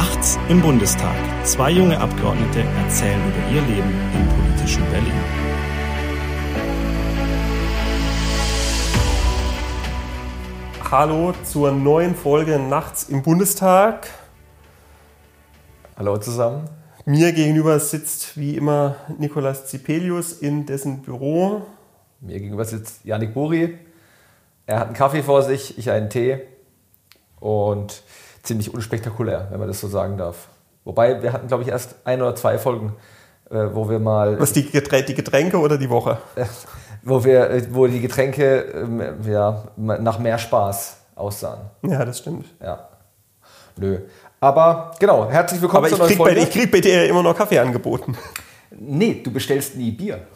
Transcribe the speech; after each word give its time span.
Nachts 0.00 0.38
im 0.48 0.62
Bundestag. 0.62 1.14
Zwei 1.44 1.72
junge 1.72 2.00
Abgeordnete 2.00 2.60
erzählen 2.60 3.20
über 3.28 3.54
ihr 3.54 3.60
Leben 3.60 3.90
im 4.14 4.28
politischen 4.30 4.82
Berlin. 4.90 5.12
Hallo 10.90 11.34
zur 11.44 11.72
neuen 11.72 12.14
Folge 12.14 12.58
Nachts 12.58 13.10
im 13.10 13.22
Bundestag. 13.22 14.08
Hallo 15.98 16.16
zusammen. 16.16 16.70
Mir 17.04 17.32
gegenüber 17.32 17.78
sitzt 17.78 18.38
wie 18.38 18.56
immer 18.56 18.96
Nikolas 19.18 19.66
Zipelius 19.66 20.32
in 20.32 20.64
dessen 20.64 21.02
Büro. 21.02 21.60
Mir 22.22 22.38
gegenüber 22.38 22.64
sitzt 22.64 23.04
Janik 23.04 23.34
Buri. 23.34 23.76
Er 24.64 24.78
hat 24.78 24.86
einen 24.86 24.96
Kaffee 24.96 25.22
vor 25.22 25.42
sich, 25.42 25.76
ich 25.76 25.90
einen 25.90 26.08
Tee. 26.08 26.40
Und 27.38 28.02
ziemlich 28.42 28.72
unspektakulär, 28.72 29.48
wenn 29.50 29.58
man 29.58 29.68
das 29.68 29.80
so 29.80 29.88
sagen 29.88 30.16
darf. 30.16 30.48
Wobei, 30.84 31.22
wir 31.22 31.32
hatten, 31.32 31.48
glaube 31.48 31.62
ich, 31.62 31.68
erst 31.68 31.94
ein 32.04 32.22
oder 32.22 32.34
zwei 32.34 32.58
Folgen, 32.58 32.96
äh, 33.50 33.66
wo 33.72 33.88
wir 33.88 33.98
mal. 33.98 34.40
Was, 34.40 34.52
die, 34.52 34.68
Getränke, 34.68 35.06
die 35.06 35.14
Getränke 35.14 35.58
oder 35.58 35.76
die 35.76 35.90
Woche? 35.90 36.18
wo, 37.02 37.24
wir, 37.24 37.50
äh, 37.50 37.66
wo 37.70 37.86
die 37.86 38.00
Getränke 38.00 38.60
ähm, 38.74 39.02
ja, 39.26 39.64
nach 39.76 40.18
mehr 40.18 40.38
Spaß 40.38 40.96
aussahen. 41.14 41.60
Ja, 41.82 42.04
das 42.04 42.18
stimmt. 42.18 42.46
Ja. 42.62 42.88
Nö. 43.76 43.98
Aber 44.40 44.92
genau, 44.98 45.28
herzlich 45.30 45.60
willkommen 45.60 45.92
Aber 45.92 46.08
ich 46.10 46.16
krieg, 46.16 46.18
bei, 46.18 46.36
ich 46.36 46.50
krieg 46.50 46.70
bei 46.70 46.80
dir 46.80 47.06
immer 47.06 47.22
noch 47.22 47.36
Kaffee 47.36 47.58
angeboten. 47.58 48.16
Nee, 48.70 49.20
du 49.22 49.30
bestellst 49.30 49.76
nie 49.76 49.90
Bier. 49.90 50.26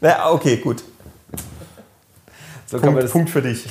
Ja, 0.00 0.30
okay, 0.30 0.58
gut. 0.58 0.84
So 2.66 2.78
Punkt, 2.78 3.10
Punkt 3.10 3.30
für 3.30 3.42
dich. 3.42 3.66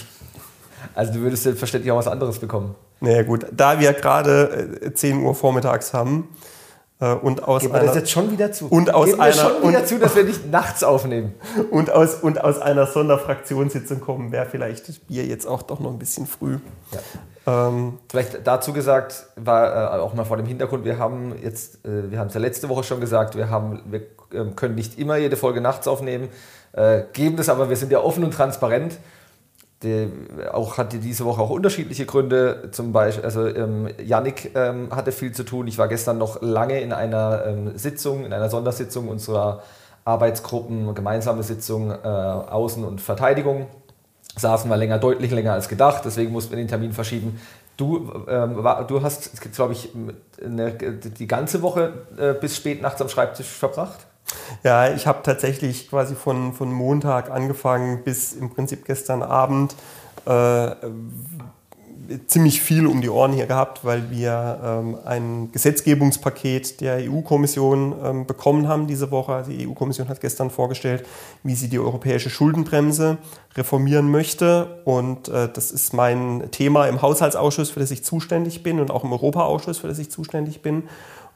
Also 0.93 1.13
du 1.13 1.19
würdest 1.19 1.43
selbstverständlich 1.43 1.91
auch 1.91 1.97
was 1.97 2.07
anderes 2.07 2.39
bekommen. 2.39 2.75
Naja 2.99 3.23
gut, 3.23 3.45
da 3.51 3.79
wir 3.79 3.93
gerade 3.93 4.91
10 4.93 5.19
äh, 5.19 5.23
Uhr 5.23 5.35
vormittags 5.35 5.93
haben 5.93 6.29
äh, 6.99 7.13
und 7.13 7.43
aus 7.43 7.61
Geben 7.61 7.75
einer, 7.75 7.85
das 7.85 7.95
jetzt 7.95 8.11
schon 8.11 8.31
wieder 8.31 8.51
zu. 8.51 8.67
Und 8.67 8.93
aus 8.93 9.05
Geben 9.05 9.21
einer 9.21 9.33
schon 9.33 9.67
wieder 9.67 9.79
und, 9.79 9.87
zu, 9.87 9.99
dass 9.99 10.15
wir 10.15 10.23
nicht 10.23 10.49
nachts 10.49 10.83
aufnehmen. 10.83 11.33
Und 11.71 11.91
aus, 11.91 12.15
und 12.15 12.43
aus 12.43 12.59
einer 12.59 12.87
Sonderfraktionssitzung 12.87 14.01
kommen, 14.01 14.31
wäre 14.31 14.45
vielleicht 14.45 14.89
das 14.89 14.99
Bier 14.99 15.25
jetzt 15.25 15.45
auch 15.45 15.61
doch 15.61 15.79
noch 15.79 15.91
ein 15.91 15.99
bisschen 15.99 16.25
früh. 16.25 16.57
Ja. 16.91 17.69
Ähm, 17.69 17.99
vielleicht 18.09 18.45
dazu 18.45 18.73
gesagt, 18.73 19.27
war 19.35 19.95
äh, 19.95 19.99
auch 19.99 20.13
mal 20.13 20.25
vor 20.25 20.37
dem 20.37 20.45
Hintergrund, 20.45 20.85
wir 20.85 20.97
haben 20.97 21.35
jetzt, 21.41 21.85
äh, 21.85 22.11
wir 22.11 22.19
haben 22.19 22.27
es 22.27 22.33
ja 22.33 22.39
letzte 22.39 22.67
Woche 22.67 22.83
schon 22.83 22.99
gesagt, 22.99 23.35
wir, 23.37 23.49
haben, 23.49 23.81
wir 23.85 24.01
äh, 24.33 24.51
können 24.55 24.75
nicht 24.75 24.99
immer 24.99 25.17
jede 25.17 25.37
Folge 25.37 25.61
nachts 25.61 25.87
aufnehmen, 25.87 26.29
äh, 26.73 27.03
geben 27.13 27.37
das 27.37 27.47
aber, 27.47 27.69
wir 27.69 27.77
sind 27.77 27.91
ja 27.91 27.99
offen 27.99 28.23
und 28.23 28.31
transparent. 28.31 28.97
Die, 29.83 30.09
auch 30.51 30.79
hatte 30.79 30.97
diese 30.97 31.23
Woche 31.25 31.41
auch 31.41 31.51
unterschiedliche 31.51 32.05
Gründe. 32.07 32.69
Zum 32.71 32.91
Beispiel, 32.91 33.23
also 33.23 33.47
ähm, 33.47 33.89
Yannick 34.03 34.51
ähm, 34.55 34.89
hatte 34.91 35.11
viel 35.11 35.33
zu 35.33 35.43
tun. 35.43 35.67
Ich 35.67 35.77
war 35.77 35.87
gestern 35.87 36.17
noch 36.17 36.41
lange 36.41 36.81
in 36.81 36.93
einer 36.93 37.45
ähm, 37.45 37.77
Sitzung, 37.77 38.25
in 38.25 38.33
einer 38.33 38.49
Sondersitzung 38.49 39.07
unserer 39.07 39.61
Arbeitsgruppen, 40.03 40.95
gemeinsame 40.95 41.43
Sitzung 41.43 41.91
äh, 41.91 41.95
Außen- 41.95 42.83
und 42.83 43.01
Verteidigung. 43.01 43.67
Saßen 44.35 44.69
wir 44.69 44.77
länger, 44.77 44.97
deutlich 44.97 45.31
länger 45.31 45.53
als 45.53 45.67
gedacht, 45.67 46.03
deswegen 46.05 46.31
mussten 46.31 46.51
wir 46.51 46.57
den 46.57 46.67
Termin 46.67 46.93
verschieben. 46.93 47.39
Du, 47.75 48.11
ähm, 48.27 48.63
war, 48.63 48.87
du 48.87 49.03
hast, 49.03 49.39
glaube 49.53 49.73
ich, 49.73 49.91
eine, 50.43 50.71
die 50.71 51.27
ganze 51.27 51.61
Woche 51.61 51.93
äh, 52.17 52.33
bis 52.33 52.55
spät 52.55 52.81
nachts 52.81 52.99
am 53.01 53.09
Schreibtisch 53.09 53.47
verbracht? 53.47 54.06
Ja, 54.63 54.93
ich 54.93 55.07
habe 55.07 55.23
tatsächlich 55.23 55.89
quasi 55.89 56.15
von, 56.15 56.53
von 56.53 56.71
Montag 56.71 57.31
angefangen 57.31 58.03
bis 58.03 58.33
im 58.33 58.49
Prinzip 58.49 58.85
gestern 58.85 59.23
Abend 59.23 59.75
äh, 60.25 60.75
ziemlich 62.27 62.61
viel 62.61 62.87
um 62.87 63.01
die 63.01 63.09
Ohren 63.09 63.33
hier 63.33 63.47
gehabt, 63.47 63.83
weil 63.83 64.09
wir 64.09 64.59
ähm, 64.63 64.97
ein 65.05 65.51
Gesetzgebungspaket 65.51 66.81
der 66.81 66.99
EU-Kommission 67.09 67.95
ähm, 68.03 68.25
bekommen 68.25 68.67
haben 68.67 68.87
diese 68.87 69.11
Woche. 69.11 69.33
Also 69.33 69.51
die 69.51 69.67
EU-Kommission 69.67 70.07
hat 70.07 70.21
gestern 70.21 70.49
vorgestellt, 70.49 71.05
wie 71.43 71.55
sie 71.55 71.69
die 71.69 71.79
europäische 71.79 72.29
Schuldenbremse 72.29 73.17
reformieren 73.55 74.09
möchte. 74.09 74.81
Und 74.85 75.27
äh, 75.27 75.49
das 75.51 75.71
ist 75.71 75.93
mein 75.93 76.49
Thema 76.51 76.87
im 76.87 77.01
Haushaltsausschuss, 77.01 77.71
für 77.71 77.79
das 77.79 77.91
ich 77.91 78.03
zuständig 78.03 78.63
bin 78.63 78.79
und 78.79 78.91
auch 78.91 79.03
im 79.03 79.11
Europaausschuss, 79.11 79.79
für 79.79 79.87
das 79.87 79.99
ich 79.99 80.09
zuständig 80.09 80.61
bin. 80.61 80.83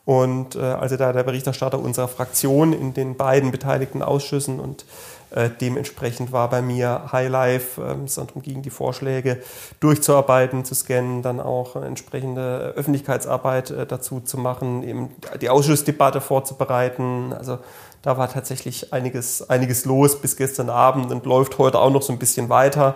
Und 0.04 0.56
äh, 0.56 0.60
also 0.60 0.98
da 0.98 1.14
der 1.14 1.24
Berichterstatter 1.24 1.80
unserer 1.80 2.08
Fraktion 2.08 2.74
in 2.74 2.94
den 2.94 3.16
beiden 3.16 3.52
beteiligten 3.52 4.02
Ausschüssen 4.02 4.60
und 4.60 4.86
äh, 5.30 5.50
dementsprechend 5.50 6.34
war 6.34 6.50
bei 6.50 6.62
mir 6.62 7.12
Highlife, 7.12 7.82
äh, 7.82 8.04
es 8.04 8.16
darum 8.16 8.42
ging, 8.42 8.62
die 8.62 8.70
Vorschläge 8.70 9.42
durchzuarbeiten, 9.80 10.66
zu 10.66 10.76
scannen, 10.76 11.22
dann 11.22 11.40
auch 11.40 11.78
entsprechende 11.78 12.74
Öffentlichkeitsarbeit 12.76 13.72
äh, 13.72 13.86
dazu 13.86 14.20
zu 14.20 14.38
machen, 14.38 14.84
eben 14.84 15.10
die 15.40 15.50
Ausschussdebatte 15.50 16.20
vorzubereiten. 16.20 17.32
Also 17.32 17.60
da 18.02 18.18
war 18.18 18.30
tatsächlich 18.30 18.92
einiges, 18.92 19.50
einiges 19.50 19.86
los 19.86 20.20
bis 20.20 20.36
gestern 20.36 20.70
Abend 20.70 21.12
und 21.12 21.26
läuft 21.26 21.58
heute 21.60 21.80
auch 21.80 21.92
noch 21.92 22.02
so 22.02 22.12
ein 22.12 22.20
bisschen 22.20 22.50
weiter. 22.50 22.96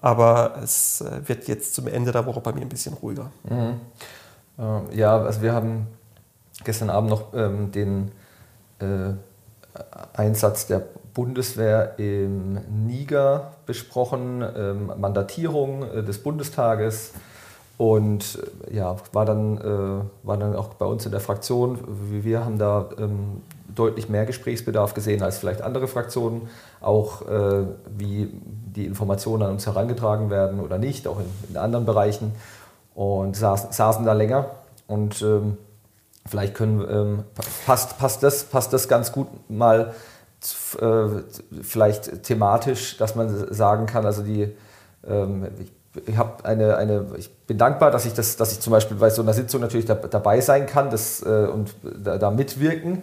Aber 0.00 0.56
es 0.64 1.02
äh, 1.02 1.28
wird 1.28 1.46
jetzt 1.46 1.74
zum 1.74 1.86
Ende 1.86 2.10
der 2.10 2.26
Woche 2.26 2.40
bei 2.40 2.52
mir 2.52 2.62
ein 2.62 2.68
bisschen 2.68 2.94
ruhiger. 2.94 3.30
Mhm. 3.44 3.80
Äh, 4.58 4.96
ja, 4.96 5.18
also 5.18 5.40
wir 5.40 5.52
haben 5.52 5.86
gestern 6.64 6.90
Abend 6.90 7.10
noch 7.10 7.34
ähm, 7.34 7.72
den 7.72 8.12
äh, 8.78 9.12
Einsatz 10.14 10.66
der 10.66 10.82
Bundeswehr 11.14 11.98
im 11.98 12.58
Niger 12.86 13.52
besprochen, 13.64 14.44
ähm, 14.56 14.92
Mandatierung 14.98 15.82
äh, 15.82 16.02
des 16.02 16.22
Bundestages. 16.22 17.12
Und 17.78 18.38
äh, 18.70 18.76
ja, 18.76 18.96
war 19.12 19.24
dann, 19.24 19.58
äh, 19.58 20.26
war 20.26 20.36
dann 20.36 20.54
auch 20.56 20.68
bei 20.74 20.86
uns 20.86 21.04
in 21.04 21.12
der 21.12 21.20
Fraktion, 21.20 21.78
wir 22.10 22.44
haben 22.44 22.58
da 22.58 22.88
ähm, 22.98 23.42
deutlich 23.74 24.08
mehr 24.08 24.24
Gesprächsbedarf 24.24 24.94
gesehen 24.94 25.22
als 25.22 25.38
vielleicht 25.38 25.62
andere 25.62 25.86
Fraktionen, 25.88 26.48
auch 26.80 27.28
äh, 27.28 27.64
wie 27.96 28.30
die 28.42 28.86
Informationen 28.86 29.42
an 29.42 29.52
uns 29.52 29.66
herangetragen 29.66 30.30
werden 30.30 30.60
oder 30.60 30.78
nicht, 30.78 31.06
auch 31.06 31.18
in, 31.18 31.26
in 31.50 31.56
anderen 31.56 31.84
Bereichen. 31.84 32.32
Und 32.94 33.36
saßen, 33.36 33.72
saßen 33.72 34.06
da 34.06 34.14
länger. 34.14 34.46
Und 34.86 35.20
ähm, 35.20 35.58
Vielleicht 36.28 36.54
können, 36.54 36.84
ähm, 36.90 37.24
passt, 37.66 37.98
passt, 37.98 38.22
das, 38.22 38.44
passt 38.44 38.72
das 38.72 38.88
ganz 38.88 39.12
gut 39.12 39.28
mal 39.48 39.94
äh, 40.80 41.06
vielleicht 41.62 42.22
thematisch, 42.24 42.96
dass 42.96 43.14
man 43.14 43.52
sagen 43.52 43.86
kann, 43.86 44.04
also 44.04 44.22
die, 44.22 44.54
ähm, 45.06 45.46
ich, 45.58 45.72
ich, 46.06 46.18
eine, 46.42 46.76
eine, 46.76 47.06
ich 47.16 47.34
bin 47.46 47.58
dankbar, 47.58 47.90
dass 47.90 48.06
ich, 48.06 48.14
das, 48.14 48.36
dass 48.36 48.52
ich 48.52 48.60
zum 48.60 48.70
Beispiel 48.70 48.96
bei 48.96 49.10
so 49.10 49.22
einer 49.22 49.32
Sitzung 49.32 49.60
natürlich 49.60 49.86
da, 49.86 49.94
dabei 49.94 50.40
sein 50.40 50.66
kann 50.66 50.90
das, 50.90 51.22
äh, 51.22 51.48
und 51.52 51.74
da, 51.82 52.18
da 52.18 52.30
mitwirken. 52.30 53.02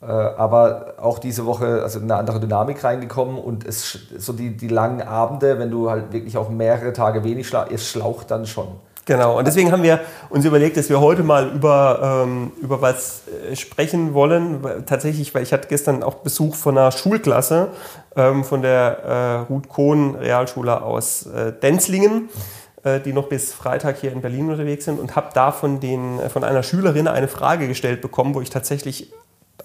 Äh, 0.00 0.06
aber 0.06 0.94
auch 0.98 1.18
diese 1.18 1.44
Woche 1.46 1.82
also 1.82 1.98
eine 1.98 2.14
andere 2.14 2.38
Dynamik 2.38 2.84
reingekommen 2.84 3.36
und 3.36 3.66
es, 3.66 3.98
so 4.16 4.32
die, 4.32 4.56
die 4.56 4.68
langen 4.68 5.02
Abende, 5.02 5.58
wenn 5.58 5.70
du 5.70 5.90
halt 5.90 6.12
wirklich 6.12 6.36
auch 6.36 6.50
mehrere 6.50 6.92
Tage 6.92 7.24
wenig 7.24 7.48
schlafst, 7.48 7.72
es 7.72 7.88
schlaucht 7.88 8.30
dann 8.30 8.46
schon. 8.46 8.68
Genau, 9.08 9.38
und 9.38 9.46
deswegen 9.46 9.72
haben 9.72 9.82
wir 9.82 10.00
uns 10.28 10.44
überlegt, 10.44 10.76
dass 10.76 10.90
wir 10.90 11.00
heute 11.00 11.22
mal 11.22 11.48
über, 11.48 12.26
ähm, 12.26 12.52
über 12.60 12.82
was 12.82 13.22
äh, 13.50 13.56
sprechen 13.56 14.12
wollen. 14.12 14.62
Tatsächlich, 14.84 15.34
weil 15.34 15.44
ich 15.44 15.54
hatte 15.54 15.66
gestern 15.66 16.02
auch 16.02 16.16
Besuch 16.16 16.54
von 16.54 16.76
einer 16.76 16.92
Schulklasse 16.92 17.68
ähm, 18.16 18.44
von 18.44 18.60
der 18.60 18.98
äh, 19.48 19.50
Ruth 19.50 19.70
Kohn 19.70 20.14
Realschule 20.16 20.82
aus 20.82 21.24
äh, 21.24 21.54
Denzlingen, 21.54 22.28
äh, 22.84 23.00
die 23.00 23.14
noch 23.14 23.30
bis 23.30 23.54
Freitag 23.54 23.96
hier 23.96 24.12
in 24.12 24.20
Berlin 24.20 24.50
unterwegs 24.50 24.84
sind 24.84 25.00
und 25.00 25.16
habe 25.16 25.30
da 25.32 25.52
von, 25.52 25.80
den, 25.80 26.20
äh, 26.20 26.28
von 26.28 26.44
einer 26.44 26.62
Schülerin 26.62 27.08
eine 27.08 27.28
Frage 27.28 27.66
gestellt 27.66 28.02
bekommen, 28.02 28.34
wo 28.34 28.42
ich 28.42 28.50
tatsächlich 28.50 29.10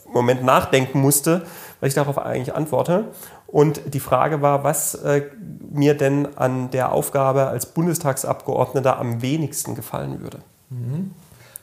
im 0.05 0.13
Moment 0.13 0.45
nachdenken 0.45 1.01
musste, 1.01 1.41
weil 1.81 1.89
ich 1.89 1.95
darauf 1.95 2.17
eigentlich 2.17 2.55
antworte. 2.55 3.07
Und 3.53 3.93
die 3.93 3.99
Frage 3.99 4.41
war, 4.41 4.63
was 4.63 4.95
äh, 4.95 5.29
mir 5.69 5.95
denn 5.95 6.27
an 6.37 6.71
der 6.71 6.91
Aufgabe 6.91 7.45
als 7.45 7.67
Bundestagsabgeordneter 7.67 8.97
am 8.97 9.21
wenigsten 9.21 9.75
gefallen 9.75 10.21
würde. 10.21 10.39
Mhm. 10.71 11.11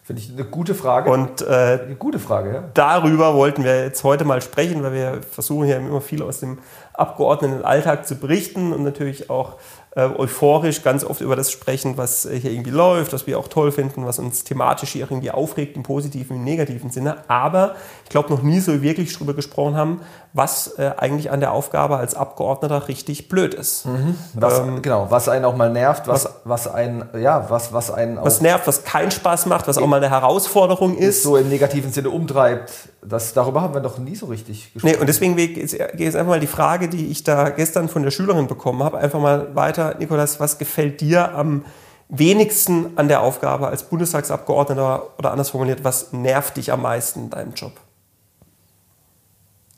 Finde 0.04 0.22
ich 0.22 0.30
eine 0.30 0.44
gute 0.44 0.76
Frage. 0.76 1.10
Und 1.10 1.42
äh, 1.42 1.80
eine 1.84 1.96
gute 1.96 2.20
Frage, 2.20 2.54
ja. 2.54 2.64
Darüber 2.74 3.34
wollten 3.34 3.64
wir 3.64 3.82
jetzt 3.82 4.04
heute 4.04 4.24
mal 4.24 4.40
sprechen, 4.40 4.84
weil 4.84 4.92
wir 4.92 5.20
versuchen 5.28 5.66
ja 5.66 5.78
immer 5.78 6.00
viel 6.00 6.22
aus 6.22 6.38
dem 6.38 6.58
Abgeordnetenalltag 6.92 8.06
zu 8.06 8.14
berichten 8.14 8.72
und 8.72 8.84
natürlich 8.84 9.28
auch 9.28 9.56
äh, 9.96 10.02
euphorisch 10.02 10.82
ganz 10.84 11.02
oft 11.04 11.20
über 11.20 11.34
das 11.34 11.50
sprechen, 11.50 11.96
was 11.96 12.28
hier 12.30 12.52
irgendwie 12.52 12.70
läuft, 12.70 13.12
was 13.12 13.26
wir 13.26 13.38
auch 13.38 13.48
toll 13.48 13.72
finden, 13.72 14.06
was 14.06 14.20
uns 14.20 14.44
thematisch 14.44 14.90
hier 14.90 15.02
irgendwie 15.02 15.32
aufregt, 15.32 15.76
im 15.76 15.82
positiven, 15.82 16.36
im 16.36 16.44
negativen 16.44 16.90
Sinne. 16.90 17.24
Aber 17.26 17.74
ich 18.04 18.10
glaube, 18.10 18.30
noch 18.30 18.42
nie 18.42 18.60
so 18.60 18.82
wirklich 18.82 19.12
darüber 19.12 19.34
gesprochen 19.34 19.76
haben, 19.76 20.00
was 20.32 20.78
äh, 20.78 20.92
eigentlich 20.96 21.32
an 21.32 21.40
der 21.40 21.50
Aufgabe 21.52 21.96
als 21.96 22.14
Abgeordneter 22.14 22.86
richtig 22.86 23.28
blöd 23.28 23.52
ist. 23.52 23.86
Mhm. 23.86 24.14
Was, 24.34 24.60
ähm, 24.60 24.80
genau, 24.80 25.10
was 25.10 25.28
einen 25.28 25.44
auch 25.44 25.56
mal 25.56 25.70
nervt, 25.70 26.06
was, 26.06 26.24
was, 26.24 26.34
was 26.44 26.68
einen, 26.68 27.04
ja, 27.20 27.50
was, 27.50 27.72
was 27.72 27.90
einen 27.90 28.16
auch 28.18 28.24
Was 28.24 28.40
nervt, 28.40 28.68
was 28.68 28.84
keinen 28.84 29.10
Spaß 29.10 29.46
macht, 29.46 29.66
was 29.66 29.76
auch 29.76 29.86
mal 29.88 29.96
eine 29.96 30.10
Herausforderung 30.10 30.96
ist. 30.96 31.24
So 31.24 31.36
im 31.36 31.48
negativen 31.48 31.90
Sinne 31.90 32.10
umtreibt. 32.10 32.70
Das, 33.02 33.32
darüber 33.32 33.62
haben 33.62 33.74
wir 33.74 33.80
noch 33.80 33.98
nie 33.98 34.14
so 34.14 34.26
richtig 34.26 34.72
gesprochen. 34.72 34.94
Nee, 34.94 35.00
und 35.00 35.08
deswegen 35.08 35.34
gehe 35.34 35.48
jetzt 35.48 35.74
einfach 36.16 36.26
mal 36.26 36.40
die 36.40 36.46
Frage, 36.46 36.88
die 36.88 37.06
ich 37.06 37.24
da 37.24 37.48
gestern 37.48 37.88
von 37.88 38.02
der 38.04 38.10
Schülerin 38.10 38.46
bekommen 38.46 38.84
habe, 38.84 38.98
einfach 38.98 39.18
mal 39.18 39.54
weiter. 39.56 39.79
Nikolas, 39.98 40.40
was 40.40 40.58
gefällt 40.58 41.00
dir 41.00 41.34
am 41.34 41.64
wenigsten 42.10 42.98
an 42.98 43.08
der 43.08 43.22
Aufgabe 43.22 43.68
als 43.68 43.84
Bundestagsabgeordneter 43.84 45.18
oder 45.18 45.30
anders 45.30 45.50
formuliert, 45.50 45.84
was 45.84 46.12
nervt 46.12 46.56
dich 46.56 46.72
am 46.72 46.82
meisten 46.82 47.24
in 47.24 47.30
deinem 47.30 47.54
Job? 47.54 47.72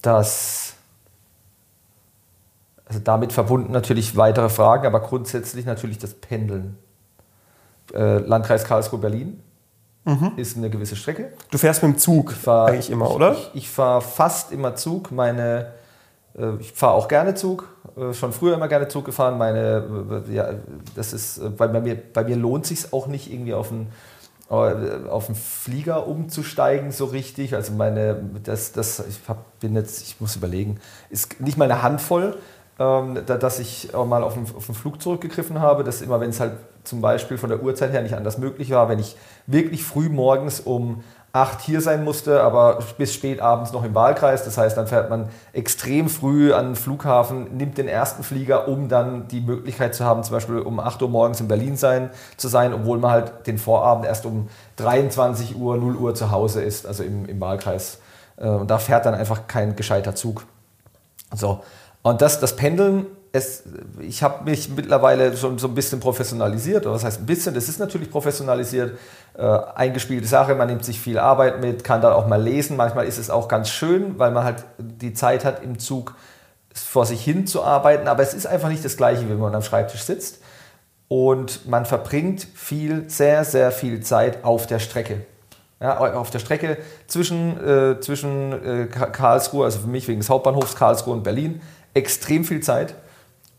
Das, 0.00 0.74
also 2.86 2.98
damit 3.00 3.32
verbunden 3.32 3.72
natürlich 3.72 4.16
weitere 4.16 4.48
Fragen, 4.48 4.86
aber 4.86 5.00
grundsätzlich 5.00 5.66
natürlich 5.66 5.98
das 5.98 6.14
Pendeln. 6.14 6.78
Äh, 7.94 8.18
Landkreis 8.18 8.64
Karlsruhe-Berlin 8.64 9.40
mhm. 10.04 10.32
ist 10.36 10.56
eine 10.56 10.70
gewisse 10.70 10.96
Strecke. 10.96 11.32
Du 11.50 11.58
fährst 11.58 11.82
mit 11.82 11.92
dem 11.92 11.98
Zug 11.98 12.32
fahr, 12.32 12.68
eigentlich 12.68 12.90
immer, 12.90 13.10
oder? 13.10 13.32
Ich, 13.32 13.50
ich 13.54 13.70
fahre 13.70 14.00
fast 14.00 14.50
immer 14.52 14.74
Zug. 14.74 15.12
Meine, 15.12 15.72
äh, 16.36 16.56
ich 16.60 16.72
fahre 16.72 16.94
auch 16.94 17.08
gerne 17.08 17.34
Zug. 17.34 17.68
Äh, 17.96 18.12
schon 18.14 18.32
früher 18.32 18.54
immer 18.54 18.68
gerne 18.68 18.88
Zug 18.88 19.04
gefahren. 19.04 19.38
Meine, 19.38 20.22
äh, 20.28 20.34
ja, 20.34 20.50
das 20.94 21.12
ist, 21.12 21.56
bei, 21.56 21.68
mir, 21.68 21.96
bei 21.96 22.24
mir 22.24 22.36
lohnt 22.36 22.66
sich 22.66 22.92
auch 22.92 23.06
nicht 23.06 23.32
irgendwie 23.32 23.54
auf 23.54 23.70
einen 23.70 23.88
auf 24.52 25.26
den 25.26 25.34
Flieger 25.34 26.06
umzusteigen 26.06 26.92
so 26.92 27.06
richtig. 27.06 27.54
Also 27.54 27.72
meine, 27.72 28.22
das, 28.44 28.72
das, 28.72 29.02
ich 29.08 29.20
hab, 29.26 29.58
bin 29.60 29.74
jetzt, 29.74 30.02
ich 30.02 30.20
muss 30.20 30.36
überlegen, 30.36 30.78
ist 31.08 31.40
nicht 31.40 31.56
mal 31.56 31.64
eine 31.70 31.82
Handvoll, 31.82 32.36
ähm, 32.78 33.20
dass 33.24 33.58
ich 33.58 33.94
auch 33.94 34.04
mal 34.04 34.22
auf 34.22 34.34
den, 34.34 34.44
auf 34.54 34.66
den 34.66 34.74
Flug 34.74 35.00
zurückgegriffen 35.00 35.60
habe. 35.60 35.84
dass 35.84 36.02
immer, 36.02 36.20
wenn 36.20 36.28
es 36.28 36.40
halt 36.40 36.52
zum 36.84 37.00
Beispiel 37.00 37.38
von 37.38 37.48
der 37.48 37.62
Uhrzeit 37.62 37.92
her 37.92 38.02
nicht 38.02 38.14
anders 38.14 38.36
möglich 38.36 38.70
war, 38.70 38.90
wenn 38.90 38.98
ich 38.98 39.16
wirklich 39.46 39.84
früh 39.84 40.10
morgens 40.10 40.60
um 40.60 41.02
8 41.34 41.62
hier 41.62 41.80
sein 41.80 42.04
musste, 42.04 42.42
aber 42.42 42.80
bis 42.98 43.14
spät 43.14 43.40
abends 43.40 43.72
noch 43.72 43.84
im 43.84 43.94
Wahlkreis. 43.94 44.44
Das 44.44 44.58
heißt, 44.58 44.76
dann 44.76 44.86
fährt 44.86 45.08
man 45.08 45.30
extrem 45.54 46.10
früh 46.10 46.52
an 46.52 46.66
den 46.66 46.76
Flughafen, 46.76 47.56
nimmt 47.56 47.78
den 47.78 47.88
ersten 47.88 48.22
Flieger, 48.22 48.68
um 48.68 48.88
dann 48.88 49.28
die 49.28 49.40
Möglichkeit 49.40 49.94
zu 49.94 50.04
haben, 50.04 50.22
zum 50.24 50.34
Beispiel 50.34 50.58
um 50.58 50.78
8 50.78 51.00
Uhr 51.00 51.08
morgens 51.08 51.40
in 51.40 51.48
Berlin 51.48 51.78
sein, 51.78 52.10
zu 52.36 52.48
sein, 52.48 52.74
obwohl 52.74 52.98
man 52.98 53.12
halt 53.12 53.46
den 53.46 53.56
Vorabend 53.56 54.04
erst 54.04 54.26
um 54.26 54.48
23 54.76 55.56
Uhr, 55.56 55.78
0 55.78 55.96
Uhr 55.96 56.14
zu 56.14 56.30
Hause 56.30 56.62
ist, 56.62 56.86
also 56.86 57.02
im, 57.02 57.24
im 57.24 57.40
Wahlkreis. 57.40 57.98
Äh, 58.36 58.48
und 58.48 58.70
da 58.70 58.76
fährt 58.76 59.06
dann 59.06 59.14
einfach 59.14 59.46
kein 59.46 59.74
gescheiter 59.74 60.14
Zug. 60.14 60.44
So. 61.34 61.62
Und 62.02 62.20
das, 62.20 62.40
das 62.40 62.56
Pendeln 62.56 63.06
es, 63.32 63.62
ich 63.98 64.22
habe 64.22 64.44
mich 64.44 64.68
mittlerweile 64.68 65.34
schon 65.36 65.58
so 65.58 65.66
ein 65.66 65.74
bisschen 65.74 66.00
professionalisiert. 66.00 66.84
Oder 66.84 66.94
was 66.94 67.04
heißt 67.04 67.20
ein 67.20 67.26
bisschen? 67.26 67.54
Das 67.54 67.68
ist 67.68 67.80
natürlich 67.80 68.10
professionalisiert. 68.10 68.98
Äh, 69.34 69.42
eingespielte 69.74 70.26
Sache, 70.26 70.54
man 70.54 70.68
nimmt 70.68 70.84
sich 70.84 71.00
viel 71.00 71.18
Arbeit 71.18 71.60
mit, 71.62 71.82
kann 71.82 72.02
dann 72.02 72.12
auch 72.12 72.26
mal 72.26 72.40
lesen. 72.40 72.76
Manchmal 72.76 73.06
ist 73.06 73.16
es 73.16 73.30
auch 73.30 73.48
ganz 73.48 73.70
schön, 73.70 74.18
weil 74.18 74.32
man 74.32 74.44
halt 74.44 74.64
die 74.78 75.14
Zeit 75.14 75.46
hat, 75.46 75.62
im 75.62 75.78
Zug 75.78 76.14
vor 76.74 77.06
sich 77.06 77.24
hin 77.24 77.46
zu 77.46 77.64
arbeiten. 77.64 78.06
Aber 78.06 78.22
es 78.22 78.34
ist 78.34 78.46
einfach 78.46 78.68
nicht 78.68 78.84
das 78.84 78.98
Gleiche, 78.98 79.26
wenn 79.30 79.38
man 79.38 79.54
am 79.54 79.62
Schreibtisch 79.62 80.02
sitzt. 80.02 80.40
Und 81.08 81.66
man 81.66 81.86
verbringt 81.86 82.46
viel, 82.54 83.08
sehr, 83.08 83.44
sehr 83.44 83.72
viel 83.72 84.00
Zeit 84.00 84.44
auf 84.44 84.66
der 84.66 84.78
Strecke. 84.78 85.24
Ja, 85.80 85.98
auf 85.98 86.30
der 86.30 86.38
Strecke 86.38 86.76
zwischen, 87.06 87.58
äh, 87.58 87.98
zwischen 88.00 88.52
äh, 88.52 88.86
Karlsruhe, 88.86 89.64
also 89.64 89.80
für 89.80 89.88
mich 89.88 90.06
wegen 90.06 90.20
des 90.20 90.30
Hauptbahnhofs 90.30 90.76
Karlsruhe 90.76 91.14
und 91.14 91.24
Berlin, 91.24 91.60
extrem 91.92 92.44
viel 92.44 92.60
Zeit. 92.60 92.94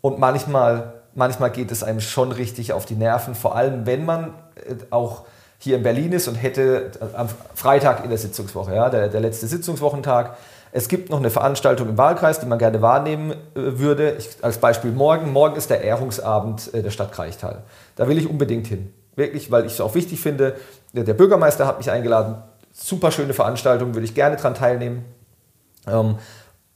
Und 0.03 0.19
manchmal, 0.19 0.95
manchmal 1.15 1.49
geht 1.49 1.71
es 1.71 1.81
einem 1.81 2.01
schon 2.01 2.33
richtig 2.33 2.73
auf 2.73 2.85
die 2.85 2.95
Nerven, 2.95 3.35
vor 3.35 3.55
allem 3.55 3.85
wenn 3.85 4.03
man 4.03 4.33
äh, 4.57 4.75
auch 4.89 5.23
hier 5.59 5.77
in 5.77 5.83
Berlin 5.83 6.11
ist 6.11 6.27
und 6.27 6.35
hätte 6.35 6.91
äh, 6.99 7.15
am 7.15 7.29
Freitag 7.55 8.03
in 8.03 8.09
der 8.09 8.19
Sitzungswoche, 8.19 8.75
ja, 8.75 8.89
der, 8.89 9.07
der 9.07 9.21
letzte 9.21 9.47
Sitzungswochentag, 9.47 10.35
es 10.73 10.89
gibt 10.89 11.09
noch 11.09 11.19
eine 11.19 11.29
Veranstaltung 11.29 11.87
im 11.87 11.97
Wahlkreis, 11.97 12.41
die 12.41 12.45
man 12.47 12.59
gerne 12.59 12.81
wahrnehmen 12.81 13.31
äh, 13.31 13.35
würde. 13.55 14.17
Ich, 14.19 14.29
als 14.41 14.57
Beispiel 14.57 14.91
morgen. 14.91 15.31
Morgen 15.31 15.55
ist 15.55 15.69
der 15.69 15.81
Ehrungsabend 15.81 16.73
der 16.73 16.91
Stadt 16.91 17.13
Kreichtal. 17.13 17.63
Da 17.95 18.09
will 18.09 18.17
ich 18.17 18.29
unbedingt 18.29 18.67
hin. 18.67 18.93
Wirklich, 19.15 19.51
weil 19.51 19.65
ich 19.65 19.73
es 19.73 19.79
auch 19.79 19.95
wichtig 19.95 20.19
finde. 20.19 20.57
Der 20.91 21.13
Bürgermeister 21.13 21.65
hat 21.65 21.77
mich 21.77 21.89
eingeladen. 21.89 22.43
Super 22.73 23.11
schöne 23.11 23.33
Veranstaltung, 23.33 23.93
würde 23.93 24.03
ich 24.03 24.15
gerne 24.15 24.35
daran 24.35 24.55
teilnehmen. 24.55 25.05
Ähm, 25.87 26.17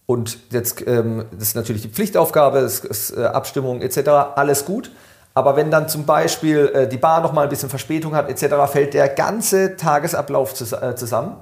und 0.07 0.39
jetzt, 0.51 0.87
ähm, 0.87 1.25
das 1.33 1.49
ist 1.49 1.55
natürlich 1.55 1.81
die 1.81 1.89
Pflichtaufgabe, 1.89 2.61
das 2.61 2.79
ist, 2.79 3.15
äh, 3.15 3.25
Abstimmung 3.25 3.81
etc., 3.81 4.07
alles 4.35 4.65
gut. 4.65 4.89
Aber 5.33 5.55
wenn 5.55 5.69
dann 5.69 5.87
zum 5.89 6.05
Beispiel 6.05 6.71
äh, 6.73 6.87
die 6.87 6.97
Bahn 6.97 7.21
noch 7.21 7.33
mal 7.33 7.43
ein 7.43 7.49
bisschen 7.49 7.69
Verspätung 7.69 8.15
hat 8.15 8.29
etc., 8.29 8.55
fällt 8.71 8.93
der 8.93 9.09
ganze 9.09 9.75
Tagesablauf 9.75 10.55
zus 10.55 10.71
äh, 10.71 10.95
zusammen 10.95 11.35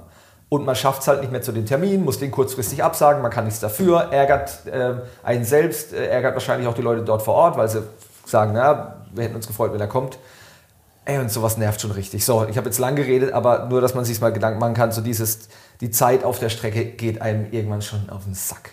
und 0.48 0.66
man 0.66 0.74
schafft 0.74 1.02
es 1.02 1.08
halt 1.08 1.20
nicht 1.20 1.30
mehr 1.30 1.42
zu 1.42 1.52
den 1.52 1.64
Terminen, 1.64 2.04
muss 2.04 2.18
den 2.18 2.32
kurzfristig 2.32 2.82
absagen, 2.82 3.22
man 3.22 3.30
kann 3.30 3.44
nichts 3.44 3.60
dafür, 3.60 4.08
ärgert 4.10 4.66
äh, 4.66 4.94
einen 5.22 5.44
selbst, 5.44 5.94
äh, 5.94 6.08
ärgert 6.08 6.34
wahrscheinlich 6.34 6.68
auch 6.68 6.74
die 6.74 6.82
Leute 6.82 7.02
dort 7.02 7.22
vor 7.22 7.34
Ort, 7.34 7.56
weil 7.56 7.68
sie 7.68 7.84
sagen, 8.24 8.50
na, 8.52 8.96
wir 9.14 9.24
hätten 9.24 9.36
uns 9.36 9.46
gefreut, 9.46 9.72
wenn 9.72 9.80
er 9.80 9.86
kommt. 9.86 10.18
Ey, 11.04 11.18
und 11.18 11.30
sowas 11.30 11.56
nervt 11.56 11.80
schon 11.80 11.92
richtig. 11.92 12.24
So, 12.24 12.46
ich 12.50 12.56
habe 12.56 12.68
jetzt 12.68 12.80
lang 12.80 12.96
geredet, 12.96 13.32
aber 13.32 13.66
nur, 13.66 13.80
dass 13.80 13.94
man 13.94 14.04
sich 14.04 14.20
mal 14.20 14.32
Gedanken 14.32 14.58
machen 14.58 14.74
kann, 14.74 14.90
so 14.90 15.00
dieses, 15.00 15.48
die 15.80 15.90
Zeit 15.90 16.24
auf 16.24 16.38
der 16.38 16.48
Strecke 16.48 16.84
geht 16.84 17.20
einem 17.20 17.52
irgendwann 17.52 17.82
schon 17.82 18.08
auf 18.10 18.24
den 18.24 18.34
Sack. 18.34 18.70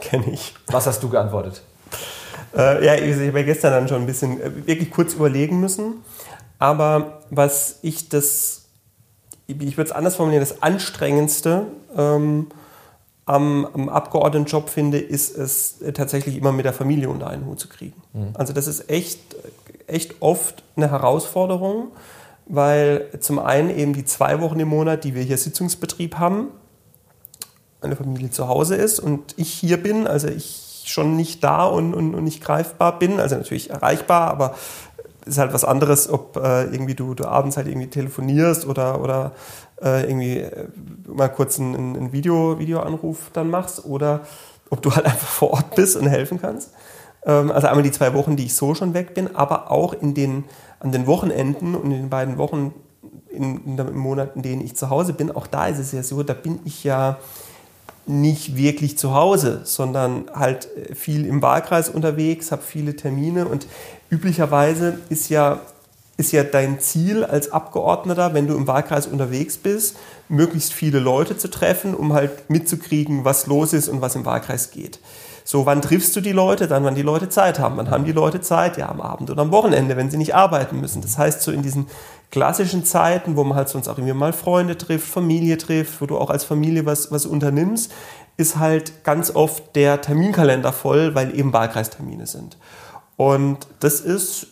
Kenne 0.00 0.30
ich. 0.30 0.54
Was 0.68 0.86
hast 0.86 1.02
du 1.02 1.08
geantwortet? 1.08 1.62
Äh, 2.56 2.84
ja, 2.84 2.94
ich 2.94 3.28
habe 3.28 3.44
gestern 3.44 3.72
dann 3.72 3.88
schon 3.88 4.02
ein 4.02 4.06
bisschen 4.06 4.40
äh, 4.40 4.66
wirklich 4.66 4.90
kurz 4.90 5.14
überlegen 5.14 5.60
müssen. 5.60 6.04
Aber 6.58 7.20
was 7.30 7.78
ich 7.82 8.08
das, 8.08 8.66
ich 9.46 9.76
würde 9.76 9.90
es 9.90 9.92
anders 9.92 10.16
formulieren, 10.16 10.42
das 10.42 10.62
Anstrengendste 10.62 11.66
ähm, 11.96 12.48
am, 13.26 13.66
am 13.66 13.88
Abgeordnetenjob 13.88 14.70
finde, 14.70 14.98
ist 14.98 15.36
es 15.36 15.76
tatsächlich 15.94 16.36
immer 16.36 16.52
mit 16.52 16.64
der 16.64 16.72
Familie 16.72 17.10
unter 17.10 17.28
einen 17.28 17.46
Hut 17.46 17.60
zu 17.60 17.68
kriegen. 17.68 18.02
Mhm. 18.12 18.30
Also 18.34 18.52
das 18.52 18.66
ist 18.66 18.90
echt, 18.90 19.20
echt 19.86 20.16
oft 20.20 20.62
eine 20.76 20.90
Herausforderung 20.90 21.88
weil 22.48 23.08
zum 23.20 23.38
einen 23.38 23.70
eben 23.70 23.92
die 23.92 24.04
zwei 24.04 24.40
Wochen 24.40 24.58
im 24.58 24.68
Monat, 24.68 25.04
die 25.04 25.14
wir 25.14 25.22
hier 25.22 25.36
Sitzungsbetrieb 25.36 26.16
haben, 26.16 26.48
meine 27.82 27.96
Familie 27.96 28.30
zu 28.30 28.48
Hause 28.48 28.74
ist 28.74 28.98
und 28.98 29.34
ich 29.36 29.52
hier 29.52 29.80
bin, 29.82 30.06
also 30.06 30.28
ich 30.28 30.82
schon 30.86 31.16
nicht 31.16 31.44
da 31.44 31.64
und, 31.66 31.94
und, 31.94 32.14
und 32.14 32.24
nicht 32.24 32.42
greifbar 32.42 32.98
bin, 32.98 33.20
also 33.20 33.36
natürlich 33.36 33.70
erreichbar, 33.70 34.30
aber 34.30 34.54
es 35.22 35.34
ist 35.34 35.38
halt 35.38 35.52
was 35.52 35.64
anderes, 35.64 36.08
ob 36.08 36.36
äh, 36.38 36.64
irgendwie 36.64 36.94
du, 36.94 37.14
du 37.14 37.26
abends 37.26 37.58
halt 37.58 37.68
irgendwie 37.68 37.88
telefonierst 37.88 38.66
oder, 38.66 39.00
oder 39.02 39.32
äh, 39.82 40.08
irgendwie 40.08 40.38
äh, 40.38 40.68
mal 41.06 41.28
kurz 41.28 41.60
einen, 41.60 41.96
einen 41.96 42.12
Video, 42.12 42.58
Videoanruf 42.58 43.30
dann 43.34 43.50
machst 43.50 43.84
oder 43.84 44.20
ob 44.70 44.80
du 44.80 44.94
halt 44.94 45.04
einfach 45.04 45.28
vor 45.28 45.50
Ort 45.50 45.74
bist 45.74 45.96
und 45.96 46.06
helfen 46.06 46.40
kannst. 46.40 46.72
Ähm, 47.26 47.50
also 47.50 47.66
einmal 47.66 47.82
die 47.82 47.92
zwei 47.92 48.14
Wochen, 48.14 48.36
die 48.36 48.46
ich 48.46 48.54
so 48.54 48.74
schon 48.74 48.94
weg 48.94 49.12
bin, 49.12 49.36
aber 49.36 49.70
auch 49.70 49.92
in 49.92 50.14
den 50.14 50.44
an 50.80 50.92
den 50.92 51.06
Wochenenden 51.06 51.74
und 51.74 51.90
in 51.90 52.02
den 52.02 52.10
beiden 52.10 52.38
Wochen 52.38 52.72
in, 53.30 53.64
in 53.64 53.76
den 53.76 53.96
Monaten, 53.96 54.38
in 54.38 54.42
denen 54.42 54.64
ich 54.64 54.76
zu 54.76 54.90
Hause 54.90 55.12
bin, 55.12 55.30
auch 55.30 55.46
da 55.46 55.66
ist 55.66 55.78
es 55.78 55.92
ja 55.92 56.02
so, 56.02 56.22
da 56.22 56.34
bin 56.34 56.60
ich 56.64 56.84
ja 56.84 57.18
nicht 58.06 58.56
wirklich 58.56 58.96
zu 58.98 59.14
Hause, 59.14 59.60
sondern 59.64 60.30
halt 60.32 60.68
viel 60.94 61.26
im 61.26 61.42
Wahlkreis 61.42 61.90
unterwegs, 61.90 62.50
habe 62.50 62.62
viele 62.62 62.96
Termine 62.96 63.46
und 63.46 63.66
üblicherweise 64.08 64.98
ist 65.10 65.28
ja, 65.28 65.60
ist 66.16 66.32
ja 66.32 66.42
dein 66.42 66.80
Ziel 66.80 67.22
als 67.22 67.52
Abgeordneter, 67.52 68.32
wenn 68.32 68.46
du 68.46 68.54
im 68.54 68.66
Wahlkreis 68.66 69.06
unterwegs 69.06 69.58
bist, 69.58 69.96
möglichst 70.28 70.72
viele 70.72 70.98
Leute 70.98 71.36
zu 71.36 71.48
treffen, 71.48 71.94
um 71.94 72.14
halt 72.14 72.48
mitzukriegen, 72.48 73.24
was 73.24 73.46
los 73.46 73.74
ist 73.74 73.88
und 73.88 74.00
was 74.00 74.14
im 74.14 74.24
Wahlkreis 74.24 74.70
geht. 74.70 74.98
So, 75.50 75.64
wann 75.64 75.80
triffst 75.80 76.14
du 76.14 76.20
die 76.20 76.32
Leute? 76.32 76.68
Dann, 76.68 76.84
wann 76.84 76.94
die 76.94 77.00
Leute 77.00 77.30
Zeit 77.30 77.58
haben. 77.58 77.78
Wann 77.78 77.90
haben 77.90 78.04
die 78.04 78.12
Leute 78.12 78.42
Zeit? 78.42 78.76
Ja, 78.76 78.90
am 78.90 79.00
Abend 79.00 79.30
oder 79.30 79.40
am 79.40 79.50
Wochenende, 79.50 79.96
wenn 79.96 80.10
sie 80.10 80.18
nicht 80.18 80.34
arbeiten 80.34 80.78
müssen. 80.78 81.00
Das 81.00 81.16
heißt, 81.16 81.40
so 81.40 81.50
in 81.50 81.62
diesen 81.62 81.86
klassischen 82.30 82.84
Zeiten, 82.84 83.34
wo 83.34 83.44
man 83.44 83.56
halt 83.56 83.70
sonst 83.70 83.88
auch 83.88 83.96
irgendwie 83.96 84.12
mal 84.12 84.34
Freunde 84.34 84.76
trifft, 84.76 85.08
Familie 85.08 85.56
trifft, 85.56 86.02
wo 86.02 86.04
du 86.04 86.18
auch 86.18 86.28
als 86.28 86.44
Familie 86.44 86.84
was, 86.84 87.10
was 87.12 87.24
unternimmst, 87.24 87.90
ist 88.36 88.58
halt 88.58 89.04
ganz 89.04 89.34
oft 89.34 89.74
der 89.74 90.02
Terminkalender 90.02 90.70
voll, 90.70 91.14
weil 91.14 91.34
eben 91.34 91.50
Wahlkreistermine 91.54 92.26
sind. 92.26 92.58
Und 93.16 93.66
das 93.80 94.02
ist 94.02 94.48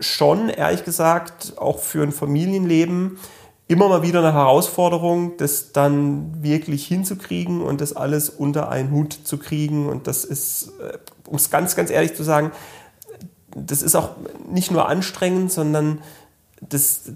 schon, 0.00 0.48
ehrlich 0.48 0.84
gesagt, 0.84 1.52
auch 1.56 1.78
für 1.78 2.02
ein 2.02 2.10
Familienleben 2.10 3.16
immer 3.70 3.88
mal 3.88 4.02
wieder 4.02 4.18
eine 4.18 4.32
Herausforderung, 4.32 5.36
das 5.36 5.70
dann 5.70 6.42
wirklich 6.42 6.84
hinzukriegen 6.88 7.62
und 7.62 7.80
das 7.80 7.94
alles 7.94 8.28
unter 8.28 8.68
einen 8.68 8.90
Hut 8.90 9.12
zu 9.12 9.38
kriegen. 9.38 9.88
Und 9.88 10.08
das 10.08 10.24
ist, 10.24 10.72
äh, 10.80 10.98
um 11.24 11.36
es 11.36 11.50
ganz, 11.50 11.76
ganz 11.76 11.88
ehrlich 11.88 12.16
zu 12.16 12.24
sagen, 12.24 12.50
das 13.54 13.82
ist 13.82 13.94
auch 13.94 14.16
nicht 14.50 14.72
nur 14.72 14.88
anstrengend, 14.88 15.52
sondern 15.52 16.00
das, 16.60 17.12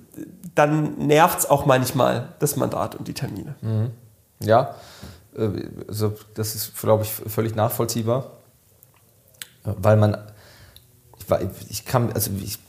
dann 0.54 0.96
nervt 0.96 1.40
es 1.40 1.50
auch 1.50 1.66
manchmal, 1.66 2.28
das 2.38 2.54
Mandat 2.54 2.94
und 2.94 3.08
die 3.08 3.14
Termine. 3.14 3.56
Mhm. 3.60 3.90
Ja, 4.38 4.76
äh, 5.36 5.48
also 5.88 6.14
das 6.34 6.54
ist, 6.54 6.78
glaube 6.78 7.02
ich, 7.02 7.10
völlig 7.10 7.56
nachvollziehbar, 7.56 8.30
weil 9.64 9.96
man, 9.96 10.18
ich, 11.68 11.84
kann, 11.84 12.12
also 12.12 12.30
ich 12.40 12.60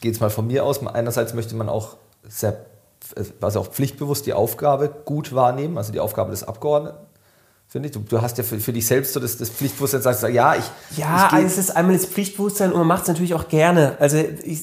gehe 0.00 0.10
jetzt 0.10 0.22
mal 0.22 0.30
von 0.30 0.46
mir 0.46 0.64
aus, 0.64 0.84
einerseits 0.86 1.34
möchte 1.34 1.54
man 1.54 1.68
auch 1.68 1.96
sehr 2.26 2.71
also 3.40 3.60
auch 3.60 3.68
pflichtbewusst 3.68 4.26
die 4.26 4.32
Aufgabe 4.32 4.88
gut 4.88 5.34
wahrnehmen, 5.34 5.78
also 5.78 5.92
die 5.92 6.00
Aufgabe 6.00 6.30
des 6.30 6.44
Abgeordneten. 6.44 6.98
Finde 7.72 7.88
ich. 7.88 7.94
Du, 7.94 8.00
du, 8.00 8.20
hast 8.20 8.36
ja 8.36 8.44
für, 8.44 8.60
für 8.60 8.74
dich 8.74 8.86
selbst 8.86 9.14
so 9.14 9.20
das, 9.20 9.38
das 9.38 9.48
Pflichtbewusstsein, 9.48 10.02
sagst 10.02 10.22
ja, 10.24 10.56
ich. 10.56 10.98
Ja, 10.98 11.30
ich 11.38 11.46
es 11.46 11.56
ist 11.56 11.74
einmal 11.74 11.96
das 11.96 12.04
Pflichtbewusstsein 12.04 12.70
und 12.70 12.80
man 12.80 12.86
macht 12.86 13.04
es 13.04 13.08
natürlich 13.08 13.32
auch 13.32 13.48
gerne. 13.48 13.96
Also 13.98 14.18
ich, 14.18 14.60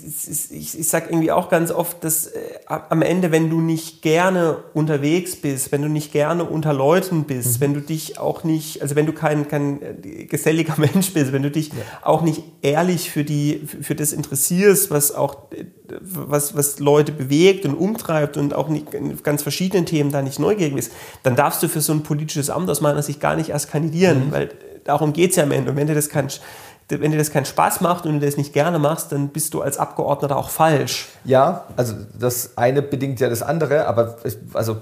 ich, 0.52 0.80
ich, 0.80 0.88
sage 0.88 1.08
irgendwie 1.10 1.32
auch 1.32 1.50
ganz 1.50 1.72
oft, 1.72 2.04
dass 2.04 2.28
äh, 2.28 2.40
am 2.68 3.02
Ende, 3.02 3.32
wenn 3.32 3.50
du 3.50 3.62
nicht 3.62 4.04
gerne 4.04 4.58
unterwegs 4.76 5.36
bist, 5.36 5.72
wenn 5.72 5.82
du 5.82 5.88
nicht 5.88 6.12
gerne 6.12 6.44
unter 6.44 6.72
Leuten 6.72 7.24
bist, 7.24 7.56
mhm. 7.56 7.62
wenn 7.62 7.74
du 7.74 7.82
dich 7.82 8.20
auch 8.20 8.44
nicht, 8.44 8.84
also 8.84 8.96
wenn 8.96 9.08
du 9.08 9.14
kein, 9.14 9.48
kein 9.48 9.82
äh, 9.82 10.26
geselliger 10.26 10.76
Mensch 10.78 11.12
bist, 11.12 11.34
wenn 11.34 11.42
du 11.42 11.50
dich 11.50 11.70
ja. 11.70 11.78
auch 12.04 12.22
nicht 12.22 12.44
ehrlich 12.62 13.10
für, 13.10 13.24
die, 13.24 13.68
für 13.82 13.96
das 13.96 14.14
interessierst, 14.14 14.92
was 14.92 15.16
auch 15.16 15.52
äh, 15.52 15.66
was, 16.00 16.56
was 16.56 16.78
Leute 16.80 17.12
bewegt 17.12 17.66
und 17.66 17.74
umtreibt 17.74 18.38
und 18.38 18.54
auch 18.54 18.70
nicht, 18.70 18.94
in 18.94 19.22
ganz 19.24 19.42
verschiedenen 19.42 19.88
Themen 19.88 20.12
da 20.12 20.22
nicht 20.22 20.40
neugierig 20.40 20.76
bist, 20.76 20.92
dann 21.24 21.36
darfst 21.36 21.64
du 21.64 21.68
für 21.68 21.82
so 21.82 21.94
ein 21.94 22.04
politisches 22.04 22.52
Amt 22.52 22.70
aus 22.70 22.82
meiner 22.82 22.99
meiner 23.00 23.04
Sicht 23.04 23.22
gar 23.22 23.36
nicht 23.36 23.50
erst 23.50 23.72
kandidieren, 23.72 24.28
mhm. 24.28 24.32
weil 24.32 24.50
darum 24.84 25.14
geht 25.14 25.32
es 25.32 25.38
ja 25.38 25.44
am 25.44 25.52
Ende. 25.52 25.72
Und 25.72 25.78
wenn 25.78 25.88
dir 25.88 25.96
das 25.96 26.10
kein, 26.10 26.28
wenn 26.90 27.12
dir 27.12 27.18
das 27.18 27.32
keinen 27.32 27.46
Spaß 27.46 27.82
macht 27.82 28.06
und 28.06 28.20
du 28.20 28.26
das 28.26 28.38
nicht 28.38 28.54
gerne 28.54 28.80
machst, 28.80 29.12
dann 29.12 29.30
bist 29.30 29.54
du 29.54 29.62
als 29.62 29.78
Abgeordneter 29.78 30.36
auch 30.36 30.50
falsch. 30.50 31.08
Ja, 31.24 31.66
also 31.78 31.94
das 32.18 32.58
eine 32.58 32.82
bedingt 32.82 33.20
ja 33.20 33.30
das 33.30 33.42
andere, 33.42 33.88
aber 33.88 34.18
ich, 34.24 34.38
also 34.54 34.78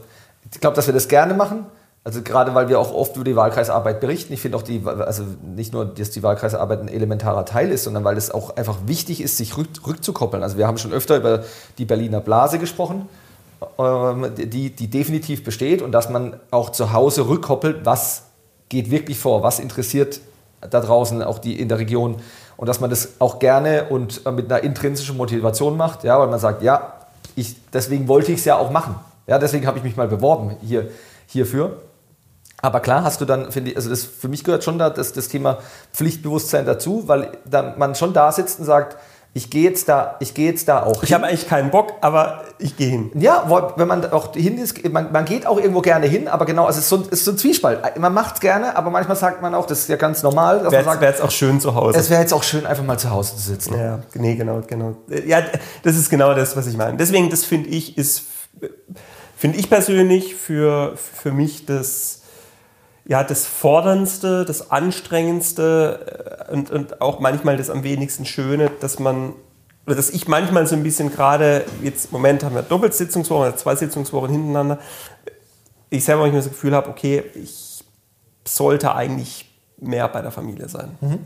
ich 0.52 0.60
glaube, 0.60 0.76
dass 0.76 0.88
wir 0.88 0.94
das 0.94 1.08
gerne 1.08 1.34
machen. 1.34 1.66
Also 2.04 2.22
gerade 2.22 2.56
weil 2.56 2.70
wir 2.70 2.80
auch 2.80 2.94
oft 2.94 3.18
über 3.18 3.26
die 3.26 3.36
Wahlkreisarbeit 3.36 4.00
berichten. 4.00 4.32
Ich 4.32 4.40
finde 4.40 4.58
auch 4.58 4.62
die, 4.62 4.82
also 4.86 5.24
nicht 5.44 5.74
nur, 5.74 5.86
dass 5.86 6.10
die 6.10 6.24
Wahlkreisarbeit 6.24 6.80
ein 6.80 6.88
elementarer 6.88 7.44
Teil 7.44 7.70
ist, 7.70 7.84
sondern 7.84 8.06
weil 8.06 8.16
es 8.16 8.32
auch 8.32 8.56
einfach 8.56 8.78
wichtig 8.86 9.22
ist, 9.22 9.36
sich 9.36 9.58
rück, 9.58 9.68
rückzukoppeln. 9.86 10.42
Also 10.42 10.58
wir 10.58 10.68
haben 10.68 10.78
schon 10.78 10.94
öfter 10.94 11.18
über 11.18 11.44
die 11.78 11.84
Berliner 11.84 12.22
Blase 12.22 12.60
gesprochen. 12.60 13.10
Ähm, 13.80 14.34
die, 14.36 14.70
die 14.70 14.88
definitiv 14.88 15.44
besteht 15.44 15.82
und 15.82 15.92
dass 15.92 16.10
man 16.10 16.40
auch 16.52 16.70
zu 16.70 16.94
Hause 16.94 17.28
rückkoppelt, 17.28 17.86
was 17.86 18.24
geht 18.70 18.92
wirklich 18.92 19.18
vor, 19.18 19.42
was 19.42 19.60
interessiert 19.60 20.20
da 20.62 20.80
draußen 20.80 21.24
auch 21.24 21.40
die 21.40 21.60
in 21.60 21.70
der 21.70 21.80
Region 21.80 22.18
und 22.56 22.68
dass 22.68 22.80
man 22.80 22.90
das 22.90 23.14
auch 23.20 23.40
gerne 23.40 23.86
und 23.90 24.26
äh, 24.26 24.32
mit 24.32 24.52
einer 24.52 24.64
intrinsischen 24.64 25.18
Motivation 25.18 25.76
macht, 25.76 26.04
ja, 26.04 26.20
weil 26.20 26.28
man 26.28 26.40
sagt, 26.40 26.62
ja, 26.62 26.94
ich, 27.36 27.56
deswegen 27.72 28.08
wollte 28.08 28.32
ich 28.32 28.40
es 28.40 28.46
ja 28.46 28.58
auch 28.58 28.70
machen, 28.70 28.96
ja, 29.26 29.40
deswegen 29.40 29.66
habe 29.66 29.80
ich 29.80 29.84
mich 29.84 29.96
mal 29.96 30.08
beworben 30.08 30.56
hier, 30.62 30.90
hierfür. 31.26 31.82
Aber 32.60 32.80
klar 32.80 33.04
hast 33.04 33.22
du 33.22 33.26
dann, 33.26 33.52
finde 33.52 33.72
ich, 33.72 33.78
also 33.78 33.90
das, 33.90 34.04
für 34.04 34.28
mich 34.28 34.44
gehört 34.44 34.64
schon 34.64 34.80
da 34.80 34.90
das, 34.90 35.14
das 35.14 35.28
Thema 35.28 35.60
Pflichtbewusstsein 35.94 36.66
dazu, 36.66 37.08
weil 37.08 37.38
dann 37.46 37.78
man 37.78 37.94
schon 37.94 38.14
da 38.14 38.32
sitzt 38.32 38.60
und 38.60 38.66
sagt, 38.66 38.98
ich 39.34 39.50
gehe 39.52 39.64
jetzt 39.64 39.88
da, 39.88 40.16
ich 40.20 40.34
gehe 40.34 40.50
jetzt 40.50 40.68
da 40.68 40.84
auch. 40.84 41.04
Ich 41.04 41.14
habe 41.14 41.28
eigentlich 41.28 41.48
keinen 41.48 41.70
Bock, 41.70 41.94
aber 42.02 42.44
ich 42.58 42.76
gehe 42.76 42.90
hin. 42.90 43.12
Ja, 43.14 43.46
wenn 43.76 43.88
man 43.88 44.12
auch 44.12 44.34
hin 44.34 44.58
ist, 44.58 44.84
man, 44.92 45.12
man, 45.12 45.26
geht 45.26 45.46
auch 45.46 45.60
irgendwo 45.60 45.82
gerne 45.82 46.08
hin, 46.08 46.28
aber 46.28 46.46
genau, 46.46 46.68
es 46.68 46.78
ist 46.78 46.90
so, 46.90 47.04
ist 47.12 47.24
so 47.24 47.32
ein 47.32 47.38
Zwiespalt. 47.38 48.00
Man 48.00 48.14
macht 48.14 48.36
es 48.36 48.42
gerne, 48.42 48.76
aber 48.76 48.90
manchmal 48.90 49.16
sagt 49.16 49.42
man 49.42 49.54
auch, 49.54 49.68
das 49.68 49.82
ist 49.82 49.90
ja 49.90 49.96
ganz 49.96 50.24
normal. 50.24 50.72
Wäre 50.72 51.06
jetzt 51.06 51.22
auch 51.22 51.32
schön 51.32 51.62
zu 51.62 51.76
Hause. 51.76 52.00
Es 52.00 52.10
wäre 52.10 52.22
jetzt 52.22 52.34
auch 52.34 52.44
schön, 52.44 52.66
einfach 52.66 52.84
mal 52.84 52.98
zu 52.98 53.12
Hause 53.12 53.36
zu 53.36 53.44
sitzen. 53.44 53.76
Ja, 53.78 54.00
nee, 54.16 54.36
genau, 54.36 54.62
genau. 54.66 54.96
Ja, 55.26 55.44
das 55.84 55.96
ist 55.96 56.10
genau 56.10 56.34
das, 56.34 56.58
was 56.58 56.66
ich 56.66 56.76
meine. 56.76 56.98
Deswegen, 56.98 57.30
das 57.30 57.46
finde 57.46 57.70
ich, 57.70 57.98
ist, 57.98 58.24
finde 59.36 59.58
ich 59.60 59.70
persönlich 59.70 60.36
für, 60.36 60.96
für 60.96 61.32
mich 61.32 61.66
das 61.68 62.22
ja, 63.08 63.24
das 63.24 63.46
Forderndste, 63.46 64.44
das 64.44 64.70
Anstrengendste 64.70 66.48
äh, 66.48 66.52
und, 66.52 66.72
und 66.72 67.02
auch 67.02 67.20
manchmal 67.20 67.58
das 67.58 67.70
am 67.70 67.84
wenigsten 67.84 68.26
Schöne, 68.26 68.70
dass 68.82 69.00
man, 69.00 69.34
oder 69.86 69.96
dass 69.96 70.10
ich 70.10 70.28
manchmal 70.28 70.68
so 70.68 70.76
ein 70.76 70.84
bisschen 70.84 71.12
gerade, 71.12 71.64
jetzt 71.82 72.06
im 72.06 72.12
Moment 72.12 72.44
haben 72.44 72.56
wir 72.56 72.64
Doppelsitzungswochen, 72.64 73.58
zwei 73.58 73.76
Sitzungswochen 73.76 74.30
hintereinander, 74.32 74.80
ich 75.90 76.04
selber 76.04 76.24
manchmal 76.24 76.42
das 76.42 76.50
Gefühl 76.50 76.76
habe, 76.76 76.90
okay, 76.90 77.24
ich 77.34 77.84
sollte 78.46 78.94
eigentlich 78.94 79.50
mehr 79.78 80.08
bei 80.10 80.22
der 80.22 80.32
Familie 80.32 80.68
sein. 80.68 80.98
Mhm. 81.00 81.20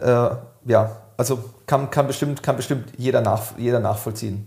Äh, 0.00 0.30
ja, 0.66 0.96
also 1.16 1.42
kann, 1.66 1.90
kann, 1.90 2.06
bestimmt, 2.06 2.40
kann 2.42 2.56
bestimmt 2.56 2.92
jeder, 2.96 3.20
nach, 3.20 3.58
jeder 3.58 3.80
nachvollziehen. 3.80 4.46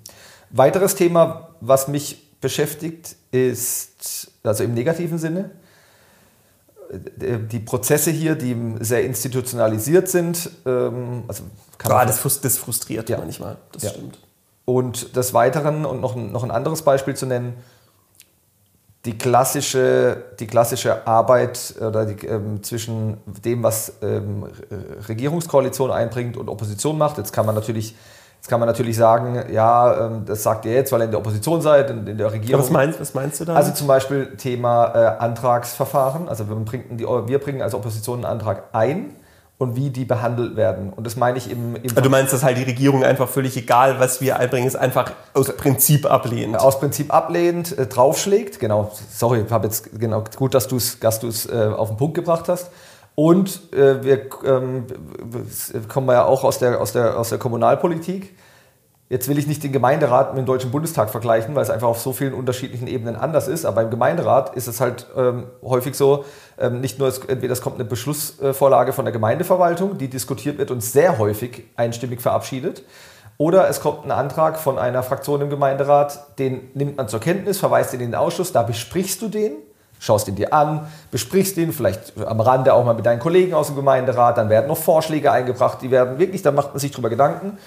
Weiteres 0.49 0.95
Thema, 0.95 1.49
was 1.59 1.89
mich 1.89 2.31
beschäftigt, 2.39 3.17
ist, 3.31 4.31
also 4.43 4.63
im 4.63 4.73
negativen 4.73 5.17
Sinne, 5.17 5.51
die 6.93 7.59
Prozesse 7.59 8.11
hier, 8.11 8.35
die 8.35 8.55
sehr 8.79 9.03
institutionalisiert 9.03 10.09
sind. 10.09 10.49
Ähm, 10.65 11.23
also 11.27 11.43
ja, 11.87 12.05
das, 12.05 12.41
das 12.41 12.57
frustriert 12.57 13.09
ja 13.09 13.17
manchmal, 13.17 13.57
das 13.71 13.83
ja. 13.83 13.89
stimmt. 13.89 14.19
Und 14.65 15.15
des 15.15 15.33
Weiteren, 15.33 15.85
und 15.85 15.99
noch 16.01 16.15
ein, 16.15 16.31
noch 16.31 16.43
ein 16.43 16.51
anderes 16.51 16.83
Beispiel 16.83 17.15
zu 17.15 17.25
nennen, 17.25 17.53
die 19.05 19.17
klassische, 19.17 20.23
die 20.39 20.47
klassische 20.47 21.05
Arbeit 21.05 21.75
oder 21.81 22.05
die, 22.05 22.25
ähm, 22.25 22.63
zwischen 22.63 23.17
dem, 23.25 23.61
was 23.61 23.93
ähm, 24.01 24.45
Regierungskoalition 25.09 25.91
einbringt 25.91 26.37
und 26.37 26.47
Opposition 26.47 26.97
macht. 26.97 27.17
Jetzt 27.17 27.33
kann 27.33 27.45
man 27.45 27.55
natürlich 27.55 27.95
Jetzt 28.43 28.49
kann 28.49 28.59
man 28.59 28.67
natürlich 28.67 28.97
sagen, 28.97 29.41
ja, 29.53 30.07
ähm, 30.07 30.25
das 30.25 30.43
sagt 30.43 30.65
ihr 30.65 30.73
jetzt, 30.73 30.91
weil 30.91 30.99
ihr 30.99 31.05
in 31.05 31.11
der 31.11 31.19
Opposition 31.21 31.61
seid, 31.61 31.89
in, 31.89 32.17
der 32.17 32.33
Regierung. 32.33 32.61
was, 32.61 32.71
meinst, 32.71 32.99
was 32.99 33.13
meinst 33.13 33.39
du 33.39 33.45
da? 33.45 33.53
Also 33.53 33.71
zum 33.71 33.87
Beispiel 33.87 34.35
Thema 34.35 34.87
äh, 34.93 35.23
Antragsverfahren. 35.23 36.27
Also 36.27 36.49
wir 36.49 36.55
bringen, 36.57 36.97
die, 36.97 37.05
wir 37.05 37.39
bringen 37.39 37.61
als 37.61 37.73
Opposition 37.73 38.17
einen 38.17 38.25
Antrag 38.25 38.63
ein 38.73 39.15
und 39.59 39.77
wie 39.77 39.91
die 39.91 40.03
behandelt 40.03 40.57
werden. 40.57 40.91
Und 40.91 41.07
das 41.07 41.15
meine 41.15 41.37
ich 41.37 41.49
im, 41.49 41.77
im 41.77 41.83
also 41.83 42.01
Du 42.01 42.09
meinst, 42.09 42.33
dass 42.33 42.43
halt 42.43 42.57
die 42.57 42.63
Regierung 42.63 43.05
einfach 43.05 43.29
völlig 43.29 43.55
egal, 43.55 44.01
was 44.01 44.19
wir 44.19 44.37
einbringen, 44.37 44.67
ist 44.67 44.75
einfach 44.75 45.13
aus 45.33 45.55
Prinzip 45.55 46.05
ablehnt. 46.05 46.59
Aus 46.59 46.81
Prinzip 46.81 47.13
ablehnt, 47.13 47.77
äh, 47.77 47.87
draufschlägt. 47.87 48.59
Genau, 48.59 48.91
sorry, 49.09 49.45
habe 49.49 49.67
jetzt 49.67 49.97
genau 49.97 50.21
gut, 50.35 50.53
dass 50.53 50.67
du 50.67 50.75
es 50.75 50.99
dass 50.99 51.45
äh, 51.45 51.69
auf 51.73 51.87
den 51.87 51.95
Punkt 51.95 52.15
gebracht 52.15 52.49
hast. 52.49 52.71
Und 53.15 53.73
äh, 53.73 54.03
wir 54.03 54.27
ähm, 54.43 54.85
kommen 55.87 56.09
ja 56.09 56.25
auch 56.25 56.43
aus 56.43 56.59
der, 56.59 56.81
aus, 56.81 56.93
der, 56.93 57.19
aus 57.19 57.29
der 57.29 57.37
Kommunalpolitik. 57.37 58.35
Jetzt 59.09 59.27
will 59.27 59.37
ich 59.37 59.45
nicht 59.45 59.63
den 59.63 59.71
Gemeinderat 59.71 60.31
mit 60.33 60.39
dem 60.39 60.47
Deutschen 60.47 60.71
Bundestag 60.71 61.11
vergleichen, 61.11 61.53
weil 61.53 61.61
es 61.61 61.69
einfach 61.69 61.87
auf 61.87 61.99
so 61.99 62.13
vielen 62.13 62.33
unterschiedlichen 62.33 62.87
Ebenen 62.87 63.15
anders 63.15 63.47
ist. 63.47 63.65
Aber 63.65 63.83
im 63.83 63.91
Gemeinderat 63.91 64.55
ist 64.55 64.65
es 64.65 64.81
halt 64.81 65.05
ähm, 65.15 65.45
häufig 65.61 65.93
so, 65.93 66.25
ähm, 66.57 66.81
nicht 66.81 66.97
nur, 66.97 67.07
es, 67.07 67.19
entweder 67.19 67.53
es 67.53 67.61
kommt 67.61 67.75
eine 67.75 67.85
Beschlussvorlage 67.85 68.91
von 68.93 69.05
der 69.05 69.11
Gemeindeverwaltung, 69.11 69.99
die 69.99 70.07
diskutiert 70.07 70.57
wird 70.57 70.71
und 70.71 70.81
sehr 70.81 71.19
häufig 71.19 71.65
einstimmig 71.75 72.21
verabschiedet. 72.21 72.83
Oder 73.37 73.67
es 73.69 73.81
kommt 73.81 74.05
ein 74.05 74.11
Antrag 74.11 74.57
von 74.57 74.79
einer 74.79 75.03
Fraktion 75.03 75.41
im 75.41 75.49
Gemeinderat, 75.51 76.39
den 76.39 76.71
nimmt 76.73 76.97
man 76.97 77.07
zur 77.07 77.19
Kenntnis, 77.19 77.59
verweist 77.59 77.93
ihn 77.93 77.99
in 77.99 78.11
den 78.11 78.15
Ausschuss, 78.15 78.51
da 78.51 78.63
besprichst 78.63 79.21
du 79.21 79.27
den 79.27 79.57
schaust 80.03 80.27
ihn 80.27 80.35
dir 80.35 80.53
an, 80.53 80.87
besprichst 81.11 81.55
ihn, 81.57 81.71
vielleicht 81.71 82.13
am 82.17 82.41
Rande 82.41 82.73
auch 82.73 82.83
mal 82.83 82.93
mit 82.93 83.05
deinen 83.05 83.19
Kollegen 83.19 83.53
aus 83.53 83.67
dem 83.67 83.77
Gemeinderat, 83.77 84.37
dann 84.37 84.49
werden 84.49 84.67
noch 84.67 84.77
Vorschläge 84.77 85.31
eingebracht, 85.31 85.77
die 85.81 85.91
werden 85.91 86.19
wirklich, 86.19 86.41
da 86.41 86.51
macht 86.51 86.71
man 86.71 86.79
sich 86.79 86.91
drüber 86.91 87.09
Gedanken. 87.09 87.57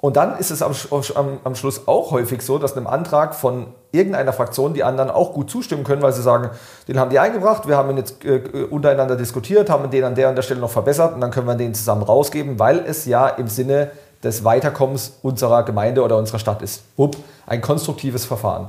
Und 0.00 0.16
dann 0.16 0.38
ist 0.38 0.50
es 0.50 0.62
am, 0.62 0.72
am, 1.14 1.40
am, 1.42 1.54
Schluss 1.56 1.88
auch 1.88 2.12
häufig 2.12 2.42
so, 2.42 2.58
dass 2.58 2.76
einem 2.76 2.86
Antrag 2.86 3.34
von 3.34 3.68
irgendeiner 3.90 4.32
Fraktion 4.32 4.74
die 4.74 4.84
anderen 4.84 5.10
auch 5.10 5.32
gut 5.32 5.50
zustimmen 5.50 5.82
können, 5.82 6.02
weil 6.02 6.12
sie 6.12 6.22
sagen, 6.22 6.50
den 6.86 7.00
haben 7.00 7.10
die 7.10 7.18
eingebracht, 7.18 7.66
wir 7.66 7.76
haben 7.76 7.90
ihn 7.90 7.96
jetzt 7.96 8.24
äh, 8.24 8.66
untereinander 8.70 9.16
diskutiert, 9.16 9.70
haben 9.70 9.90
den 9.90 10.04
an 10.04 10.14
der 10.14 10.28
und 10.28 10.36
der 10.36 10.42
Stelle 10.42 10.60
noch 10.60 10.70
verbessert 10.70 11.14
und 11.14 11.20
dann 11.20 11.32
können 11.32 11.48
wir 11.48 11.56
den 11.56 11.74
zusammen 11.74 12.02
rausgeben, 12.02 12.60
weil 12.60 12.84
es 12.86 13.06
ja 13.06 13.26
im 13.28 13.48
Sinne 13.48 13.90
des 14.22 14.44
Weiterkommens 14.44 15.14
unserer 15.22 15.64
Gemeinde 15.64 16.02
oder 16.04 16.16
unserer 16.16 16.38
Stadt 16.38 16.62
ist. 16.62 16.82
Upp, 16.96 17.16
ein 17.46 17.60
konstruktives 17.60 18.24
Verfahren. 18.24 18.68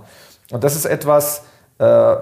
Und 0.52 0.64
das 0.64 0.76
ist 0.76 0.86
etwas, 0.86 1.44
äh, 1.80 2.16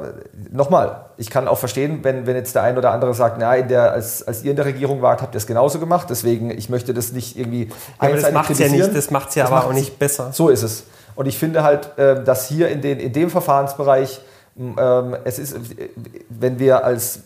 Nochmal, 0.52 1.06
ich 1.18 1.30
kann 1.30 1.48
auch 1.48 1.58
verstehen, 1.58 2.00
wenn, 2.04 2.28
wenn 2.28 2.36
jetzt 2.36 2.54
der 2.54 2.64
ein 2.64 2.78
oder 2.78 2.92
andere 2.92 3.14
sagt, 3.14 3.38
na, 3.40 3.56
in 3.56 3.68
der, 3.68 3.92
als, 3.92 4.26
als 4.26 4.44
ihr 4.44 4.52
in 4.52 4.56
der 4.56 4.66
Regierung 4.66 5.02
wart, 5.02 5.22
habt 5.22 5.34
ihr 5.36 5.40
es 5.40 5.48
genauso 5.48 5.80
gemacht. 5.80 6.08
Deswegen, 6.10 6.52
ich 6.52 6.70
möchte 6.70 6.94
das 6.94 7.12
nicht 7.12 7.38
irgendwie 7.38 7.66
ja, 7.66 7.74
aber 7.98 8.16
das 8.16 8.32
macht 8.32 8.58
ja 8.60 8.70
nicht, 8.70 8.96
Das 8.96 9.10
macht 9.10 9.30
es 9.30 9.36
ja 9.36 9.46
aber 9.46 9.66
auch 9.66 9.74
nicht 9.74 9.98
besser. 9.98 10.32
So 10.32 10.50
ist 10.50 10.64
es. 10.64 10.84
Und 11.16 11.26
ich 11.26 11.38
finde 11.38 11.64
halt, 11.64 11.98
äh, 11.98 12.24
dass 12.24 12.48
hier 12.48 12.70
in, 12.70 12.82
den, 12.82 13.00
in 13.00 13.12
dem 13.12 13.32
Verfahrensbereich 13.32 14.22
ähm, 14.60 15.16
es 15.24 15.40
ist, 15.40 15.56
wenn 16.30 16.60
wir 16.60 16.84
als, 16.84 17.22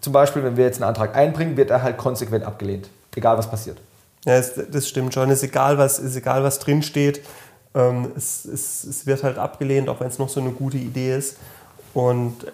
zum 0.00 0.12
Beispiel, 0.12 0.44
wenn 0.44 0.56
wir 0.56 0.64
jetzt 0.64 0.76
einen 0.76 0.88
Antrag 0.88 1.16
einbringen, 1.16 1.56
wird 1.56 1.70
er 1.70 1.82
halt 1.82 1.96
konsequent 1.96 2.44
abgelehnt. 2.44 2.88
Egal 3.16 3.36
was 3.38 3.48
passiert. 3.50 3.78
Ja, 4.24 4.40
das 4.40 4.88
stimmt 4.88 5.14
schon. 5.14 5.30
Es 5.30 5.38
ist 5.38 5.50
egal, 5.50 5.78
was, 5.78 5.98
ist 5.98 6.16
egal, 6.16 6.44
was 6.44 6.60
drinsteht. 6.60 7.22
Ähm, 7.74 8.12
es, 8.16 8.44
es, 8.44 8.84
es 8.84 9.06
wird 9.06 9.22
halt 9.24 9.38
abgelehnt, 9.38 9.88
auch 9.88 10.00
wenn 10.00 10.08
es 10.08 10.18
noch 10.18 10.28
so 10.28 10.40
eine 10.40 10.50
gute 10.50 10.76
Idee 10.76 11.16
ist. 11.16 11.36
Und 11.94 12.44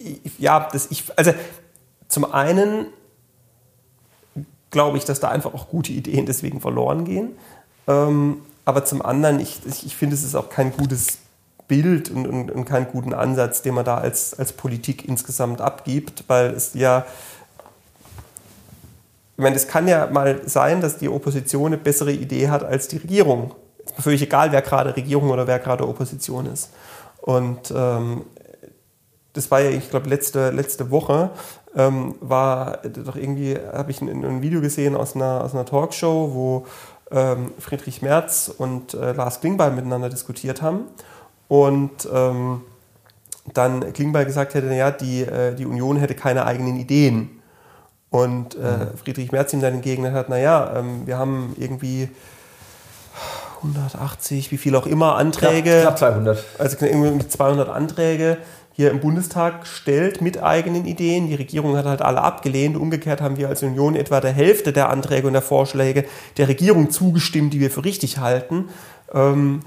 äh, 0.00 0.12
ja, 0.38 0.68
das, 0.72 0.90
ich, 0.90 1.04
also 1.16 1.32
zum 2.08 2.32
einen 2.32 2.86
glaube 4.70 4.98
ich, 4.98 5.04
dass 5.04 5.20
da 5.20 5.28
einfach 5.28 5.54
auch 5.54 5.68
gute 5.68 5.92
Ideen 5.92 6.26
deswegen 6.26 6.60
verloren 6.60 7.04
gehen. 7.04 7.30
Ähm, 7.86 8.38
aber 8.64 8.84
zum 8.84 9.02
anderen, 9.02 9.40
ich, 9.40 9.60
ich 9.66 9.96
finde, 9.96 10.14
es 10.14 10.24
ist 10.24 10.34
auch 10.34 10.48
kein 10.50 10.72
gutes 10.72 11.18
Bild 11.68 12.10
und, 12.10 12.26
und, 12.26 12.50
und 12.50 12.64
keinen 12.64 12.88
guten 12.88 13.14
Ansatz, 13.14 13.62
den 13.62 13.74
man 13.74 13.84
da 13.84 13.96
als, 13.96 14.34
als 14.38 14.52
Politik 14.52 15.06
insgesamt 15.06 15.60
abgibt, 15.60 16.24
weil 16.26 16.50
es 16.50 16.74
ja, 16.74 17.06
ich 19.36 19.42
meine, 19.42 19.56
es 19.56 19.66
kann 19.66 19.88
ja 19.88 20.06
mal 20.06 20.42
sein, 20.46 20.80
dass 20.80 20.98
die 20.98 21.08
Opposition 21.08 21.68
eine 21.68 21.78
bessere 21.78 22.12
Idee 22.12 22.48
hat 22.48 22.64
als 22.64 22.88
die 22.88 22.98
Regierung. 22.98 23.54
Es 23.86 23.92
ist 23.92 24.02
völlig 24.02 24.22
egal, 24.22 24.52
wer 24.52 24.62
gerade 24.62 24.94
Regierung 24.94 25.30
oder 25.30 25.46
wer 25.46 25.58
gerade 25.58 25.86
Opposition 25.86 26.46
ist. 26.46 26.70
Und 27.24 27.72
ähm, 27.74 28.26
das 29.32 29.50
war 29.50 29.62
ja, 29.62 29.70
ich 29.70 29.88
glaube, 29.88 30.10
letzte, 30.10 30.50
letzte 30.50 30.90
Woche, 30.90 31.30
ähm, 31.74 32.16
war 32.20 32.82
doch 32.82 33.16
irgendwie, 33.16 33.56
habe 33.72 33.90
ich 33.90 34.02
ein, 34.02 34.08
ein, 34.22 34.42
Video 34.42 34.60
gesehen 34.60 34.94
aus 34.94 35.16
einer, 35.16 35.42
aus 35.42 35.54
einer 35.54 35.64
Talkshow, 35.64 36.34
wo 36.34 36.66
ähm, 37.10 37.52
Friedrich 37.58 38.02
Merz 38.02 38.52
und 38.58 38.92
äh, 38.92 39.12
Lars 39.12 39.40
Klingbeil 39.40 39.70
miteinander 39.70 40.10
diskutiert 40.10 40.60
haben. 40.60 40.80
Und 41.48 42.06
ähm, 42.12 42.60
dann 43.54 43.94
Klingbeil 43.94 44.26
gesagt 44.26 44.52
hätte, 44.52 44.74
ja, 44.74 44.90
die, 44.90 45.22
äh, 45.22 45.54
die 45.54 45.64
Union 45.64 45.96
hätte 45.96 46.14
keine 46.14 46.44
eigenen 46.44 46.76
Ideen. 46.78 47.40
Und 48.10 48.54
äh, 48.56 48.58
mhm. 48.58 48.98
Friedrich 49.02 49.32
Merz 49.32 49.54
ihm 49.54 49.62
dann 49.62 49.72
entgegnet 49.72 50.12
hat, 50.12 50.28
naja, 50.28 50.74
ähm, 50.76 51.06
wir 51.06 51.16
haben 51.16 51.56
irgendwie 51.58 52.10
180, 53.64 54.52
wie 54.52 54.58
viel 54.58 54.76
auch 54.76 54.86
immer 54.86 55.16
Anträge. 55.16 55.80
Knapp, 55.82 55.96
knapp 55.96 55.98
200. 55.98 56.44
Also 56.58 56.76
irgendwie 56.84 57.26
200 57.26 57.68
Anträge 57.68 58.38
hier 58.72 58.90
im 58.90 59.00
Bundestag 59.00 59.62
gestellt 59.62 60.20
mit 60.20 60.42
eigenen 60.42 60.84
Ideen. 60.84 61.28
Die 61.28 61.34
Regierung 61.34 61.76
hat 61.76 61.86
halt 61.86 62.02
alle 62.02 62.22
abgelehnt. 62.22 62.76
Umgekehrt 62.76 63.20
haben 63.20 63.36
wir 63.36 63.48
als 63.48 63.62
Union 63.62 63.94
etwa 63.94 64.20
der 64.20 64.32
Hälfte 64.32 64.72
der 64.72 64.90
Anträge 64.90 65.26
und 65.28 65.32
der 65.32 65.42
Vorschläge 65.42 66.04
der 66.36 66.48
Regierung 66.48 66.90
zugestimmt, 66.90 67.54
die 67.54 67.60
wir 67.60 67.70
für 67.70 67.84
richtig 67.84 68.18
halten. 68.18 68.68
Ähm, 69.12 69.60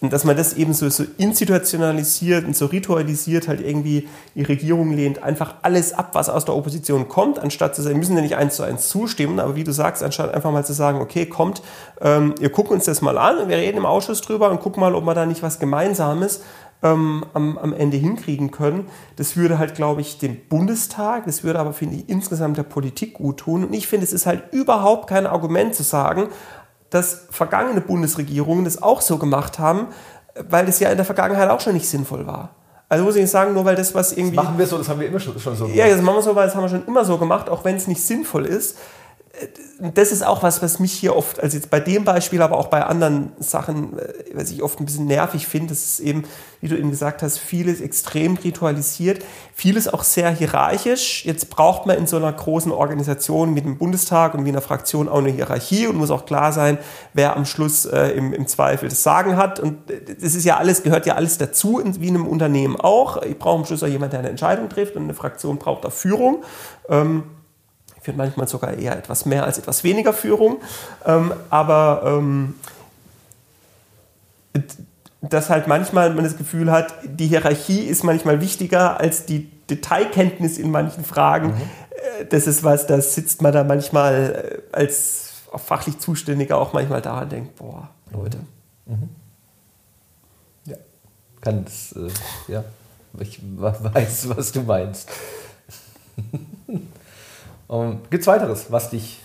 und 0.00 0.12
dass 0.12 0.24
man 0.24 0.36
das 0.36 0.54
eben 0.54 0.74
so, 0.74 0.88
so 0.88 1.04
institutionalisiert 1.16 2.44
und 2.44 2.54
so 2.54 2.66
ritualisiert, 2.66 3.48
halt 3.48 3.60
irgendwie 3.60 4.08
die 4.34 4.42
Regierung 4.42 4.92
lehnt 4.92 5.22
einfach 5.22 5.54
alles 5.62 5.92
ab, 5.92 6.10
was 6.12 6.28
aus 6.28 6.44
der 6.44 6.54
Opposition 6.54 7.08
kommt, 7.08 7.38
anstatt 7.38 7.74
zu 7.74 7.82
sagen, 7.82 7.98
müssen 7.98 8.16
ja 8.16 8.22
nicht 8.22 8.36
eins 8.36 8.56
zu 8.56 8.62
eins 8.62 8.88
zustimmen, 8.88 9.40
aber 9.40 9.56
wie 9.56 9.64
du 9.64 9.72
sagst, 9.72 10.02
anstatt 10.02 10.34
einfach 10.34 10.52
mal 10.52 10.64
zu 10.64 10.74
sagen, 10.74 11.00
okay, 11.00 11.26
kommt, 11.26 11.62
ähm, 12.00 12.34
wir 12.38 12.50
gucken 12.50 12.74
uns 12.74 12.84
das 12.84 13.00
mal 13.00 13.16
an 13.16 13.38
und 13.38 13.48
wir 13.48 13.56
reden 13.56 13.78
im 13.78 13.86
Ausschuss 13.86 14.20
drüber 14.20 14.50
und 14.50 14.60
gucken 14.60 14.80
mal, 14.80 14.94
ob 14.94 15.04
wir 15.04 15.14
da 15.14 15.24
nicht 15.24 15.42
was 15.42 15.58
Gemeinsames 15.58 16.42
ähm, 16.82 17.24
am, 17.32 17.58
am 17.58 17.72
Ende 17.72 17.96
hinkriegen 17.96 18.50
können. 18.50 18.88
Das 19.16 19.36
würde 19.36 19.58
halt, 19.58 19.74
glaube 19.74 20.00
ich, 20.00 20.18
dem 20.18 20.36
Bundestag, 20.48 21.24
das 21.24 21.42
würde 21.42 21.58
aber, 21.58 21.72
finde 21.72 21.96
ich, 21.96 22.08
insgesamt 22.08 22.58
der 22.58 22.64
Politik 22.64 23.14
gut 23.14 23.38
tun. 23.38 23.64
Und 23.64 23.72
ich 23.72 23.86
finde, 23.86 24.04
es 24.04 24.12
ist 24.12 24.26
halt 24.26 24.52
überhaupt 24.52 25.08
kein 25.08 25.26
Argument 25.26 25.74
zu 25.74 25.82
sagen, 25.82 26.28
dass 26.90 27.26
vergangene 27.30 27.80
Bundesregierungen 27.80 28.64
das 28.64 28.82
auch 28.82 29.00
so 29.00 29.18
gemacht 29.18 29.58
haben, 29.58 29.88
weil 30.48 30.66
das 30.66 30.80
ja 30.80 30.90
in 30.90 30.96
der 30.96 31.06
Vergangenheit 31.06 31.48
auch 31.50 31.60
schon 31.60 31.74
nicht 31.74 31.88
sinnvoll 31.88 32.26
war. 32.26 32.50
Also 32.88 33.04
muss 33.04 33.16
ich 33.16 33.22
nicht 33.22 33.30
sagen, 33.30 33.52
nur 33.52 33.64
weil 33.64 33.74
das 33.74 33.94
was 33.94 34.12
irgendwie. 34.12 34.36
Das 34.36 34.44
machen 34.44 34.58
wir 34.58 34.66
so, 34.66 34.78
das 34.78 34.88
haben 34.88 35.00
wir 35.00 35.08
immer 35.08 35.18
schon, 35.18 35.38
schon 35.40 35.56
so 35.56 35.64
gemacht. 35.64 35.76
Ja, 35.76 35.88
das 35.88 36.00
machen 36.00 36.16
wir 36.16 36.22
so, 36.22 36.36
weil 36.36 36.46
das 36.46 36.54
haben 36.54 36.62
wir 36.62 36.68
schon 36.68 36.86
immer 36.86 37.04
so 37.04 37.18
gemacht, 37.18 37.48
auch 37.48 37.64
wenn 37.64 37.76
es 37.76 37.88
nicht 37.88 38.02
sinnvoll 38.02 38.46
ist 38.46 38.78
das 39.78 40.10
ist 40.10 40.24
auch 40.24 40.42
was, 40.42 40.62
was 40.62 40.78
mich 40.78 40.92
hier 40.92 41.14
oft, 41.14 41.40
also 41.40 41.56
jetzt 41.56 41.68
bei 41.68 41.80
dem 41.80 42.04
Beispiel, 42.04 42.40
aber 42.40 42.56
auch 42.56 42.68
bei 42.68 42.84
anderen 42.84 43.32
Sachen, 43.38 43.98
äh, 43.98 44.12
was 44.32 44.50
ich 44.50 44.62
oft 44.62 44.80
ein 44.80 44.86
bisschen 44.86 45.06
nervig 45.06 45.46
finde, 45.46 45.68
das 45.68 45.84
ist 45.84 46.00
eben, 46.00 46.24
wie 46.60 46.68
du 46.68 46.78
eben 46.78 46.90
gesagt 46.90 47.22
hast, 47.22 47.38
vieles 47.38 47.82
extrem 47.82 48.36
ritualisiert, 48.36 49.22
vieles 49.54 49.88
auch 49.88 50.02
sehr 50.02 50.30
hierarchisch. 50.30 51.26
Jetzt 51.26 51.50
braucht 51.50 51.86
man 51.86 51.98
in 51.98 52.06
so 52.06 52.16
einer 52.16 52.32
großen 52.32 52.72
Organisation 52.72 53.52
mit 53.52 53.66
dem 53.66 53.76
Bundestag 53.76 54.34
und 54.34 54.46
wie 54.46 54.48
einer 54.48 54.62
Fraktion 54.62 55.08
auch 55.08 55.18
eine 55.18 55.30
Hierarchie 55.30 55.86
und 55.86 55.96
muss 55.96 56.10
auch 56.10 56.24
klar 56.24 56.52
sein, 56.52 56.78
wer 57.12 57.36
am 57.36 57.44
Schluss 57.44 57.84
äh, 57.84 58.08
im, 58.12 58.32
im 58.32 58.46
Zweifel 58.46 58.88
das 58.88 59.02
Sagen 59.02 59.36
hat. 59.36 59.60
Und 59.60 59.90
äh, 59.90 60.14
das 60.18 60.34
ist 60.34 60.44
ja 60.44 60.56
alles, 60.56 60.82
gehört 60.84 61.04
ja 61.04 61.16
alles 61.16 61.36
dazu, 61.36 61.82
wie 61.84 62.08
in 62.08 62.14
einem 62.14 62.26
Unternehmen 62.26 62.76
auch. 62.76 63.22
Ich 63.22 63.38
brauche 63.38 63.58
am 63.58 63.64
Schluss 63.66 63.82
auch 63.82 63.88
jemanden, 63.88 64.12
der 64.12 64.20
eine 64.20 64.30
Entscheidung 64.30 64.70
trifft 64.70 64.96
und 64.96 65.02
eine 65.02 65.14
Fraktion 65.14 65.58
braucht 65.58 65.84
auch 65.84 65.92
Führung. 65.92 66.42
Ähm, 66.88 67.24
finde 68.06 68.18
manchmal 68.18 68.46
sogar 68.46 68.72
eher 68.74 68.96
etwas 68.96 69.26
mehr 69.26 69.44
als 69.44 69.58
etwas 69.58 69.82
weniger 69.82 70.12
Führung. 70.12 70.60
Ähm, 71.04 71.32
aber 71.50 72.02
ähm, 72.06 72.54
dass 75.20 75.50
halt 75.50 75.66
manchmal 75.66 76.14
man 76.14 76.22
das 76.22 76.36
Gefühl 76.36 76.70
hat, 76.70 76.94
die 77.04 77.26
Hierarchie 77.26 77.80
ist 77.80 78.04
manchmal 78.04 78.40
wichtiger 78.40 79.00
als 79.00 79.26
die 79.26 79.50
Detailkenntnis 79.68 80.56
in 80.56 80.70
manchen 80.70 81.04
Fragen. 81.04 81.48
Mhm. 81.48 81.54
Äh, 82.20 82.26
das 82.26 82.46
ist 82.46 82.62
was, 82.62 82.86
da 82.86 83.00
sitzt 83.00 83.42
man 83.42 83.52
da 83.52 83.64
manchmal 83.64 84.62
äh, 84.72 84.76
als 84.76 85.32
fachlich 85.56 85.98
Zuständiger 85.98 86.58
auch 86.58 86.72
manchmal 86.72 87.02
da 87.02 87.22
und 87.22 87.32
denkt, 87.32 87.56
boah, 87.56 87.88
Leute. 88.12 88.38
Mhm. 88.86 89.08
Ja, 90.64 90.76
kann 91.40 91.64
das, 91.64 91.92
äh, 91.92 92.52
ja, 92.52 92.62
ich 93.18 93.40
weiß, 93.42 94.28
was 94.28 94.52
du 94.52 94.62
meinst. 94.62 95.10
Um, 97.68 98.02
Gibt 98.10 98.22
es 98.22 98.26
weiteres, 98.26 98.70
was 98.70 98.90
dich. 98.90 99.22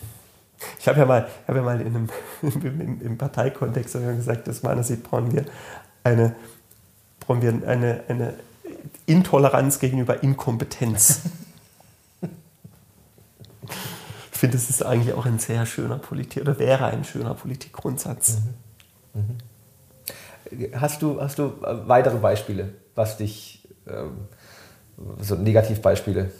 Ich 0.80 0.88
habe 0.88 1.00
ja 1.00 1.06
mal, 1.06 1.28
hab 1.48 1.56
ja 1.56 1.62
mal 1.62 1.80
in 1.82 1.88
einem, 1.88 2.10
im, 2.42 3.02
im 3.02 3.18
Parteikontext 3.18 3.94
gesagt, 3.94 4.48
dass 4.48 4.64
meiner 4.64 4.84
Sicht 4.84 5.04
brauchen 5.04 5.32
wir 5.32 5.46
eine, 6.04 6.36
brauchen 7.20 7.42
wir 7.42 7.68
eine, 7.68 8.04
eine 8.08 8.34
Intoleranz 9.06 9.80
gegenüber 9.80 10.24
Inkompetenz. 10.24 11.22
ich 14.32 14.38
finde, 14.38 14.58
das 14.58 14.70
ist 14.70 14.84
eigentlich 14.84 15.14
auch 15.16 15.26
ein 15.26 15.40
sehr 15.40 15.66
schöner 15.66 15.98
Politik 15.98 16.44
oder 16.44 16.58
wäre 16.60 16.86
ein 16.86 17.04
schöner 17.04 17.34
Politikgrundsatz. 17.34 18.38
Mhm. 19.14 19.22
Mhm. 19.22 19.38
Hast, 20.80 21.02
du, 21.02 21.22
hast 21.22 21.40
du 21.40 21.54
weitere 21.62 22.18
Beispiele, 22.18 22.74
was 22.96 23.18
dich, 23.18 23.68
ähm, 23.88 24.28
so 25.20 25.36
Negativbeispiele, 25.36 26.32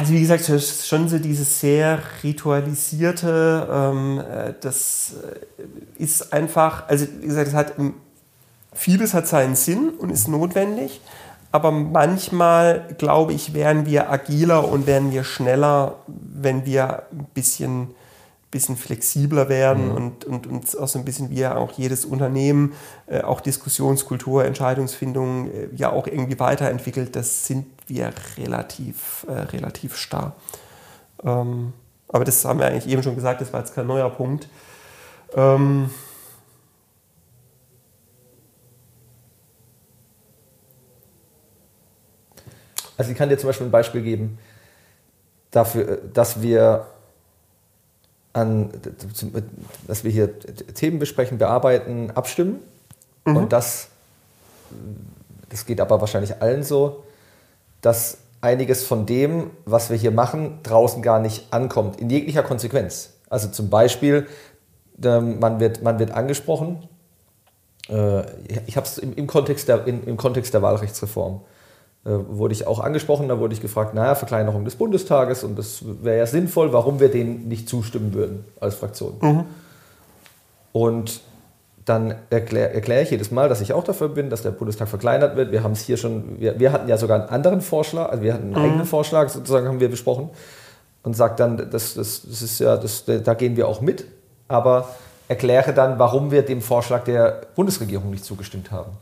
Also 0.00 0.14
wie 0.14 0.20
gesagt, 0.20 0.46
schon 0.46 1.10
so 1.10 1.18
dieses 1.18 1.60
sehr 1.60 1.98
ritualisierte, 2.22 3.68
ähm, 3.70 4.18
äh, 4.18 4.54
das 4.58 5.12
äh, 5.58 6.02
ist 6.02 6.32
einfach, 6.32 6.88
also 6.88 7.06
wie 7.20 7.26
gesagt, 7.26 7.48
es 7.48 7.54
hat 7.54 7.74
vieles 8.72 9.12
hat 9.12 9.28
seinen 9.28 9.56
Sinn 9.56 9.90
und 9.90 10.08
ist 10.08 10.26
notwendig, 10.26 11.02
aber 11.52 11.70
manchmal 11.70 12.94
glaube 12.96 13.34
ich, 13.34 13.52
wären 13.52 13.84
wir 13.84 14.10
agiler 14.10 14.66
und 14.66 14.86
wären 14.86 15.12
wir 15.12 15.22
schneller, 15.22 15.96
wenn 16.06 16.64
wir 16.64 17.02
ein 17.12 17.26
bisschen 17.34 17.88
bisschen 18.50 18.76
flexibler 18.76 19.48
werden 19.48 19.90
mhm. 19.90 19.94
und, 19.94 20.24
und, 20.24 20.46
und 20.46 20.78
auch 20.78 20.88
so 20.88 20.98
ein 20.98 21.04
bisschen 21.04 21.30
wie 21.30 21.40
ja 21.40 21.56
auch 21.56 21.72
jedes 21.72 22.04
Unternehmen 22.04 22.72
äh, 23.06 23.20
auch 23.20 23.40
Diskussionskultur, 23.40 24.44
Entscheidungsfindung 24.44 25.50
äh, 25.50 25.68
ja 25.74 25.92
auch 25.92 26.06
irgendwie 26.06 26.38
weiterentwickelt, 26.40 27.14
das 27.14 27.46
sind 27.46 27.66
wir 27.86 28.12
relativ, 28.36 29.24
äh, 29.28 29.32
relativ 29.32 29.96
starr. 29.96 30.34
Ähm, 31.22 31.72
aber 32.08 32.24
das 32.24 32.44
haben 32.44 32.58
wir 32.58 32.66
eigentlich 32.66 32.88
eben 32.88 33.02
schon 33.02 33.14
gesagt, 33.14 33.40
das 33.40 33.52
war 33.52 33.60
jetzt 33.60 33.74
kein 33.74 33.86
neuer 33.86 34.10
Punkt. 34.10 34.48
Ähm, 35.34 35.90
also 42.96 43.12
ich 43.12 43.16
kann 43.16 43.28
dir 43.28 43.38
zum 43.38 43.48
Beispiel 43.48 43.68
ein 43.68 43.70
Beispiel 43.70 44.02
geben 44.02 44.38
dafür, 45.52 45.88
äh, 45.88 45.98
dass 46.12 46.42
wir 46.42 46.86
an, 48.32 48.70
dass 49.86 50.04
wir 50.04 50.10
hier 50.10 50.38
Themen 50.74 50.98
besprechen, 50.98 51.38
bearbeiten, 51.38 52.10
abstimmen. 52.12 52.60
Mhm. 53.24 53.36
Und 53.36 53.52
das, 53.52 53.88
das 55.48 55.66
geht 55.66 55.80
aber 55.80 56.00
wahrscheinlich 56.00 56.40
allen 56.40 56.62
so, 56.62 57.04
dass 57.80 58.18
einiges 58.40 58.84
von 58.84 59.06
dem, 59.06 59.50
was 59.64 59.90
wir 59.90 59.96
hier 59.96 60.12
machen, 60.12 60.60
draußen 60.62 61.02
gar 61.02 61.20
nicht 61.20 61.52
ankommt, 61.52 62.00
in 62.00 62.08
jeglicher 62.08 62.42
Konsequenz. 62.42 63.10
Also 63.28 63.48
zum 63.48 63.68
Beispiel, 63.68 64.26
ähm, 65.02 65.38
man 65.40 65.60
wird, 65.60 65.82
man 65.82 65.98
wird 65.98 66.12
angesprochen, 66.12 66.88
äh, 67.88 68.22
ich 68.66 68.76
habe 68.76 68.86
es 68.86 68.98
im, 68.98 69.14
im, 69.14 69.26
Kontext 69.26 69.68
der, 69.68 69.86
im 69.86 70.16
Kontext 70.16 70.54
der 70.54 70.62
Wahlrechtsreform 70.62 71.40
wurde 72.04 72.54
ich 72.54 72.66
auch 72.66 72.80
angesprochen, 72.80 73.28
da 73.28 73.38
wurde 73.38 73.52
ich 73.52 73.60
gefragt, 73.60 73.94
naja, 73.94 74.14
Verkleinerung 74.14 74.64
des 74.64 74.76
Bundestages 74.76 75.44
und 75.44 75.58
das 75.58 75.82
wäre 76.02 76.18
ja 76.18 76.26
sinnvoll, 76.26 76.72
warum 76.72 76.98
wir 76.98 77.10
denen 77.10 77.48
nicht 77.48 77.68
zustimmen 77.68 78.14
würden 78.14 78.44
als 78.58 78.74
Fraktion. 78.76 79.14
Mhm. 79.20 79.44
Und 80.72 81.20
dann 81.84 82.14
erkläre 82.30 82.72
erklär 82.72 83.02
ich 83.02 83.10
jedes 83.10 83.30
Mal, 83.30 83.48
dass 83.48 83.60
ich 83.60 83.72
auch 83.72 83.84
dafür 83.84 84.08
bin, 84.08 84.30
dass 84.30 84.42
der 84.42 84.50
Bundestag 84.50 84.88
verkleinert 84.88 85.36
wird. 85.36 85.50
Wir 85.52 85.62
haben 85.62 85.72
es 85.72 85.80
hier 85.80 85.96
schon, 85.96 86.40
wir, 86.40 86.58
wir, 86.58 86.72
hatten 86.72 86.88
ja 86.88 86.96
sogar 86.96 87.20
einen 87.20 87.28
anderen 87.28 87.60
Vorschlag, 87.60 88.10
also 88.10 88.22
wir 88.22 88.32
hatten 88.32 88.54
einen 88.54 88.64
mhm. 88.64 88.70
eigenen 88.70 88.86
Vorschlag 88.86 89.28
sozusagen, 89.28 89.66
haben 89.66 89.80
wir 89.80 89.90
besprochen 89.90 90.30
und 91.02 91.14
sagt 91.14 91.40
dann, 91.40 91.56
das, 91.56 91.94
das, 91.94 92.22
das 92.22 92.42
ist 92.42 92.60
ja, 92.60 92.76
das, 92.76 93.04
da 93.04 93.34
gehen 93.34 93.56
wir 93.56 93.68
auch 93.68 93.80
mit, 93.80 94.04
aber 94.48 94.88
erkläre 95.28 95.72
dann, 95.74 95.98
warum 95.98 96.30
wir 96.30 96.42
dem 96.42 96.62
Vorschlag 96.62 97.04
der 97.04 97.42
Bundesregierung 97.54 98.10
nicht 98.10 98.24
zugestimmt 98.24 98.70
haben. 98.70 98.92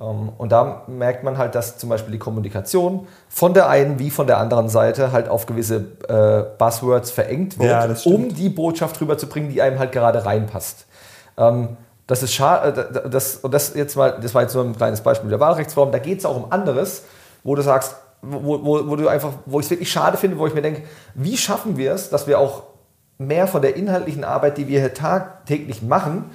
Ähm, 0.00 0.30
und 0.36 0.52
da 0.52 0.82
merkt 0.86 1.24
man 1.24 1.38
halt, 1.38 1.54
dass 1.54 1.78
zum 1.78 1.88
Beispiel 1.88 2.12
die 2.12 2.18
Kommunikation 2.18 3.06
von 3.28 3.54
der 3.54 3.68
einen 3.68 3.98
wie 3.98 4.10
von 4.10 4.26
der 4.26 4.38
anderen 4.38 4.68
Seite 4.68 5.12
halt 5.12 5.28
auf 5.28 5.46
gewisse 5.46 5.86
äh, 6.08 6.44
Buzzwords 6.58 7.10
verengt 7.10 7.58
wird, 7.58 7.70
ja, 7.70 8.12
um 8.12 8.34
die 8.34 8.48
Botschaft 8.48 9.00
rüberzubringen, 9.00 9.50
die 9.50 9.62
einem 9.62 9.78
halt 9.78 9.92
gerade 9.92 10.24
reinpasst. 10.24 10.86
Ähm, 11.38 11.76
das 12.06 12.22
ist 12.22 12.34
schade, 12.34 13.02
äh, 13.04 13.10
das, 13.10 13.36
und 13.36 13.52
das 13.52 13.74
jetzt 13.74 13.96
mal, 13.96 14.18
das 14.20 14.34
war 14.34 14.42
jetzt 14.42 14.54
nur 14.54 14.64
ein 14.64 14.76
kleines 14.76 15.00
Beispiel 15.00 15.30
der 15.30 15.40
Wahlrechtsform, 15.40 15.92
da 15.92 15.98
geht 15.98 16.18
es 16.18 16.26
auch 16.26 16.36
um 16.36 16.52
anderes, 16.52 17.04
wo 17.42 17.54
du 17.54 17.62
sagst, 17.62 17.96
wo, 18.22 18.64
wo, 18.64 18.88
wo 18.88 18.96
du 18.96 19.08
einfach, 19.08 19.32
wo 19.46 19.60
ich 19.60 19.66
es 19.66 19.70
wirklich 19.70 19.90
schade 19.90 20.16
finde, 20.16 20.38
wo 20.38 20.46
ich 20.46 20.54
mir 20.54 20.62
denke, 20.62 20.82
wie 21.14 21.36
schaffen 21.36 21.76
wir 21.76 21.92
es, 21.92 22.10
dass 22.10 22.26
wir 22.26 22.38
auch 22.38 22.64
mehr 23.18 23.46
von 23.46 23.62
der 23.62 23.76
inhaltlichen 23.76 24.24
Arbeit, 24.24 24.58
die 24.58 24.68
wir 24.68 24.80
hier 24.80 24.94
tagtäglich 24.94 25.82
machen, 25.82 26.30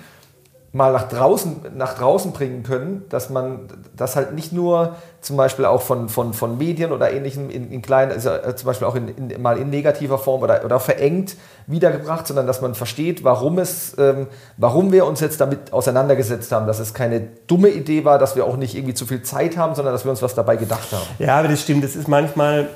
mal 0.74 0.94
nach 0.94 1.10
draußen, 1.10 1.66
nach 1.76 1.96
draußen 1.96 2.32
bringen 2.32 2.64
können, 2.64 3.04
dass 3.10 3.30
man 3.30 3.68
das 3.96 4.16
halt 4.16 4.34
nicht 4.34 4.54
nur 4.54 4.96
zum 5.20 5.36
Beispiel 5.36 5.66
auch 5.66 5.82
von, 5.82 6.08
von, 6.08 6.34
von 6.34 6.58
Medien 6.58 6.94
oder 6.94 7.12
ähnlichem 7.12 7.50
in, 7.50 7.70
in 7.72 7.82
kleinen, 7.82 8.14
also 8.14 8.30
äh, 8.30 8.56
zum 8.56 8.68
Beispiel 8.68 8.88
auch 8.88 8.96
in, 8.96 9.10
in, 9.10 9.42
mal 9.42 9.58
in 9.58 9.70
negativer 9.70 10.18
Form 10.18 10.42
oder, 10.42 10.64
oder 10.64 10.80
verengt 10.80 11.36
wiedergebracht, 11.68 12.26
sondern 12.26 12.48
dass 12.48 12.62
man 12.62 12.74
versteht, 12.74 13.26
warum 13.26 13.60
es, 13.60 13.98
ähm, 13.98 14.28
warum 14.56 14.94
wir 14.94 15.06
uns 15.06 15.20
jetzt 15.20 15.42
damit 15.42 15.74
auseinandergesetzt 15.74 16.54
haben, 16.54 16.68
dass 16.68 16.80
es 16.80 16.94
keine 16.94 17.20
dumme 17.48 17.70
Idee 17.70 18.06
war, 18.06 18.18
dass 18.18 18.38
wir 18.38 18.46
auch 18.46 18.56
nicht 18.56 18.74
irgendwie 18.74 18.94
zu 18.94 19.06
viel 19.06 19.24
Zeit 19.24 19.58
haben, 19.58 19.76
sondern 19.76 19.94
dass 19.94 20.06
wir 20.06 20.12
uns 20.12 20.22
was 20.22 20.36
dabei 20.36 20.56
gedacht 20.56 20.94
haben. 20.94 21.06
Ja, 21.20 21.38
aber 21.40 21.50
das 21.50 21.62
stimmt. 21.62 21.84
Das 21.84 21.98
ist 21.98 22.08
manchmal, 22.08 22.70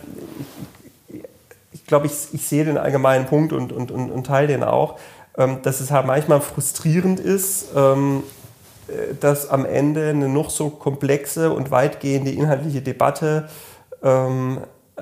ich 1.72 1.86
glaube, 1.86 2.08
ich, 2.08 2.14
ich 2.34 2.46
sehe 2.46 2.66
den 2.66 2.78
allgemeinen 2.78 3.26
Punkt 3.26 3.54
und, 3.54 3.72
und, 3.72 3.90
und, 3.90 4.12
und 4.12 4.28
teile 4.28 4.48
den 4.48 4.66
auch 4.66 4.96
dass 5.64 5.82
es 5.82 5.92
halt 5.92 6.06
manchmal 6.06 6.42
frustrierend 6.42 7.20
ist, 7.20 7.68
ähm, 7.76 8.24
äh, 8.88 9.16
dass 9.20 9.50
am 9.50 9.66
Ende 9.66 10.10
eine 10.10 10.30
noch 10.30 10.50
so 10.50 10.70
komplexe 10.70 11.52
und 11.52 11.72
weitgehende 11.72 12.32
inhaltliche 12.32 12.82
Debatte 12.82 13.50
ähm, 14.04 14.60
äh, 14.96 15.02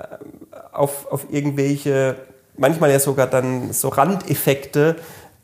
auf, 0.72 1.12
auf 1.12 1.28
irgendwelche, 1.30 2.16
manchmal 2.58 2.92
ja 2.92 3.00
sogar 3.00 3.28
dann 3.28 3.74
so 3.74 3.90
Randeffekte 3.90 4.96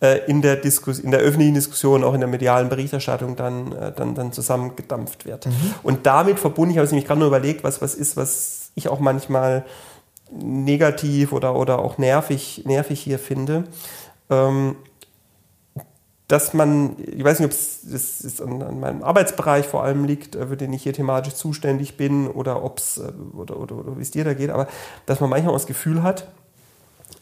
äh, 0.02 0.26
in 0.28 0.42
der, 0.42 0.56
Diskus 0.56 1.00
in 1.00 1.12
der 1.12 1.20
öffentlichen 1.20 1.54
Diskussion, 1.54 2.04
auch 2.04 2.14
in 2.14 2.22
der 2.22 2.30
medialen 2.30 2.70
Berichterstattung 2.70 3.36
dann, 3.36 3.76
dann, 3.96 4.16
dann 4.16 4.32
zusammengedampft 4.32 5.26
wird. 5.26 5.46
Mhm. 5.46 5.74
Und 5.84 6.06
damit 6.08 6.40
verbunden, 6.40 6.72
ich 6.72 6.78
habe 6.78 6.86
es 6.86 6.92
nämlich 6.92 7.08
gerade 7.08 7.20
nur 7.20 7.28
überlegt, 7.28 7.64
was, 7.64 7.82
was 7.82 7.94
ist, 7.94 8.18
was 8.18 8.72
ich 8.74 8.90
auch 8.90 9.00
manchmal 9.00 9.66
negativ 10.32 11.32
oder, 11.32 11.56
oder 11.56 11.80
auch 11.80 11.98
nervig, 11.98 12.64
nervig 12.66 13.00
hier 13.00 13.20
finde 13.20 13.66
ähm, 14.30 14.76
dass 16.30 16.54
man, 16.54 16.96
ich 17.00 17.24
weiß 17.24 17.40
nicht, 17.40 17.48
ob 17.48 17.52
es 17.52 18.40
an, 18.40 18.62
an, 18.62 18.80
meinem 18.80 19.04
Arbeitsbereich 19.04 19.66
vor 19.66 19.84
allem 19.84 20.06
liegt, 20.06 20.36
äh, 20.36 20.48
für 20.48 20.58
den 20.58 20.72
ich 20.74 20.84
hier 20.84 20.94
thematisch 20.94 21.34
zuständig 21.34 21.98
bin 21.98 22.28
oder 22.28 22.64
ob 22.64 22.78
es 22.78 22.98
äh, 22.98 23.12
oder, 23.36 23.58
oder, 23.58 23.76
oder 23.76 23.98
wie 23.98 24.02
es 24.02 24.12
dir 24.12 24.24
da 24.24 24.34
geht, 24.34 24.52
aber 24.52 24.68
dass 25.08 25.20
man 25.20 25.30
manchmal 25.32 25.54
das 25.54 25.66
Gefühl 25.66 26.04
hat, 26.04 26.28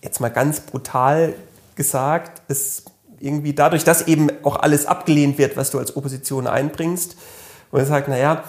jetzt 0.02 0.20
mal 0.20 0.30
ganz 0.30 0.60
brutal 0.60 1.34
gesagt, 1.76 2.41
es 2.50 2.84
irgendwie 3.20 3.54
dadurch, 3.54 3.84
dass 3.84 4.08
eben 4.08 4.30
auch 4.43 4.58
alles 4.58 4.86
abgelehnt 4.86 5.38
wird, 5.38 5.58
was 5.58 5.72
du 5.72 5.80
als 5.80 5.96
Opposition 5.96 6.46
einbringst, 6.46 7.15
und 7.72 7.80
er 7.80 7.86
sagt, 7.86 8.08
naja, 8.08 8.43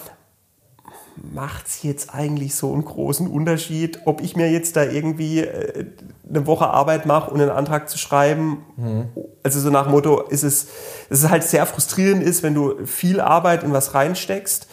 macht 1.33 1.67
es 1.67 1.83
jetzt 1.83 2.15
eigentlich 2.15 2.55
so 2.55 2.73
einen 2.73 2.85
großen 2.85 3.29
Unterschied, 3.29 4.01
ob 4.05 4.21
ich 4.21 4.37
mir 4.37 4.51
jetzt 4.51 4.77
da 4.77 4.85
irgendwie 4.85 5.41
äh, 5.41 5.87
eine 6.29 6.47
Woche 6.47 6.69
Arbeit 6.69 7.07
mache, 7.07 7.31
um 7.31 7.41
einen 7.41 7.51
Antrag 7.51 7.89
zu 7.89 7.99
schreiben? 7.99 8.65
Mhm. 8.77 9.09
Also 9.43 9.61
so 9.61 9.71
nach 9.71 9.85
dem 9.85 9.93
Motto, 9.93 10.21
ist 10.23 10.45
es, 10.45 10.69
dass 11.09 11.25
es 11.25 11.31
halt 11.31 11.45
sehr 11.45 11.67
frustrierend 11.67 12.23
ist, 12.23 12.43
wenn 12.43 12.55
du 12.55 12.87
viel 12.87 13.21
Arbeit 13.21 13.63
in 13.63 13.73
was 13.73 13.95
reinsteckst, 13.95 14.69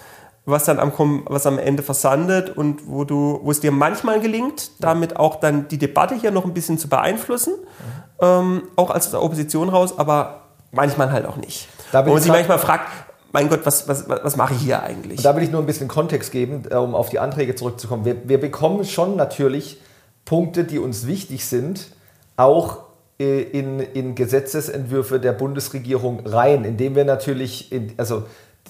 was 0.46 0.66
dann 0.66 0.80
am, 0.80 0.92
was 1.26 1.48
am 1.48 1.58
Ende 1.58 1.84
versandet 1.84 2.56
und 2.56 2.88
wo, 2.88 3.04
du, 3.04 3.40
wo 3.44 3.52
es 3.52 3.60
dir 3.60 3.72
manchmal 3.72 4.20
gelingt, 4.20 4.72
damit 4.80 5.18
auch 5.18 5.40
dann 5.40 5.68
die 5.68 5.78
Debatte 5.78 6.16
hier 6.16 6.32
noch 6.32 6.46
ein 6.46 6.54
bisschen 6.54 6.78
zu 6.78 6.88
beeinflussen, 6.88 7.54
mhm. 7.54 8.26
ähm, 8.26 8.64
auch 8.76 8.92
als 8.92 9.14
Opposition 9.14 9.70
raus, 9.70 9.98
aber 9.98 10.42
manchmal 10.72 11.12
halt 11.12 11.26
auch 11.26 11.38
nicht. 11.38 11.68
Da 11.92 12.06
Wo 12.06 12.14
man 12.14 12.22
sich 12.22 12.32
manchmal 12.32 12.60
fragt, 12.60 12.92
mein 13.36 13.50
Gott, 13.50 13.66
was, 13.66 13.86
was, 13.90 14.08
was 14.08 14.38
mache 14.38 14.54
ich 14.54 14.62
hier 14.62 14.82
eigentlich? 14.82 15.18
Und 15.18 15.26
da 15.26 15.36
will 15.36 15.44
ich 15.44 15.52
nur 15.52 15.60
ein 15.60 15.66
bisschen 15.66 15.90
Kontext 15.90 16.32
geben, 16.32 16.64
äh, 16.72 16.76
um 16.76 16.96
auf 16.96 17.10
die 17.10 17.20
Anträge 17.20 17.54
zurückzukommen. 17.54 18.06
Wir, 18.06 18.30
wir 18.30 18.40
bekommen 18.40 18.86
schon 18.86 19.18
natürlich 19.18 19.82
Punkte, 20.24 20.64
die 20.64 20.80
uns 20.80 21.06
wichtig 21.06 21.46
sind, 21.46 21.90
auch 22.38 22.86
äh, 23.20 23.42
in, 23.42 23.82
in 23.82 24.16
Gesetzesentwürfe 24.16 25.20
der 25.20 25.34
Bundesregierung 25.34 26.26
rein, 26.26 26.64
indem 26.64 26.96
wir 26.96 27.04
natürlich, 27.04 27.74
in, 27.74 27.92
also 27.98 28.24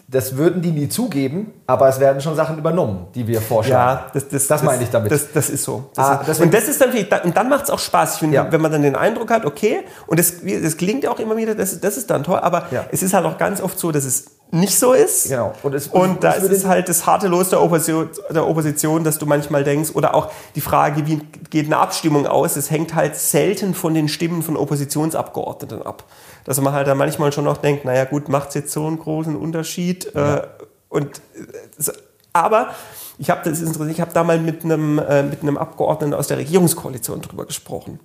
das 0.08 0.38
würden 0.38 0.62
die 0.62 0.72
nie 0.72 0.88
zugeben, 0.88 1.52
aber 1.66 1.90
es 1.90 2.00
werden 2.00 2.22
schon 2.22 2.36
Sachen 2.36 2.60
übernommen, 2.60 3.08
die 3.16 3.26
wir 3.26 3.42
vorschlagen. 3.42 4.02
Ja, 4.06 4.12
das, 4.14 4.28
das, 4.28 4.48
das 4.48 4.62
meine 4.64 4.84
ich 4.84 4.92
damit. 4.92 5.12
Das, 5.12 5.32
das 5.32 5.50
ist 5.50 5.64
so. 5.64 5.90
Ah, 5.98 6.20
ist, 6.28 6.40
und 6.40 6.54
das 6.54 6.68
ist 6.68 6.80
dann 6.80 6.92
und 7.24 7.36
dann 7.36 7.50
macht 7.50 7.64
es 7.64 7.70
auch 7.72 7.80
Spaß, 7.80 8.20
finde, 8.20 8.36
ja. 8.36 8.52
wenn 8.52 8.62
man 8.62 8.72
dann 8.72 8.84
den 8.84 8.96
Eindruck 8.96 9.32
hat, 9.32 9.46
okay, 9.46 9.80
und 10.06 10.20
das, 10.20 10.36
das 10.44 10.78
klingt 10.78 11.04
ja 11.04 11.12
auch 11.12 11.20
immer 11.20 11.38
wieder, 11.38 11.56
das, 11.56 11.80
das 11.80 11.98
ist 11.98 12.12
dann 12.12 12.24
toll, 12.24 12.40
aber 12.40 12.68
ja. 12.70 12.86
es 12.92 13.02
ist 13.02 13.16
halt 13.16 13.26
auch 13.26 13.40
ganz 13.40 13.62
oft 13.62 13.80
so, 13.80 13.92
dass 13.92 14.06
es 14.06 14.26
nicht 14.52 14.78
so 14.78 14.94
ist. 14.94 15.30
Genau. 15.30 15.54
Und, 15.64 15.74
es, 15.74 15.88
und 15.88 16.24
da 16.24 16.34
ist 16.34 16.52
es 16.52 16.66
halt 16.66 16.88
das 16.88 17.08
harte 17.08 17.28
Los 17.28 17.50
der 17.50 17.62
Opposition, 17.62 18.10
der 18.30 18.48
Opposition, 18.48 19.04
dass 19.04 19.18
du 19.18 19.26
manchmal 19.26 19.64
denkst, 19.64 19.92
oder 19.96 20.14
auch 20.14 20.32
die 20.54 20.62
Frage, 20.62 21.08
wie 21.08 21.20
geht 21.50 21.66
eine 21.66 21.78
Abstimmung 21.78 22.28
aus, 22.28 22.54
das 22.54 22.70
hängt 22.70 22.94
halt 22.94 23.16
selten 23.16 23.74
von 23.74 23.96
den 23.96 24.08
Stimmen 24.08 24.44
von 24.44 24.56
Oppositionsabgeordneten 24.56 25.82
ab. 25.82 26.04
Dass 26.46 26.62
man 26.62 26.74
halt 26.74 26.88
da 26.88 26.96
manchmal 26.96 27.32
schon 27.32 27.44
noch 27.44 27.58
denkt, 27.58 27.84
naja 27.84 28.06
gut, 28.06 28.30
macht 28.30 28.50
es 28.50 28.56
jetzt 28.56 28.72
so 28.72 28.86
einen 28.88 29.00
großen 29.00 29.36
Unterschied? 29.36 30.12
Ja. 30.14 30.38
Äh, 30.38 30.48
und, 30.90 31.22
äh, 31.36 31.92
aber 32.32 32.70
ich 33.18 33.30
habe 33.30 33.42
das 33.44 33.60
ist 33.60 33.68
interessant, 33.68 33.92
ich 33.92 34.02
habe 34.02 34.12
da 34.14 34.24
mal 34.24 34.40
mit 34.40 34.64
einem, 34.64 35.00
äh, 35.00 35.24
mit 35.24 35.42
einem 35.42 35.58
Abgeordneten 35.58 36.14
aus 36.14 36.28
der 36.28 36.38
Regierungskoalition 36.38 37.22
drüber 37.22 37.46
gesprochen. 37.46 38.00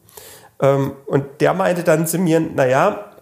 Ähm, 0.61 0.92
und 1.07 1.24
der 1.40 1.55
meinte 1.55 1.85
dann 1.85 2.07
zu 2.07 2.18
mir, 2.18 2.40
naja, 2.40 3.12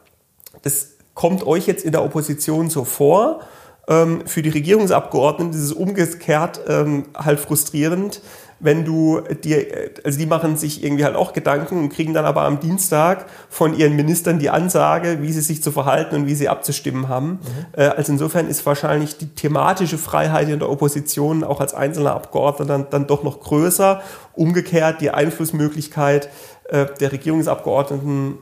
das 0.63 0.93
kommt 1.15 1.47
euch 1.47 1.67
jetzt 1.67 1.85
in 1.85 1.93
der 1.93 2.05
Opposition 2.05 2.71
so 2.71 2.85
vor. 2.85 3.41
Ähm, 3.89 4.27
für 4.27 4.43
die 4.43 4.51
Regierungsabgeordneten 4.51 5.55
ist 5.55 5.65
es 5.65 5.73
umgekehrt 5.73 6.61
ähm, 6.69 7.07
halt 7.15 7.41
frustrierend, 7.41 8.21
wenn 8.61 8.85
du 8.85 9.21
dir, 9.21 9.67
also 10.05 10.19
die 10.19 10.27
machen 10.27 10.57
sich 10.57 10.83
irgendwie 10.83 11.05
halt 11.05 11.17
auch 11.17 11.33
Gedanken 11.33 11.79
und 11.79 11.89
kriegen 11.91 12.13
dann 12.13 12.25
aber 12.25 12.43
am 12.43 12.61
Dienstag 12.61 13.27
von 13.49 13.77
ihren 13.77 13.95
Ministern 13.95 14.39
die 14.39 14.51
Ansage, 14.51 15.19
wie 15.23 15.33
sie 15.33 15.41
sich 15.41 15.63
zu 15.63 15.71
verhalten 15.71 16.17
und 16.17 16.27
wie 16.27 16.35
sie 16.35 16.49
abzustimmen 16.49 17.09
haben. 17.09 17.29
Mhm. 17.29 17.39
Äh, 17.73 17.83
also 17.89 18.13
insofern 18.13 18.49
ist 18.49 18.67
wahrscheinlich 18.67 19.17
die 19.19 19.29
thematische 19.29 19.99
Freiheit 19.99 20.49
in 20.49 20.59
der 20.59 20.71
Opposition 20.71 21.45
auch 21.45 21.61
als 21.61 21.75
einzelner 21.75 22.15
Abgeordneter 22.15 22.69
dann, 22.69 22.87
dann 22.91 23.07
doch 23.07 23.23
noch 23.23 23.41
größer. 23.41 24.03
Umgekehrt 24.35 25.01
die 25.01 25.11
Einflussmöglichkeit 25.11 26.29
äh, 26.69 26.87
der 27.01 27.13
Regierungsabgeordneten 27.13 28.39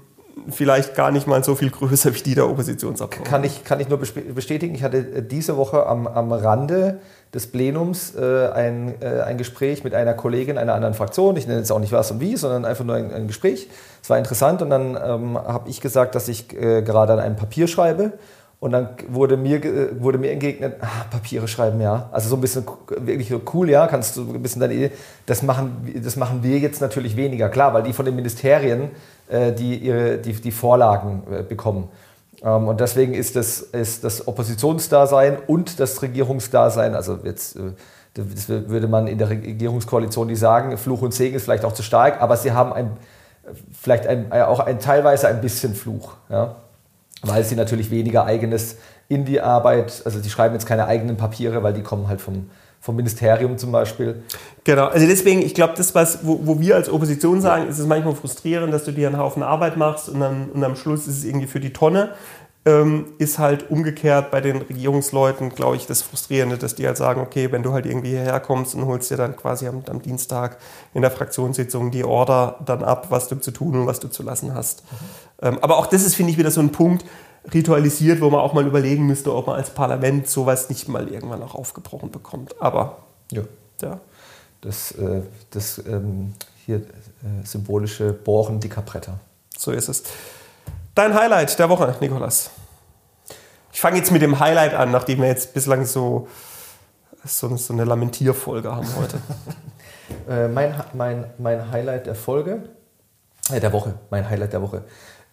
vielleicht 0.48 0.94
gar 0.94 1.10
nicht 1.10 1.26
mal 1.26 1.42
so 1.42 1.54
viel 1.54 1.70
größer 1.70 2.14
wie 2.14 2.22
die 2.22 2.34
der 2.34 2.48
Oppositionsabgeordneten. 2.48 3.30
Kann 3.30 3.44
ich, 3.44 3.64
kann 3.64 3.80
ich 3.80 3.88
nur 3.88 3.98
bestätigen. 3.98 4.74
Ich 4.74 4.82
hatte 4.82 5.22
diese 5.22 5.56
Woche 5.56 5.86
am, 5.86 6.06
am 6.06 6.32
Rande 6.32 7.00
des 7.34 7.46
Plenums 7.46 8.14
äh, 8.14 8.48
ein, 8.48 9.00
äh, 9.00 9.22
ein 9.22 9.38
Gespräch 9.38 9.82
mit 9.82 9.94
einer 9.94 10.14
Kollegin 10.14 10.58
einer 10.58 10.74
anderen 10.74 10.94
Fraktion. 10.94 11.36
Ich 11.36 11.46
nenne 11.46 11.60
jetzt 11.60 11.72
auch 11.72 11.80
nicht 11.80 11.92
was 11.92 12.10
und 12.10 12.20
wie, 12.20 12.36
sondern 12.36 12.64
einfach 12.64 12.84
nur 12.84 12.96
ein, 12.96 13.12
ein 13.12 13.26
Gespräch. 13.26 13.68
Es 14.02 14.10
war 14.10 14.18
interessant 14.18 14.62
und 14.62 14.70
dann 14.70 14.96
ähm, 15.02 15.38
habe 15.38 15.68
ich 15.68 15.80
gesagt, 15.80 16.14
dass 16.14 16.28
ich 16.28 16.52
äh, 16.54 16.82
gerade 16.82 17.14
an 17.14 17.18
einem 17.18 17.36
Papier 17.36 17.66
schreibe. 17.66 18.12
Und 18.58 18.72
dann 18.72 18.88
wurde 19.08 19.36
mir, 19.36 19.60
wurde 20.00 20.16
mir 20.16 20.32
entgegnet, 20.32 20.76
ah, 20.80 21.04
Papiere 21.10 21.46
schreiben, 21.46 21.78
ja. 21.78 22.08
Also 22.10 22.30
so 22.30 22.36
ein 22.36 22.40
bisschen 22.40 22.64
wirklich 22.88 23.30
cool, 23.52 23.68
ja, 23.68 23.86
kannst 23.86 24.16
du 24.16 24.22
ein 24.22 24.42
bisschen 24.42 24.60
deine 24.60 24.72
Idee. 24.72 24.92
Das 25.26 25.42
machen, 25.42 25.92
das 26.02 26.16
machen 26.16 26.42
wir 26.42 26.58
jetzt 26.58 26.80
natürlich 26.80 27.16
weniger, 27.16 27.50
klar, 27.50 27.74
weil 27.74 27.82
die 27.82 27.92
von 27.92 28.06
den 28.06 28.16
Ministerien 28.16 28.92
die, 29.52 29.76
ihre, 29.76 30.18
die, 30.18 30.32
die 30.32 30.52
Vorlagen 30.52 31.22
äh, 31.30 31.42
bekommen. 31.42 31.88
Ähm, 32.42 32.68
und 32.68 32.80
deswegen 32.80 33.14
ist 33.14 33.36
das, 33.36 33.60
ist 33.60 34.04
das 34.04 34.26
Oppositionsdasein 34.26 35.38
und 35.46 35.80
das 35.80 36.02
Regierungsdasein, 36.02 36.94
also 36.94 37.18
jetzt 37.24 37.56
äh, 37.56 37.72
das 38.16 38.48
würde 38.48 38.88
man 38.88 39.06
in 39.08 39.18
der 39.18 39.28
Regierungskoalition 39.28 40.28
nicht 40.28 40.38
sagen, 40.38 40.78
Fluch 40.78 41.02
und 41.02 41.12
Segen 41.12 41.36
ist 41.36 41.44
vielleicht 41.44 41.64
auch 41.64 41.72
zu 41.72 41.82
stark, 41.82 42.22
aber 42.22 42.36
sie 42.36 42.52
haben 42.52 42.72
ein, 42.72 42.96
vielleicht 43.72 44.06
ein, 44.06 44.32
auch 44.32 44.60
ein, 44.60 44.78
teilweise 44.80 45.28
ein 45.28 45.40
bisschen 45.40 45.74
Fluch, 45.74 46.14
ja? 46.30 46.56
weil 47.22 47.44
sie 47.44 47.56
natürlich 47.56 47.90
weniger 47.90 48.24
eigenes 48.24 48.76
in 49.08 49.24
die 49.24 49.40
Arbeit, 49.40 50.02
also 50.04 50.18
sie 50.18 50.30
schreiben 50.30 50.54
jetzt 50.54 50.66
keine 50.66 50.86
eigenen 50.86 51.16
Papiere, 51.16 51.62
weil 51.62 51.74
die 51.74 51.82
kommen 51.82 52.08
halt 52.08 52.20
vom, 52.20 52.50
vom 52.86 52.94
Ministerium 52.94 53.58
zum 53.58 53.72
Beispiel. 53.72 54.22
Genau, 54.62 54.86
also 54.86 55.06
deswegen, 55.06 55.42
ich 55.42 55.54
glaube, 55.54 55.74
das, 55.76 55.94
was, 55.94 56.24
wo, 56.24 56.40
wo, 56.44 56.60
wir 56.60 56.76
als 56.76 56.88
Opposition 56.88 57.40
sagen, 57.40 57.64
ja. 57.64 57.68
ist 57.68 57.80
es 57.80 57.86
manchmal 57.86 58.14
frustrierend, 58.14 58.72
dass 58.72 58.84
du 58.84 58.92
dir 58.92 59.08
einen 59.08 59.18
Haufen 59.18 59.42
Arbeit 59.42 59.76
machst 59.76 60.08
und, 60.08 60.20
dann, 60.20 60.50
und 60.50 60.62
am 60.62 60.76
Schluss 60.76 61.08
ist 61.08 61.18
es 61.18 61.24
irgendwie 61.24 61.48
für 61.48 61.60
die 61.60 61.72
Tonne. 61.72 62.10
Ähm, 62.64 63.06
ist 63.18 63.38
halt 63.38 63.70
umgekehrt 63.70 64.32
bei 64.32 64.40
den 64.40 64.56
Regierungsleuten, 64.56 65.50
glaube 65.50 65.76
ich, 65.76 65.86
das 65.86 66.02
Frustrierende, 66.02 66.58
dass 66.58 66.74
die 66.74 66.84
halt 66.84 66.96
sagen, 66.96 67.20
okay, 67.20 67.52
wenn 67.52 67.62
du 67.62 67.72
halt 67.72 67.86
irgendwie 67.86 68.10
hierher 68.10 68.40
kommst 68.40 68.74
und 68.74 68.86
holst 68.86 69.08
dir 69.08 69.16
dann 69.16 69.36
quasi 69.36 69.68
am, 69.68 69.84
am 69.88 70.02
Dienstag 70.02 70.58
in 70.92 71.02
der 71.02 71.12
Fraktionssitzung 71.12 71.92
die 71.92 72.02
Order 72.02 72.58
dann 72.64 72.82
ab, 72.82 73.06
was 73.10 73.28
du 73.28 73.36
zu 73.36 73.52
tun 73.52 73.80
und 73.80 73.86
was 73.86 74.00
du 74.00 74.08
zu 74.08 74.24
lassen 74.24 74.52
hast. 74.52 74.82
Mhm. 74.82 74.96
Ähm, 75.42 75.58
aber 75.60 75.76
auch 75.76 75.86
das 75.86 76.04
ist, 76.04 76.16
finde 76.16 76.32
ich, 76.32 76.38
wieder 76.38 76.50
so 76.50 76.60
ein 76.60 76.72
Punkt, 76.72 77.04
ritualisiert, 77.52 78.20
wo 78.20 78.30
man 78.30 78.40
auch 78.40 78.52
mal 78.52 78.66
überlegen 78.66 79.06
müsste, 79.06 79.34
ob 79.34 79.46
man 79.46 79.56
als 79.56 79.70
Parlament 79.70 80.28
sowas 80.28 80.68
nicht 80.68 80.88
mal 80.88 81.08
irgendwann 81.08 81.42
auch 81.42 81.54
aufgebrochen 81.54 82.10
bekommt. 82.10 82.60
Aber 82.60 82.98
ja. 83.30 83.42
ja. 83.82 84.00
Das, 84.60 84.92
äh, 84.92 85.22
das 85.50 85.78
ähm, 85.86 86.34
hier 86.64 86.78
äh, 86.78 87.44
symbolische 87.44 88.12
Bohren 88.12 88.58
dicker 88.58 88.82
Bretter. 88.82 89.20
So 89.56 89.70
ist 89.70 89.88
es. 89.88 90.02
Dein 90.94 91.14
Highlight 91.14 91.58
der 91.58 91.68
Woche, 91.68 91.94
Nikolas. 92.00 92.50
Ich 93.72 93.80
fange 93.80 93.98
jetzt 93.98 94.10
mit 94.10 94.22
dem 94.22 94.40
Highlight 94.40 94.74
an, 94.74 94.90
nachdem 94.90 95.20
wir 95.20 95.28
jetzt 95.28 95.52
bislang 95.52 95.84
so, 95.84 96.28
so, 97.24 97.54
so 97.56 97.72
eine 97.74 97.84
Lamentierfolge 97.84 98.74
haben 98.74 98.88
heute. 98.96 99.18
äh, 100.28 100.48
mein, 100.48 100.74
mein, 100.94 101.26
mein 101.38 101.70
Highlight 101.70 102.06
der 102.06 102.14
Folge, 102.14 102.70
äh, 103.52 103.60
der 103.60 103.72
Woche, 103.72 103.94
mein 104.10 104.28
Highlight 104.28 104.54
der 104.54 104.62
Woche 104.62 104.84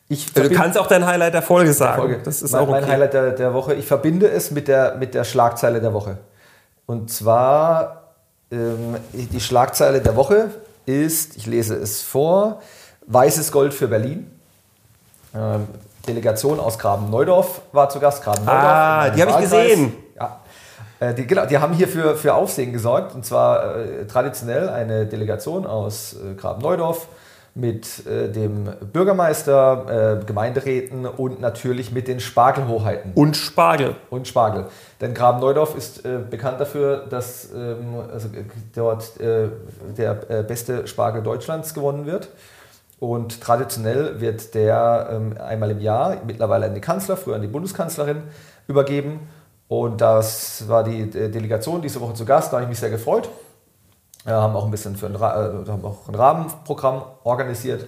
Ich 0.10 0.34
du 0.34 0.50
kannst 0.50 0.78
auch 0.78 0.88
dein 0.88 1.06
Highlight 1.06 1.34
der 1.34 1.42
Folge 1.42 1.74
sagen. 1.74 2.02
Folge. 2.02 2.20
Das 2.24 2.42
ist 2.42 2.52
mein, 2.52 2.62
auch 2.62 2.68
okay. 2.68 2.82
mein 2.82 2.88
Highlight 2.88 3.14
der, 3.14 3.32
der 3.32 3.54
Woche. 3.54 3.74
Ich 3.74 3.86
verbinde 3.86 4.30
es 4.30 4.52
mit 4.52 4.68
der, 4.68 4.96
mit 4.96 5.14
der 5.14 5.24
Schlagzeile 5.24 5.82
der 5.82 5.94
Woche. 5.94 6.18
Und 6.86 7.10
zwar 7.10 8.04
ähm, 8.52 8.98
die 9.14 9.40
Schlagzeile 9.40 10.02
der 10.02 10.16
Woche 10.16 10.50
ist, 10.86 11.38
ich 11.38 11.46
lese 11.46 11.76
es 11.76 12.02
vor, 12.02 12.62
Weißes 13.08 13.52
Gold 13.52 13.74
für 13.74 13.88
Berlin. 13.88 14.30
Ähm, 15.36 15.68
Delegation 16.08 16.60
aus 16.60 16.78
Graben-Neudorf 16.80 17.62
war 17.72 17.90
zu 17.90 18.00
Gast. 18.00 18.24
Graben 18.24 18.48
ah, 18.48 19.10
die 19.10 19.22
habe 19.22 19.32
ich 19.32 19.38
gesehen. 19.38 19.94
Ja. 20.16 20.40
Äh, 21.00 21.14
die, 21.14 21.26
genau, 21.26 21.46
die 21.46 21.58
haben 21.58 21.74
hier 21.74 21.88
für, 21.88 22.16
für 22.16 22.34
Aufsehen 22.34 22.74
gesorgt. 22.74 23.16
Und 23.16 23.26
zwar 23.26 23.78
äh, 23.78 24.06
traditionell 24.06 24.70
eine 24.70 25.06
Delegation 25.06 25.66
aus 25.66 26.14
äh, 26.14 26.36
Graben-Neudorf 26.36 27.08
mit 27.56 28.06
äh, 28.08 28.32
dem 28.32 28.66
Bürgermeister, 28.92 30.20
äh, 30.22 30.26
Gemeinderäten 30.26 31.06
und 31.06 31.40
natürlich 31.40 31.92
mit 31.92 32.08
den 32.08 32.20
Spargelhoheiten. 32.20 33.12
Und 33.14 33.38
Spargel. 33.38 33.96
Und 34.10 34.28
Spargel. 34.28 34.66
Denn 35.02 35.14
Graben-Neudorf 35.14 35.76
ist 35.76 36.04
äh, 36.04 36.20
bekannt 36.28 36.60
dafür, 36.60 37.06
dass 37.08 37.52
ähm, 37.54 37.96
also, 38.12 38.30
dort 38.74 39.20
äh, 39.20 39.50
der 39.96 40.30
äh, 40.30 40.44
beste 40.44 40.88
Spargel 40.88 41.22
Deutschlands 41.22 41.76
gewonnen 41.76 42.08
wird. 42.08 42.30
Und 43.00 43.42
traditionell 43.42 44.20
wird 44.20 44.56
der 44.56 45.10
ähm, 45.12 45.36
einmal 45.38 45.72
im 45.72 45.80
Jahr, 45.80 46.18
mittlerweile 46.26 46.66
an 46.66 46.74
den 46.74 46.82
Kanzler, 46.82 47.18
früher 47.18 47.36
an 47.36 47.42
die 47.42 47.48
Bundeskanzlerin, 47.48 48.24
übergeben. 48.68 49.28
Und 49.68 50.02
das 50.02 50.68
war 50.68 50.84
die 50.84 51.02
äh, 51.02 51.30
Delegation 51.30 51.82
diese 51.82 52.00
Woche 52.02 52.14
zu 52.14 52.26
Gast, 52.26 52.52
da 52.52 52.58
habe 52.58 52.64
ich 52.64 52.70
mich 52.70 52.80
sehr 52.80 52.90
gefreut. 52.90 53.30
Wir 54.26 54.36
haben 54.36 54.56
auch 54.56 54.66
ein 54.66 54.72
bisschen 54.72 54.96
für 54.96 55.08
ein, 55.08 55.20
haben 55.20 55.86
auch 55.86 56.08
ein 56.08 56.16
Rahmenprogramm 56.16 57.04
organisiert. 57.24 57.88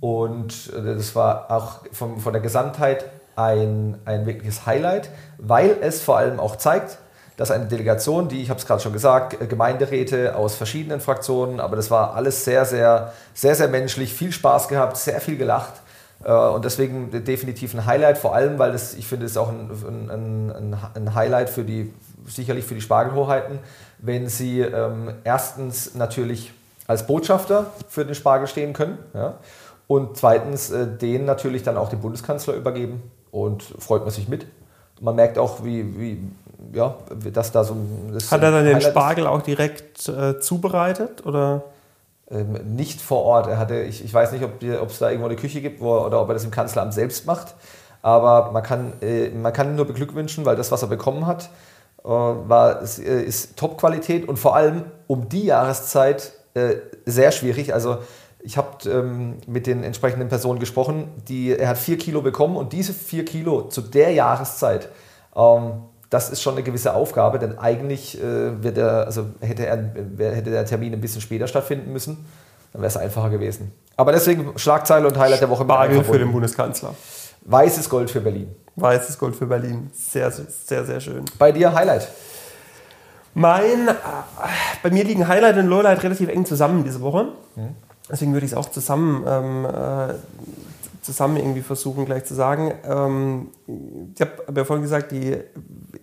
Und 0.00 0.72
das 0.72 1.14
war 1.14 1.50
auch 1.50 1.80
von, 1.92 2.20
von 2.20 2.32
der 2.32 2.42
Gesamtheit 2.42 3.06
ein, 3.34 3.98
ein 4.04 4.26
wirkliches 4.26 4.66
Highlight, 4.66 5.10
weil 5.38 5.76
es 5.80 6.02
vor 6.02 6.18
allem 6.18 6.40
auch 6.40 6.56
zeigt, 6.56 6.98
dass 7.36 7.50
eine 7.50 7.66
Delegation, 7.66 8.28
die, 8.28 8.42
ich 8.42 8.48
habe 8.48 8.58
es 8.58 8.66
gerade 8.66 8.80
schon 8.80 8.92
gesagt, 8.92 9.36
Gemeinderäte 9.48 10.36
aus 10.36 10.54
verschiedenen 10.54 11.00
Fraktionen, 11.00 11.60
aber 11.60 11.76
das 11.76 11.90
war 11.90 12.14
alles 12.14 12.44
sehr, 12.44 12.64
sehr, 12.64 13.12
sehr, 13.34 13.54
sehr 13.54 13.68
menschlich, 13.68 14.14
viel 14.14 14.32
Spaß 14.32 14.68
gehabt, 14.68 14.96
sehr 14.96 15.20
viel 15.20 15.36
gelacht. 15.36 15.74
Und 16.20 16.64
deswegen 16.64 17.10
definitiv 17.24 17.74
ein 17.74 17.84
Highlight, 17.84 18.16
vor 18.16 18.34
allem, 18.34 18.58
weil 18.58 18.72
das, 18.72 18.94
ich 18.94 19.06
finde, 19.06 19.26
es 19.26 19.32
ist 19.32 19.38
auch 19.38 19.50
ein, 19.50 20.10
ein, 20.10 20.76
ein, 20.94 21.14
Highlight 21.14 21.50
für 21.50 21.62
die, 21.62 21.92
sicherlich 22.26 22.64
für 22.64 22.74
die 22.74 22.80
Spargelhoheiten, 22.80 23.58
wenn 23.98 24.28
sie 24.28 24.60
ähm, 24.60 25.14
erstens 25.24 25.94
natürlich 25.94 26.52
als 26.86 27.06
Botschafter 27.06 27.66
für 27.88 28.04
den 28.04 28.14
Spargel 28.14 28.46
stehen 28.46 28.72
können 28.72 28.98
ja, 29.14 29.34
und 29.86 30.16
zweitens 30.16 30.70
äh, 30.70 30.86
den 30.86 31.24
natürlich 31.24 31.62
dann 31.62 31.76
auch 31.76 31.88
dem 31.88 32.00
Bundeskanzler 32.00 32.54
übergeben 32.54 33.02
und 33.30 33.62
freut 33.62 34.02
man 34.02 34.10
sich 34.10 34.28
mit. 34.28 34.46
Man 35.00 35.14
merkt 35.14 35.38
auch, 35.38 35.62
wie, 35.64 35.98
wie 35.98 36.30
ja, 36.72 36.96
dass 37.32 37.52
da 37.52 37.64
so 37.64 37.76
das 38.12 38.30
Hat 38.32 38.42
er 38.42 38.50
dann 38.50 38.64
den 38.64 38.80
Spargel 38.80 39.24
ist. 39.24 39.30
auch 39.30 39.42
direkt 39.42 40.08
äh, 40.08 40.40
zubereitet 40.40 41.26
oder? 41.26 41.64
Ähm, 42.30 42.74
nicht 42.74 43.00
vor 43.00 43.22
Ort. 43.22 43.46
Er 43.46 43.58
hatte, 43.58 43.82
ich, 43.82 44.04
ich 44.04 44.12
weiß 44.12 44.32
nicht, 44.32 44.44
ob 44.44 44.62
es 44.62 44.98
da 44.98 45.10
irgendwo 45.10 45.28
eine 45.28 45.36
Küche 45.36 45.60
gibt 45.60 45.80
wo, 45.80 45.96
oder 45.98 46.20
ob 46.20 46.28
er 46.28 46.34
das 46.34 46.44
im 46.44 46.50
Kanzleramt 46.50 46.92
selbst 46.92 47.26
macht. 47.26 47.54
Aber 48.02 48.52
man 48.52 48.62
kann, 48.62 48.94
äh, 49.00 49.30
man 49.30 49.52
kann 49.52 49.68
ihn 49.68 49.76
nur 49.76 49.86
beglückwünschen, 49.86 50.44
weil 50.44 50.56
das, 50.56 50.72
was 50.72 50.82
er 50.82 50.88
bekommen 50.88 51.26
hat, 51.26 51.50
war, 52.06 52.82
ist, 52.82 52.98
äh, 52.98 53.22
ist 53.22 53.56
Top-Qualität 53.56 54.28
und 54.28 54.38
vor 54.38 54.54
allem 54.54 54.84
um 55.06 55.28
die 55.28 55.44
Jahreszeit 55.44 56.32
äh, 56.54 56.76
sehr 57.04 57.32
schwierig. 57.32 57.74
Also 57.74 57.98
ich 58.40 58.56
habe 58.56 58.88
ähm, 58.88 59.38
mit 59.46 59.66
den 59.66 59.82
entsprechenden 59.82 60.28
Personen 60.28 60.60
gesprochen, 60.60 61.08
die, 61.28 61.56
er 61.56 61.68
hat 61.68 61.78
vier 61.78 61.98
Kilo 61.98 62.22
bekommen 62.22 62.56
und 62.56 62.72
diese 62.72 62.92
vier 62.92 63.24
Kilo 63.24 63.62
zu 63.62 63.80
der 63.80 64.12
Jahreszeit, 64.12 64.88
ähm, 65.34 65.82
das 66.08 66.30
ist 66.30 66.40
schon 66.40 66.54
eine 66.54 66.62
gewisse 66.62 66.94
Aufgabe, 66.94 67.40
denn 67.40 67.58
eigentlich 67.58 68.22
äh, 68.22 68.62
wird 68.62 68.78
er, 68.78 69.06
also 69.06 69.26
hätte, 69.40 69.66
er, 69.66 69.76
hätte 69.76 70.50
der 70.50 70.64
Termin 70.64 70.92
ein 70.92 71.00
bisschen 71.00 71.20
später 71.20 71.48
stattfinden 71.48 71.92
müssen, 71.92 72.24
dann 72.72 72.82
wäre 72.82 72.88
es 72.88 72.96
einfacher 72.96 73.30
gewesen. 73.30 73.72
Aber 73.96 74.12
deswegen 74.12 74.56
Schlagzeile 74.56 75.08
und 75.08 75.18
Highlight 75.18 75.40
der 75.40 75.50
Woche. 75.50 75.64
Bargeld 75.64 76.06
für 76.06 76.18
den 76.18 76.30
Bundeskanzler. 76.30 76.94
Weißes 77.44 77.88
Gold 77.90 78.10
für 78.10 78.20
Berlin. 78.20 78.54
Weißes 78.76 79.18
Gold 79.18 79.34
für 79.34 79.46
Berlin. 79.46 79.90
Sehr, 79.94 80.30
sehr, 80.30 80.84
sehr 80.84 81.00
schön. 81.00 81.24
Bei 81.38 81.50
dir 81.50 81.72
Highlight? 81.72 82.08
Mein, 83.34 83.88
äh, 83.88 83.92
bei 84.82 84.90
mir 84.90 85.04
liegen 85.04 85.28
Highlight 85.28 85.56
und 85.58 85.66
Lowlight 85.66 86.02
relativ 86.02 86.28
eng 86.28 86.44
zusammen 86.44 86.84
diese 86.84 87.00
Woche. 87.00 87.28
Mhm. 87.54 87.74
Deswegen 88.08 88.32
würde 88.32 88.46
ich 88.46 88.52
es 88.52 88.58
auch 88.58 88.70
zusammen, 88.70 89.24
ähm, 89.26 89.66
äh, 89.66 90.14
zusammen 91.02 91.36
irgendwie 91.36 91.62
versuchen 91.62 92.04
gleich 92.04 92.24
zu 92.24 92.34
sagen. 92.34 92.72
Ähm, 92.84 93.48
ich 94.14 94.20
habe 94.20 94.32
ja 94.54 94.64
vorhin 94.64 94.82
gesagt, 94.82 95.12
die 95.12 95.36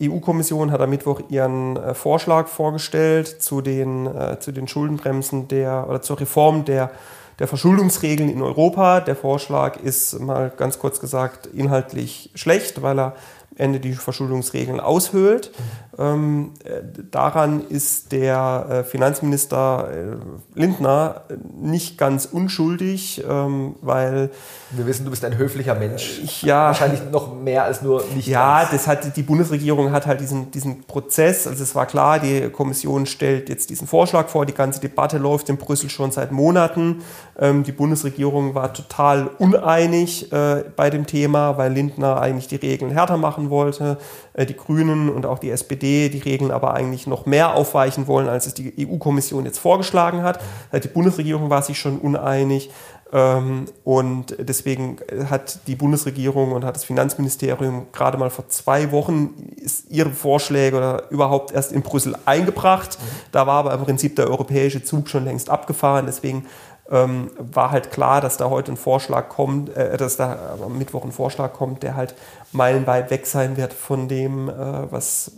EU-Kommission 0.02 0.72
hat 0.72 0.82
am 0.82 0.90
Mittwoch 0.90 1.22
ihren 1.30 1.78
äh, 1.78 1.94
Vorschlag 1.94 2.48
vorgestellt 2.48 3.42
zu 3.42 3.62
den, 3.62 4.08
äh, 4.08 4.40
zu 4.40 4.52
den 4.52 4.68
Schuldenbremsen 4.68 5.48
der 5.48 5.88
oder 5.90 6.02
zur 6.02 6.20
Reform 6.20 6.66
der 6.66 6.92
der 7.40 7.48
Verschuldungsregeln 7.48 8.30
in 8.30 8.42
Europa. 8.42 9.00
Der 9.00 9.16
Vorschlag 9.16 9.78
ist 9.78 10.20
mal 10.20 10.52
ganz 10.56 10.80
kurz 10.80 11.00
gesagt 11.00 11.48
inhaltlich 11.48 12.32
schlecht, 12.36 12.82
weil 12.82 13.00
er 13.00 13.16
Ende 13.56 13.80
die 13.80 13.94
Verschuldungsregeln 13.94 14.80
aushöhlt. 14.80 15.52
Ähm, 16.00 16.54
äh, 16.64 16.82
daran 17.12 17.62
ist 17.68 18.12
der 18.12 18.66
äh, 18.70 18.84
Finanzminister 18.84 19.90
äh, 19.92 20.60
Lindner 20.60 21.22
nicht 21.56 22.00
ganz 22.00 22.26
unschuldig, 22.26 23.24
ähm, 23.30 23.76
weil. 23.82 24.32
Wir 24.72 24.88
wissen, 24.88 25.06
du 25.06 25.12
bist 25.12 25.24
ein 25.24 25.38
höflicher 25.38 25.76
Mensch. 25.76 26.20
Ich, 26.24 26.42
ja, 26.42 26.66
Wahrscheinlich 26.68 27.02
noch 27.12 27.36
mehr 27.36 27.66
als 27.66 27.84
nur 27.84 28.04
nicht. 28.16 28.28
Ja, 28.28 28.62
ganz. 28.62 28.72
das 28.72 28.88
hat, 28.88 29.16
die 29.16 29.22
Bundesregierung 29.22 29.92
hat 29.92 30.08
halt 30.08 30.20
diesen, 30.20 30.50
diesen 30.50 30.84
Prozess, 30.84 31.46
also 31.46 31.62
es 31.62 31.76
war 31.76 31.86
klar, 31.86 32.20
die 32.20 32.50
Kommission 32.50 33.06
stellt 33.06 33.50
jetzt 33.50 33.70
diesen 33.70 33.86
Vorschlag 33.86 34.30
vor, 34.30 34.48
die 34.48 34.54
ganze 34.54 34.82
Debatte 34.82 35.20
läuft 35.20 35.50
in 35.50 35.58
Brüssel 35.58 35.92
schon 35.92 36.12
seit 36.12 36.32
Monaten. 36.32 37.04
Ähm, 37.38 37.64
die 37.64 37.72
Bundesregierung 37.72 38.56
war 38.56 38.74
total 38.74 39.28
uneinig 39.38 40.32
äh, 40.32 40.64
bei 40.76 40.90
dem 40.90 41.06
Thema, 41.06 41.58
weil 41.60 41.72
Lindner 41.72 42.20
eigentlich 42.20 42.48
die 42.48 42.56
Regeln 42.56 42.92
härter 42.92 43.18
machen 43.18 43.52
wollte. 43.52 43.98
Äh, 44.34 44.46
die 44.46 44.56
Grünen 44.56 45.10
und 45.10 45.26
auch 45.26 45.40
die 45.40 45.50
SPD 45.50 46.10
die 46.10 46.20
Regeln 46.20 46.52
aber 46.52 46.74
eigentlich 46.74 47.08
noch 47.08 47.26
mehr 47.26 47.56
aufweichen 47.56 48.08
wollen, 48.08 48.28
als 48.28 48.48
es 48.48 48.54
die 48.54 48.88
EU-Kommission 48.88 49.46
jetzt 49.46 49.60
vorgeschlagen 49.60 50.24
hat. 50.24 50.40
Die 50.84 50.88
Bundesregierung 50.88 51.50
war 51.50 51.62
sich 51.62 51.80
schon 51.80 52.00
uneinig. 52.00 52.70
Ähm, 53.14 53.66
und 53.84 54.36
deswegen 54.40 54.98
hat 55.30 55.68
die 55.68 55.76
Bundesregierung 55.76 56.52
und 56.52 56.66
hat 56.66 56.76
das 56.76 56.84
Finanzministerium 56.84 57.88
gerade 57.92 58.18
mal 58.18 58.32
vor 58.32 58.50
zwei 58.50 58.92
Wochen 58.92 59.56
ihre 59.88 60.10
Vorschläge 60.10 60.78
oder 60.78 61.12
überhaupt 61.12 61.52
erst 61.52 61.72
in 61.72 61.84
Brüssel 61.84 62.16
eingebracht. 62.26 62.98
Da 63.32 63.46
war 63.46 63.60
aber 63.60 63.74
im 63.74 63.84
Prinzip 63.84 64.16
der 64.16 64.28
europäische 64.28 64.84
Zug 64.84 65.10
schon 65.10 65.26
längst 65.26 65.52
abgefahren. 65.52 66.08
Deswegen 66.08 66.48
ähm, 66.92 67.32
war 67.38 67.72
halt 67.72 67.92
klar, 67.92 68.20
dass 68.20 68.38
da 68.38 68.50
heute 68.50 68.72
ein 68.72 68.78
Vorschlag 68.78 69.30
kommt, 69.30 69.76
äh, 69.76 69.98
dass 69.98 70.18
da 70.18 70.58
am 70.64 70.78
Mittwoch 70.78 71.06
ein 71.06 71.12
Vorschlag 71.12 71.54
kommt, 71.54 71.82
der 71.84 71.96
halt 71.96 72.14
meilenweit 72.52 73.10
weg 73.10 73.26
sein 73.26 73.58
wird 73.58 73.74
von 73.74 74.08
dem, 74.08 74.50
äh, 74.50 74.92
was 74.92 75.32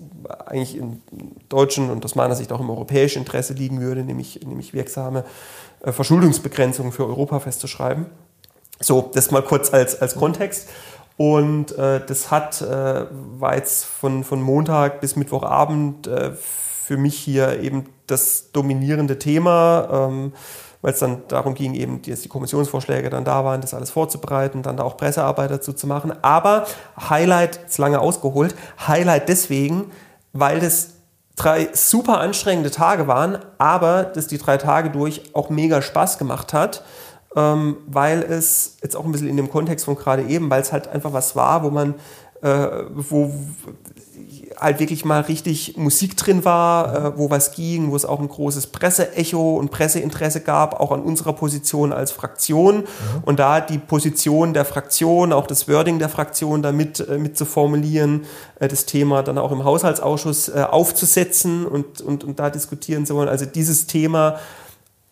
eigentlich 0.45 0.77
im 0.77 1.01
deutschen 1.49 1.91
und 1.91 2.03
aus 2.03 2.15
meiner 2.15 2.35
Sicht 2.35 2.51
auch 2.51 2.59
im 2.59 2.69
europäischen 2.69 3.19
Interesse 3.19 3.53
liegen 3.53 3.79
würde, 3.79 4.03
nämlich, 4.03 4.41
nämlich 4.45 4.73
wirksame 4.73 5.23
äh, 5.83 5.91
Verschuldungsbegrenzungen 5.91 6.91
für 6.91 7.05
Europa 7.05 7.39
festzuschreiben. 7.39 8.07
So, 8.79 9.09
das 9.13 9.31
mal 9.31 9.43
kurz 9.43 9.73
als, 9.73 10.01
als 10.01 10.15
Kontext. 10.15 10.67
Und 11.17 11.77
äh, 11.77 12.01
das 12.05 12.29
hat, 12.31 12.61
äh, 12.61 13.05
war 13.39 13.55
jetzt 13.55 13.85
von, 13.85 14.23
von 14.23 14.41
Montag 14.41 14.99
bis 14.99 15.15
Mittwochabend 15.15 16.07
äh, 16.07 16.31
für 16.33 16.97
mich 16.97 17.17
hier 17.17 17.61
eben 17.61 17.85
das 18.07 18.51
dominierende 18.51 19.17
Thema. 19.17 19.87
Ähm, 20.09 20.33
weil 20.85 20.93
es 20.93 20.99
dann 20.99 21.23
darum 21.29 21.55
ging, 21.55 21.73
eben, 21.73 22.03
dass 22.03 22.21
die 22.21 22.29
Kommissionsvorschläge 22.29 23.09
dann 23.09 23.25
da 23.25 23.43
waren, 23.43 23.59
das 23.59 23.73
alles 23.73 23.89
vorzubereiten, 23.89 24.61
dann 24.61 24.77
da 24.77 24.83
auch 24.83 24.97
Pressearbeit 24.97 25.49
dazu 25.49 25.73
zu 25.73 25.87
machen. 25.87 26.13
Aber 26.21 26.67
Highlight, 27.09 27.59
ist 27.65 27.79
lange 27.79 27.99
ausgeholt, 27.99 28.53
Highlight 28.87 29.27
deswegen, 29.27 29.89
weil 30.31 30.59
das 30.59 30.91
drei 31.35 31.69
super 31.73 32.19
anstrengende 32.19 32.69
Tage 32.69 33.07
waren, 33.07 33.39
aber 33.57 34.03
dass 34.03 34.27
die 34.27 34.37
drei 34.37 34.57
Tage 34.57 34.91
durch 34.91 35.23
auch 35.33 35.49
mega 35.49 35.81
Spaß 35.81 36.19
gemacht 36.19 36.53
hat, 36.53 36.83
ähm, 37.35 37.77
weil 37.87 38.21
es 38.21 38.77
jetzt 38.83 38.95
auch 38.95 39.05
ein 39.05 39.11
bisschen 39.11 39.27
in 39.27 39.37
dem 39.37 39.49
Kontext 39.49 39.85
von 39.85 39.95
gerade 39.95 40.21
eben, 40.21 40.51
weil 40.51 40.61
es 40.61 40.71
halt 40.71 40.87
einfach 40.87 41.13
was 41.13 41.35
war, 41.35 41.63
wo 41.63 41.71
man, 41.71 41.95
äh, 42.43 42.67
wo 42.93 43.33
halt 44.57 44.79
wirklich 44.79 45.05
mal 45.05 45.21
richtig 45.21 45.77
Musik 45.77 46.17
drin 46.17 46.45
war, 46.45 46.95
äh, 46.95 47.17
wo 47.17 47.29
was 47.29 47.51
ging, 47.51 47.91
wo 47.91 47.95
es 47.95 48.05
auch 48.05 48.19
ein 48.19 48.27
großes 48.27 48.67
Presseecho 48.67 49.57
und 49.57 49.71
Presseinteresse 49.71 50.41
gab, 50.41 50.79
auch 50.79 50.91
an 50.91 51.01
unserer 51.01 51.33
Position 51.33 51.91
als 51.91 52.11
Fraktion. 52.11 52.77
Mhm. 52.77 52.83
Und 53.23 53.39
da 53.39 53.61
die 53.61 53.77
Position 53.77 54.53
der 54.53 54.65
Fraktion, 54.65 55.33
auch 55.33 55.47
das 55.47 55.67
Wording 55.67 55.99
der 55.99 56.09
Fraktion 56.09 56.61
damit 56.61 56.99
äh, 56.99 57.17
mit 57.17 57.37
zu 57.37 57.45
formulieren, 57.45 58.25
äh, 58.59 58.67
das 58.67 58.85
Thema 58.85 59.23
dann 59.23 59.37
auch 59.37 59.51
im 59.51 59.63
Haushaltsausschuss 59.63 60.49
äh, 60.49 60.65
aufzusetzen 60.69 61.65
und, 61.65 62.01
und, 62.01 62.23
und 62.23 62.39
da 62.39 62.49
diskutieren 62.49 63.05
zu 63.05 63.15
wollen. 63.15 63.29
Also 63.29 63.45
dieses 63.45 63.87
Thema 63.87 64.39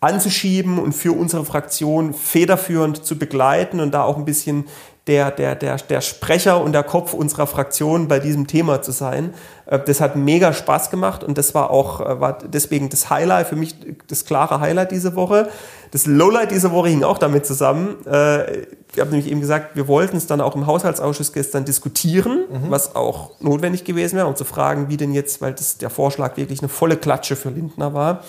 anzuschieben 0.00 0.78
und 0.78 0.92
für 0.92 1.12
unsere 1.12 1.44
Fraktion 1.44 2.12
federführend 2.12 3.04
zu 3.04 3.18
begleiten 3.18 3.80
und 3.80 3.92
da 3.92 4.02
auch 4.04 4.18
ein 4.18 4.26
bisschen 4.26 4.66
der, 5.06 5.30
der, 5.30 5.54
der, 5.54 5.76
der 5.76 6.00
Sprecher 6.00 6.62
und 6.62 6.72
der 6.72 6.82
Kopf 6.82 7.12
unserer 7.12 7.46
Fraktion 7.46 8.08
bei 8.08 8.20
diesem 8.20 8.46
Thema 8.46 8.80
zu 8.80 8.90
sein. 8.90 9.34
Äh, 9.66 9.80
das 9.80 10.00
hat 10.00 10.16
mega 10.16 10.52
Spaß 10.52 10.90
gemacht 10.90 11.22
und 11.22 11.36
das 11.36 11.54
war 11.54 11.70
auch 11.70 12.00
äh, 12.00 12.20
war 12.20 12.38
deswegen 12.38 12.88
das 12.88 13.10
Highlight, 13.10 13.48
für 13.48 13.56
mich 13.56 13.74
das 14.08 14.24
klare 14.24 14.60
Highlight 14.60 14.90
diese 14.90 15.14
Woche. 15.14 15.48
Das 15.90 16.06
Lowlight 16.06 16.50
diese 16.50 16.72
Woche 16.72 16.88
hing 16.88 17.04
auch 17.04 17.18
damit 17.18 17.44
zusammen. 17.46 17.96
Äh, 18.06 18.62
ich 18.94 19.00
habe 19.00 19.10
nämlich 19.10 19.30
eben 19.30 19.40
gesagt, 19.40 19.76
wir 19.76 19.88
wollten 19.88 20.16
es 20.16 20.26
dann 20.26 20.40
auch 20.40 20.56
im 20.56 20.66
Haushaltsausschuss 20.66 21.32
gestern 21.32 21.64
diskutieren, 21.64 22.44
mhm. 22.50 22.70
was 22.70 22.96
auch 22.96 23.32
notwendig 23.40 23.84
gewesen 23.84 24.16
wäre, 24.16 24.26
um 24.26 24.36
zu 24.36 24.44
fragen, 24.44 24.88
wie 24.88 24.96
denn 24.96 25.12
jetzt, 25.12 25.42
weil 25.42 25.52
das 25.52 25.78
der 25.78 25.90
Vorschlag 25.90 26.36
wirklich 26.36 26.60
eine 26.60 26.68
volle 26.68 26.96
Klatsche 26.96 27.36
für 27.36 27.50
Lindner 27.50 27.92
war, 27.92 28.22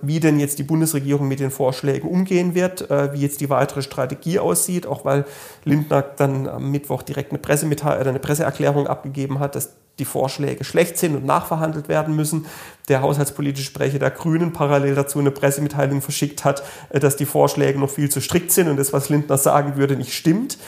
wie 0.00 0.20
denn 0.20 0.40
jetzt 0.40 0.58
die 0.58 0.62
Bundesregierung 0.62 1.28
mit 1.28 1.38
den 1.38 1.50
Vorschlägen 1.50 2.08
umgehen 2.08 2.54
wird, 2.54 2.90
äh, 2.90 3.12
wie 3.12 3.20
jetzt 3.20 3.40
die 3.40 3.50
weitere 3.50 3.82
Strategie 3.82 4.38
aussieht, 4.38 4.86
auch 4.86 5.04
weil 5.04 5.26
Lindner 5.64 6.02
dann 6.02 6.48
am 6.48 6.70
Mittwoch 6.70 7.02
direkt 7.02 7.30
eine, 7.30 7.38
Pressemitteilung, 7.38 8.06
eine 8.06 8.18
Presseerklärung 8.18 8.86
abgegeben 8.86 9.38
hat, 9.38 9.54
dass 9.54 9.74
die 9.98 10.04
Vorschläge 10.06 10.64
schlecht 10.64 10.96
sind 10.96 11.14
und 11.14 11.26
nachverhandelt 11.26 11.88
werden 11.88 12.16
müssen. 12.16 12.46
Der 12.88 13.02
haushaltspolitische 13.02 13.66
Sprecher 13.66 13.98
der 13.98 14.10
Grünen 14.10 14.52
parallel 14.52 14.94
dazu 14.94 15.18
eine 15.18 15.30
Pressemitteilung 15.30 16.00
verschickt 16.00 16.44
hat, 16.44 16.62
äh, 16.88 16.98
dass 16.98 17.16
die 17.16 17.26
Vorschläge 17.26 17.78
noch 17.78 17.90
viel 17.90 18.08
zu 18.08 18.20
strikt 18.20 18.50
sind 18.52 18.68
und 18.68 18.78
das, 18.78 18.92
was 18.92 19.10
Lindner 19.10 19.36
sagen 19.36 19.76
würde, 19.76 19.96
nicht 19.96 20.14
stimmt. 20.14 20.58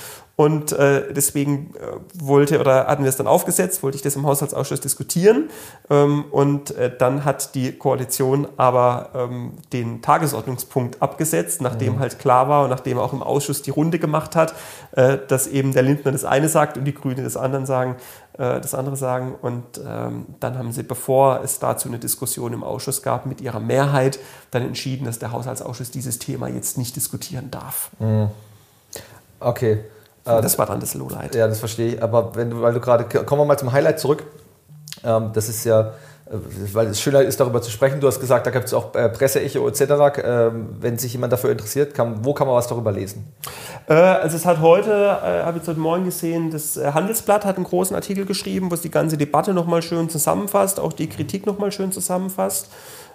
Und 0.43 0.73
äh, 0.73 1.13
deswegen 1.13 1.73
äh, 1.77 2.01
wollte 2.15 2.59
oder 2.59 2.89
hatten 2.89 3.05
wir 3.05 3.09
es 3.09 3.17
dann 3.17 3.29
aufgesetzt, 3.29 3.85
wollte 3.85 3.95
ich 3.95 4.03
das 4.03 4.17
im 4.17 4.27
Haushaltsausschuss 4.27 4.81
diskutieren. 4.81 5.51
Ähm, 5.89 6.25
und 6.33 6.73
äh, 6.73 6.91
dann 6.97 7.25
hat 7.25 7.55
die 7.55 7.71
Koalition 7.71 8.49
aber 8.57 9.11
ähm, 9.15 9.53
den 9.73 10.03
Tagesordnungspunkt 10.03 11.01
abgesetzt, 11.01 11.63
nachdem 11.63 11.95
mhm. 11.95 11.99
halt 12.01 12.19
klar 12.19 12.49
war 12.49 12.65
und 12.65 12.71
nachdem 12.71 12.99
auch 12.99 13.13
im 13.13 13.23
Ausschuss 13.23 13.63
die 13.63 13.71
Runde 13.71 14.01
gemacht 14.01 14.35
hat, 14.35 14.55
äh, 14.97 15.17
dass 15.29 15.47
eben 15.47 15.73
der 15.75 15.85
Lindner 15.85 16.11
das 16.11 16.25
eine 16.25 16.49
sagt 16.49 16.77
und 16.77 16.87
die 16.87 16.95
Grünen 16.95 17.23
das 17.23 17.37
andere 17.37 17.65
sagen. 17.65 17.95
Äh, 18.33 18.61
das 18.61 18.75
andere 18.75 18.97
sagen. 18.97 19.37
Und 19.41 19.81
ähm, 19.87 20.27
dann 20.41 20.59
haben 20.59 20.73
sie, 20.73 20.83
bevor 20.83 21.41
es 21.45 21.61
dazu 21.61 21.89
eine 21.89 22.01
Diskussion 22.01 22.53
im 22.53 22.65
Ausschuss 22.65 23.03
gab, 23.03 23.27
mit 23.27 23.41
ihrer 23.41 23.61
Mehrheit 23.61 24.19
dann 24.51 24.63
entschieden, 24.63 25.05
dass 25.05 25.21
der 25.21 25.31
Haushaltsausschuss 25.31 25.93
dieses 25.93 26.19
Thema 26.19 26.49
jetzt 26.49 26.79
nicht 26.79 26.97
diskutieren 26.97 27.53
darf. 27.53 27.91
Mhm. 28.01 28.31
Okay. 29.39 29.85
Das 30.25 30.59
war 30.59 30.67
dann 30.67 30.81
das 30.81 30.95
Lowlight. 30.95 31.35
Ja, 31.35 31.49
das 31.49 31.59
verstehe 31.59 31.95
ich. 31.95 32.03
Aber 32.03 32.35
wenn 32.35 32.51
du, 32.51 32.63
weil 32.63 32.73
du 32.73 32.81
gerade, 32.81 33.05
kommen 33.05 33.41
wir 33.41 33.45
mal 33.45 33.59
zum 33.59 33.73
Highlight 33.73 33.99
zurück. 33.99 34.25
Ähm, 35.05 35.31
das 35.33 35.49
ist 35.49 35.65
ja, 35.65 35.81
äh, 36.33 36.37
weil 36.73 36.87
es 36.89 37.01
schöner 37.01 37.23
ist, 37.23 37.41
darüber 37.41 37.61
zu 37.61 37.71
sprechen. 37.71 38.01
Du 38.01 38.07
hast 38.07 38.21
gesagt, 38.21 38.47
da 38.47 38.51
gibt 38.51 38.67
es 38.67 38.75
auch 38.75 38.95
äh, 38.95 39.09
Presseecho 39.09 39.67
etc. 39.69 39.83
Ähm, 40.23 40.69
wenn 40.81 40.99
sich 40.99 41.13
jemand 41.13 41.33
dafür 41.33 41.51
interessiert, 41.51 41.95
kann, 41.95 42.25
wo 42.25 42.35
kann 42.35 42.47
man 42.47 42.57
was 42.57 42.69
darüber 42.69 42.93
lesen? 42.93 43.33
Äh, 43.89 43.95
also 43.95 44.37
es 44.37 44.47
hat 44.47 44.61
heute, 44.61 44.93
äh, 44.93 45.43
habe 45.43 45.59
ich 45.59 45.67
heute 45.67 45.81
Morgen 45.81 46.05
gesehen, 46.05 46.51
das 46.51 46.77
äh, 46.77 46.93
Handelsblatt 46.93 47.45
hat 47.45 47.57
einen 47.57 47.65
großen 47.65 47.95
Artikel 47.97 48.25
geschrieben, 48.27 48.71
wo 48.71 48.75
es 48.75 48.81
die 48.81 48.91
ganze 48.91 49.17
Debatte 49.17 49.53
nochmal 49.55 49.83
schön 49.83 50.09
zusammenfasst, 50.09 50.79
auch 50.79 50.93
die 50.93 51.09
Kritik 51.09 51.47
nochmal 51.47 51.73
schön 51.73 51.93
zusammenfasst. 51.93 52.69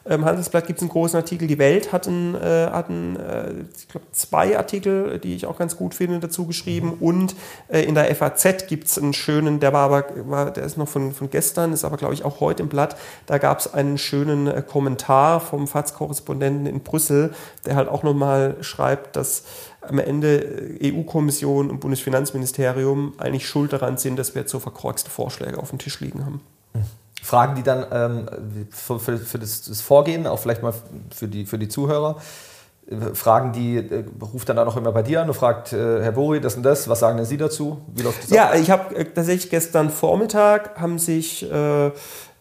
Im 0.06 0.26
Handelsblatt 0.26 0.68
gibt 0.68 0.80
es 0.80 0.84
einen 0.84 0.90
großen 0.90 1.18
Artikel. 1.18 1.48
Die 1.48 1.58
Welt 1.58 1.92
hat, 1.92 2.08
einen, 2.08 2.36
äh, 2.36 2.70
hat 2.72 2.90
einen, 2.90 3.16
äh, 3.18 3.54
ich 3.78 3.88
glaube, 3.88 4.06
zwei 4.12 4.58
Artikel, 4.58 5.20
die 5.20 5.36
ich 5.36 5.46
auch 5.46 5.58
ganz 5.58 5.76
gut 5.76 5.94
finde, 5.94 6.20
dazu 6.20 6.46
geschrieben. 6.46 6.94
Und 7.00 7.36
äh, 7.68 7.82
in 7.82 7.96
der 7.96 8.14
FAZ 8.16 8.68
gibt 8.68 8.88
es 8.88 8.98
einen 8.98 9.14
schönen, 9.14 9.60
der 9.60 9.74
war 9.74 9.86
aber, 9.86 10.06
war, 10.30 10.52
der 10.52 10.64
ist 10.64 10.78
noch 10.78 10.88
von, 10.88 11.12
von 11.14 11.30
gestern, 11.30 11.74
ist 11.74 11.84
aber, 11.84 11.98
glaube 11.98 12.14
ich, 12.14 12.24
auch 12.24 12.40
heute 12.40 12.64
im 12.64 12.70
Blatt. 12.70 12.96
Da 13.26 13.38
gab 13.38 13.60
es 13.60 13.74
einen 13.74 13.98
schönen 13.98 14.48
äh, 14.48 14.64
Kommentar 14.66 15.40
vom 15.40 15.68
FAZ-Korrespondenten 15.68 16.66
in 16.66 16.82
Brüssel, 16.82 17.34
der 17.66 17.76
halt 17.76 17.90
auch 17.90 18.04
nochmal 18.04 18.56
schreibt, 18.62 19.16
dass 19.16 19.44
am 19.82 20.00
Ende 20.00 20.78
äh, 20.80 20.94
EU-Kommission 20.94 21.70
und 21.70 21.80
Bundesfinanzministerium 21.80 23.14
eigentlich 23.18 23.48
schuld 23.48 23.74
daran 23.74 23.98
sind, 23.98 24.18
dass 24.18 24.36
wir 24.36 24.42
jetzt 24.42 24.52
so 24.52 24.60
verkorkste 24.60 25.10
Vorschläge 25.10 25.58
auf 25.58 25.70
dem 25.70 25.80
Tisch 25.80 26.00
liegen 26.00 26.26
haben. 26.26 26.42
Fragen 27.28 27.56
die 27.56 27.64
dann 27.64 27.86
ähm, 27.92 28.26
für, 28.70 29.00
für, 29.00 29.18
für 29.18 29.38
das, 29.38 29.64
das, 29.64 29.82
Vorgehen, 29.82 30.26
auch 30.28 30.40
vielleicht 30.40 30.64
mal 30.64 30.74
für 31.14 31.28
die, 31.28 31.46
für 31.46 31.60
die 31.60 31.68
Zuhörer, 31.68 32.16
Fragen 33.14 33.52
die, 33.52 33.76
äh, 33.76 34.06
ruft 34.22 34.48
dann 34.48 34.58
auch 34.60 34.78
immer 34.78 34.94
bei 34.94 35.04
dir 35.04 35.24
an 35.24 35.28
und 35.28 35.34
fragt, 35.34 35.74
äh, 35.74 36.02
Herr 36.02 36.14
Bori, 36.14 36.40
das 36.40 36.56
und 36.56 36.64
das, 36.64 36.88
was 36.88 37.02
sagen 37.02 37.18
denn 37.18 37.26
Sie 37.26 37.36
dazu? 37.36 37.82
Wie 37.94 38.02
läuft 38.02 38.24
das 38.24 38.30
Ja, 38.30 38.46
ab? 38.46 38.56
ich 38.56 38.72
habe 38.72 38.96
äh, 38.96 39.04
tatsächlich 39.04 39.50
gestern 39.50 39.90
Vormittag 39.90 40.80
haben 40.80 41.00
sich 41.00 41.52
äh, 41.52 41.92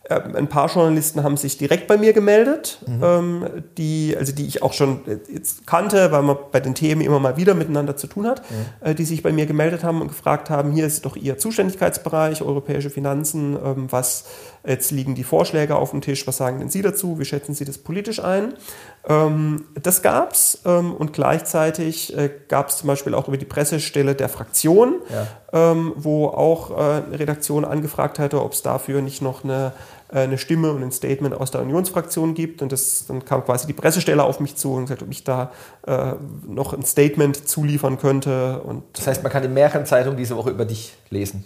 äh, 0.08 0.20
ein 0.34 0.48
paar 0.48 0.68
Journalisten 0.68 1.22
haben 1.22 1.36
sich 1.36 1.58
direkt 1.58 1.86
bei 1.86 1.96
mir 1.96 2.12
gemeldet, 2.12 2.78
mhm. 2.86 3.02
ähm, 3.02 3.46
die, 3.76 4.14
also 4.16 4.32
die 4.32 4.46
ich 4.46 4.62
auch 4.62 4.72
schon 4.72 5.00
jetzt 5.28 5.66
kannte, 5.66 6.12
weil 6.12 6.22
man 6.22 6.36
bei 6.52 6.60
den 6.60 6.74
Themen 6.74 7.00
immer 7.00 7.18
mal 7.18 7.36
wieder 7.36 7.54
miteinander 7.54 7.96
zu 7.96 8.06
tun 8.06 8.26
hat, 8.26 8.42
mhm. 8.50 8.88
äh, 8.88 8.94
die 8.94 9.04
sich 9.04 9.22
bei 9.22 9.32
mir 9.32 9.46
gemeldet 9.46 9.82
haben 9.82 10.00
und 10.00 10.08
gefragt 10.08 10.48
haben, 10.48 10.72
hier 10.72 10.86
ist 10.86 11.04
doch 11.04 11.16
Ihr 11.16 11.38
Zuständigkeitsbereich, 11.38 12.42
europäische 12.42 12.90
Finanzen, 12.90 13.56
ähm, 13.56 13.86
was 13.90 14.26
jetzt 14.66 14.90
liegen 14.90 15.14
die 15.14 15.24
Vorschläge 15.24 15.76
auf 15.76 15.90
dem 15.90 16.00
Tisch, 16.00 16.26
was 16.26 16.36
sagen 16.36 16.58
denn 16.58 16.68
Sie 16.68 16.82
dazu, 16.82 17.18
wie 17.18 17.24
schätzen 17.24 17.54
Sie 17.54 17.64
das 17.64 17.78
politisch 17.78 18.22
ein? 18.22 18.54
Ähm, 19.08 19.64
das 19.80 20.02
gab 20.02 20.32
es 20.32 20.60
ähm, 20.64 20.94
und 20.94 21.12
gleichzeitig 21.12 22.16
äh, 22.16 22.30
gab 22.48 22.68
es 22.68 22.78
zum 22.78 22.88
Beispiel 22.88 23.14
auch 23.14 23.28
über 23.28 23.36
die 23.36 23.44
Pressestelle 23.44 24.14
der 24.14 24.28
Fraktion, 24.28 24.96
ja. 25.10 25.72
ähm, 25.72 25.92
wo 25.96 26.26
auch 26.26 26.70
äh, 26.70 26.74
eine 26.74 27.18
Redaktion 27.18 27.64
angefragt 27.64 28.18
hatte, 28.18 28.42
ob 28.42 28.52
es 28.52 28.62
dafür 28.62 29.02
nicht 29.02 29.22
noch 29.22 29.44
eine 29.44 29.72
äh, 30.08 30.20
eine 30.20 30.38
Stimme 30.38 30.72
und 30.72 30.82
ein 30.82 30.92
Statement 30.92 31.34
aus 31.34 31.50
der 31.50 31.62
Unionsfraktion 31.62 32.34
gibt. 32.34 32.62
Und 32.62 32.72
das, 32.72 33.06
dann 33.06 33.24
kam 33.24 33.44
quasi 33.44 33.66
die 33.66 33.72
Pressestelle 33.72 34.22
auf 34.22 34.40
mich 34.40 34.56
zu 34.56 34.72
und 34.74 34.84
gesagt, 34.84 35.02
ob 35.02 35.10
ich 35.10 35.24
da 35.24 35.50
äh, 35.86 36.12
noch 36.46 36.72
ein 36.72 36.84
Statement 36.84 37.48
zuliefern 37.48 37.98
könnte. 37.98 38.60
Und, 38.62 38.84
das 38.92 39.06
heißt, 39.06 39.22
man 39.22 39.32
kann 39.32 39.42
in 39.44 39.54
mehreren 39.54 39.86
Zeitungen 39.86 40.16
diese 40.16 40.36
Woche 40.36 40.50
über 40.50 40.64
dich 40.64 40.94
lesen. 41.10 41.44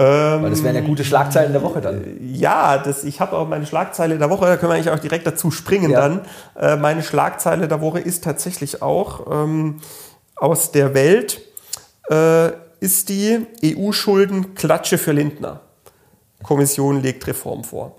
Ähm, 0.00 0.42
Weil 0.42 0.50
das 0.50 0.64
wären 0.64 0.74
ja 0.74 0.80
gute 0.80 1.04
Schlagzeilen 1.04 1.52
der 1.52 1.60
Woche 1.60 1.82
dann. 1.82 2.16
Ja, 2.22 2.78
das, 2.78 3.04
ich 3.04 3.20
habe 3.20 3.36
auch 3.36 3.46
meine 3.46 3.66
Schlagzeile 3.66 4.16
der 4.16 4.30
Woche, 4.30 4.46
da 4.46 4.56
können 4.56 4.72
wir 4.72 4.76
eigentlich 4.76 4.88
auch 4.88 4.98
direkt 4.98 5.26
dazu 5.26 5.50
springen 5.50 5.90
ja. 5.90 6.00
dann. 6.00 6.22
Äh, 6.58 6.76
meine 6.76 7.02
Schlagzeile 7.02 7.68
der 7.68 7.82
Woche 7.82 8.00
ist 8.00 8.24
tatsächlich 8.24 8.80
auch 8.80 9.30
ähm, 9.30 9.82
aus 10.36 10.72
der 10.72 10.94
Welt, 10.94 11.42
äh, 12.08 12.48
ist 12.80 13.10
die 13.10 13.46
EU-Schulden 13.62 14.54
Klatsche 14.54 14.96
für 14.96 15.12
Lindner. 15.12 15.60
Kommission 16.42 17.02
legt 17.02 17.26
Reform 17.26 17.62
vor. 17.62 17.96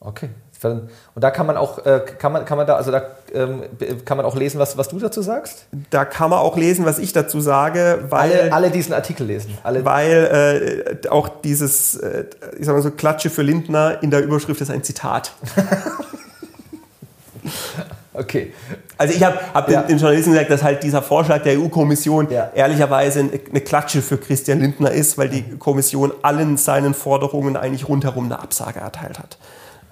Okay. 0.00 0.28
Und 0.64 0.88
da 1.14 1.30
kann 1.30 1.46
man 1.46 1.56
auch, 1.56 1.84
äh, 1.84 2.00
kann 2.18 2.32
man, 2.32 2.44
kann 2.44 2.56
man 2.56 2.66
da, 2.66 2.76
also 2.76 2.90
da 2.90 3.02
ähm, 3.34 3.62
kann 4.04 4.16
man 4.16 4.26
auch 4.26 4.34
lesen, 4.34 4.58
was, 4.58 4.76
was 4.78 4.88
du 4.88 4.98
dazu 4.98 5.22
sagst? 5.22 5.66
Da 5.90 6.04
kann 6.04 6.30
man 6.30 6.38
auch 6.38 6.56
lesen, 6.56 6.84
was 6.86 6.98
ich 6.98 7.12
dazu 7.12 7.40
sage, 7.40 8.04
weil. 8.08 8.32
Alle, 8.32 8.52
alle 8.52 8.70
diesen 8.70 8.94
Artikel 8.94 9.26
lesen. 9.26 9.56
Alle. 9.62 9.84
Weil 9.84 10.96
äh, 11.04 11.08
auch 11.08 11.28
dieses, 11.28 11.96
äh, 11.96 12.24
ich 12.58 12.66
sag 12.66 12.74
mal 12.74 12.82
so, 12.82 12.90
Klatsche 12.90 13.30
für 13.30 13.42
Lindner 13.42 14.02
in 14.02 14.10
der 14.10 14.22
Überschrift 14.22 14.60
ist 14.60 14.70
ein 14.70 14.82
Zitat. 14.82 15.32
Okay. 18.16 18.52
Also 18.96 19.14
ich 19.14 19.22
habe 19.22 19.38
hab 19.52 19.70
ja. 19.70 19.82
den, 19.82 19.98
Journalisten 19.98 20.32
gesagt, 20.32 20.50
dass 20.50 20.62
halt 20.62 20.82
dieser 20.82 21.02
Vorschlag 21.02 21.42
der 21.42 21.60
EU-Kommission 21.60 22.30
ja. 22.30 22.50
ehrlicherweise 22.54 23.20
eine 23.20 23.60
Klatsche 23.60 24.00
für 24.00 24.16
Christian 24.16 24.60
Lindner 24.60 24.90
ist, 24.90 25.18
weil 25.18 25.28
die 25.28 25.42
Kommission 25.58 26.12
allen 26.22 26.56
seinen 26.56 26.94
Forderungen 26.94 27.56
eigentlich 27.56 27.88
rundherum 27.88 28.24
eine 28.24 28.40
Absage 28.40 28.80
erteilt 28.80 29.18
hat. 29.18 29.36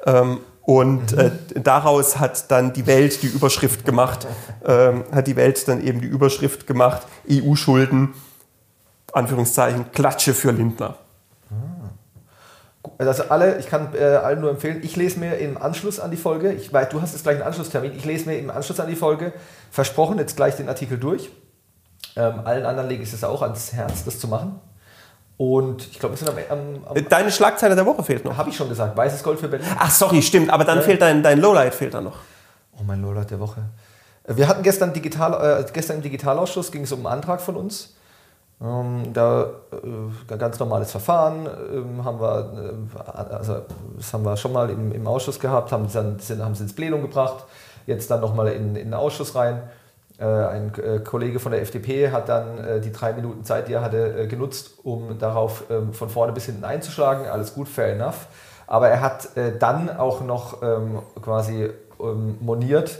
Ähm, 0.06 0.38
und 0.66 1.12
mhm. 1.12 1.18
äh, 1.18 1.30
daraus 1.60 2.18
hat 2.18 2.50
dann 2.50 2.72
die 2.72 2.86
Welt 2.86 3.22
die 3.22 3.26
Überschrift 3.26 3.84
gemacht, 3.84 4.26
ähm, 4.64 5.04
hat 5.12 5.26
die 5.26 5.36
Welt 5.36 5.66
dann 5.68 5.84
eben 5.84 6.00
die 6.00 6.06
Überschrift 6.06 6.66
gemacht, 6.66 7.02
EU-Schulden, 7.30 8.14
Anführungszeichen, 9.12 9.92
Klatsche 9.92 10.32
für 10.32 10.52
Lindner. 10.52 10.96
Also 12.98 13.24
alle, 13.24 13.58
ich 13.58 13.66
kann 13.66 13.94
äh, 13.94 14.04
allen 14.04 14.40
nur 14.40 14.50
empfehlen, 14.50 14.80
ich 14.82 14.96
lese 14.96 15.18
mir 15.18 15.38
im 15.38 15.60
Anschluss 15.60 16.00
an 16.00 16.10
die 16.10 16.16
Folge, 16.16 16.52
ich 16.52 16.72
weiß, 16.72 16.90
du 16.90 17.00
hast 17.00 17.12
jetzt 17.12 17.22
gleich 17.22 17.36
einen 17.36 17.46
Anschlusstermin, 17.46 17.92
ich 17.96 18.04
lese 18.04 18.26
mir 18.28 18.38
im 18.38 18.50
Anschluss 18.50 18.78
an 18.80 18.88
die 18.88 18.96
Folge, 18.96 19.32
versprochen, 19.70 20.18
jetzt 20.18 20.36
gleich 20.36 20.56
den 20.56 20.68
Artikel 20.68 20.98
durch. 20.98 21.30
Ähm, 22.16 22.40
allen 22.44 22.64
anderen 22.64 22.88
lege 22.88 23.02
ich 23.02 23.12
es 23.12 23.24
auch 23.24 23.42
ans 23.42 23.72
Herz, 23.72 24.04
das 24.04 24.18
zu 24.18 24.28
machen. 24.28 24.60
Und 25.36 25.88
ich 25.88 25.98
glaube, 25.98 26.14
wir 26.14 26.18
sind 26.18 26.28
am, 26.28 26.36
am, 26.58 26.96
am 26.96 27.08
Deine 27.08 27.30
Schlagzeile 27.30 27.74
der 27.74 27.84
Woche 27.84 28.02
fehlt 28.04 28.24
noch. 28.24 28.36
Habe 28.36 28.50
ich 28.50 28.56
schon 28.56 28.68
gesagt. 28.68 28.96
Weißes 28.96 29.22
Gold 29.22 29.40
für 29.40 29.48
Berlin. 29.48 29.66
Ach, 29.78 29.90
sorry, 29.90 30.22
stimmt. 30.22 30.50
Aber 30.50 30.64
dann 30.64 30.78
ja. 30.78 30.84
fehlt 30.84 31.02
dein, 31.02 31.22
dein 31.22 31.40
Lowlight 31.40 31.74
fehlt 31.74 31.94
da 31.94 32.00
noch. 32.00 32.18
Oh, 32.78 32.82
mein 32.86 33.02
Lowlight 33.02 33.30
der 33.30 33.40
Woche. 33.40 33.62
Wir 34.26 34.48
hatten 34.48 34.62
gestern, 34.62 34.92
digital, 34.92 35.60
äh, 35.60 35.64
gestern 35.72 35.96
im 35.96 36.02
Digitalausschuss 36.02 36.70
ging 36.72 36.82
es 36.82 36.92
um 36.92 37.00
einen 37.00 37.16
Antrag 37.16 37.40
von 37.40 37.56
uns. 37.56 37.94
Ähm, 38.62 39.12
da 39.12 39.50
äh, 39.72 40.36
ganz 40.36 40.58
normales 40.58 40.90
Verfahren 40.90 41.46
ähm, 41.72 42.04
haben 42.04 42.20
wir, 42.20 42.86
äh, 42.96 43.34
also 43.34 43.62
das 43.96 44.12
haben 44.12 44.24
wir 44.24 44.36
schon 44.36 44.52
mal 44.52 44.70
im, 44.70 44.92
im 44.92 45.06
Ausschuss 45.06 45.40
gehabt, 45.40 45.72
haben 45.72 45.86
es 45.86 45.92
dann 45.92 46.18
sind, 46.20 46.42
haben 46.42 46.52
es 46.52 46.60
ins 46.60 46.72
Plenum 46.72 47.02
gebracht, 47.02 47.44
jetzt 47.86 48.10
dann 48.10 48.20
nochmal 48.20 48.48
in, 48.48 48.68
in 48.68 48.86
den 48.86 48.94
Ausschuss 48.94 49.34
rein. 49.34 49.62
Äh, 50.18 50.24
ein 50.24 50.72
äh, 50.76 51.00
Kollege 51.00 51.40
von 51.40 51.50
der 51.50 51.60
FDP 51.60 52.12
hat 52.12 52.28
dann 52.28 52.58
äh, 52.58 52.80
die 52.80 52.92
drei 52.92 53.12
Minuten 53.12 53.44
Zeit, 53.44 53.66
die 53.66 53.72
er 53.72 53.82
hatte, 53.82 54.28
genutzt, 54.28 54.78
um 54.84 55.18
darauf 55.18 55.64
ähm, 55.70 55.92
von 55.92 56.08
vorne 56.08 56.32
bis 56.32 56.46
hinten 56.46 56.64
einzuschlagen. 56.64 57.26
Alles 57.26 57.54
gut, 57.54 57.68
fair 57.68 57.92
enough. 57.92 58.26
Aber 58.66 58.88
er 58.88 59.02
hat 59.02 59.28
dann 59.58 59.94
auch 59.94 60.22
noch 60.22 60.62
quasi 61.20 61.68
ähm, 62.00 62.38
moniert, 62.40 62.98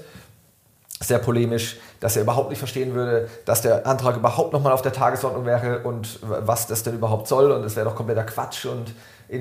sehr 1.00 1.18
polemisch, 1.18 1.78
dass 2.00 2.16
er 2.16 2.22
überhaupt 2.22 2.50
nicht 2.50 2.58
verstehen 2.58 2.94
würde, 2.94 3.30
dass 3.46 3.62
der 3.62 3.86
Antrag 3.86 4.18
überhaupt 4.18 4.52
nochmal 4.52 4.72
auf 4.72 4.82
der 4.82 4.92
Tagesordnung 4.92 5.46
wäre 5.46 5.78
und 5.78 6.18
was 6.20 6.66
das 6.66 6.82
denn 6.82 6.94
überhaupt 6.94 7.28
soll 7.28 7.50
und 7.50 7.64
es 7.64 7.76
wäre 7.76 7.88
doch 7.88 7.96
kompletter 7.96 8.24
Quatsch 8.24 8.66
und 8.66 8.92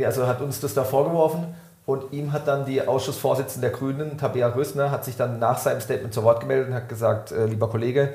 also 0.05 0.25
hat 0.25 0.39
uns 0.39 0.61
das 0.61 0.73
da 0.73 0.85
vorgeworfen 0.85 1.53
und 1.85 2.13
ihm 2.13 2.31
hat 2.31 2.47
dann 2.47 2.65
die 2.65 2.87
Ausschussvorsitzende 2.87 3.69
der 3.69 3.77
Grünen, 3.77 4.17
Tabea 4.17 4.47
Rösner, 4.47 4.89
hat 4.89 5.03
sich 5.03 5.17
dann 5.17 5.39
nach 5.39 5.57
seinem 5.57 5.81
Statement 5.81 6.13
zu 6.13 6.23
Wort 6.23 6.39
gemeldet 6.39 6.69
und 6.69 6.75
hat 6.75 6.87
gesagt, 6.87 7.31
äh, 7.31 7.45
lieber 7.45 7.69
Kollege, 7.69 8.13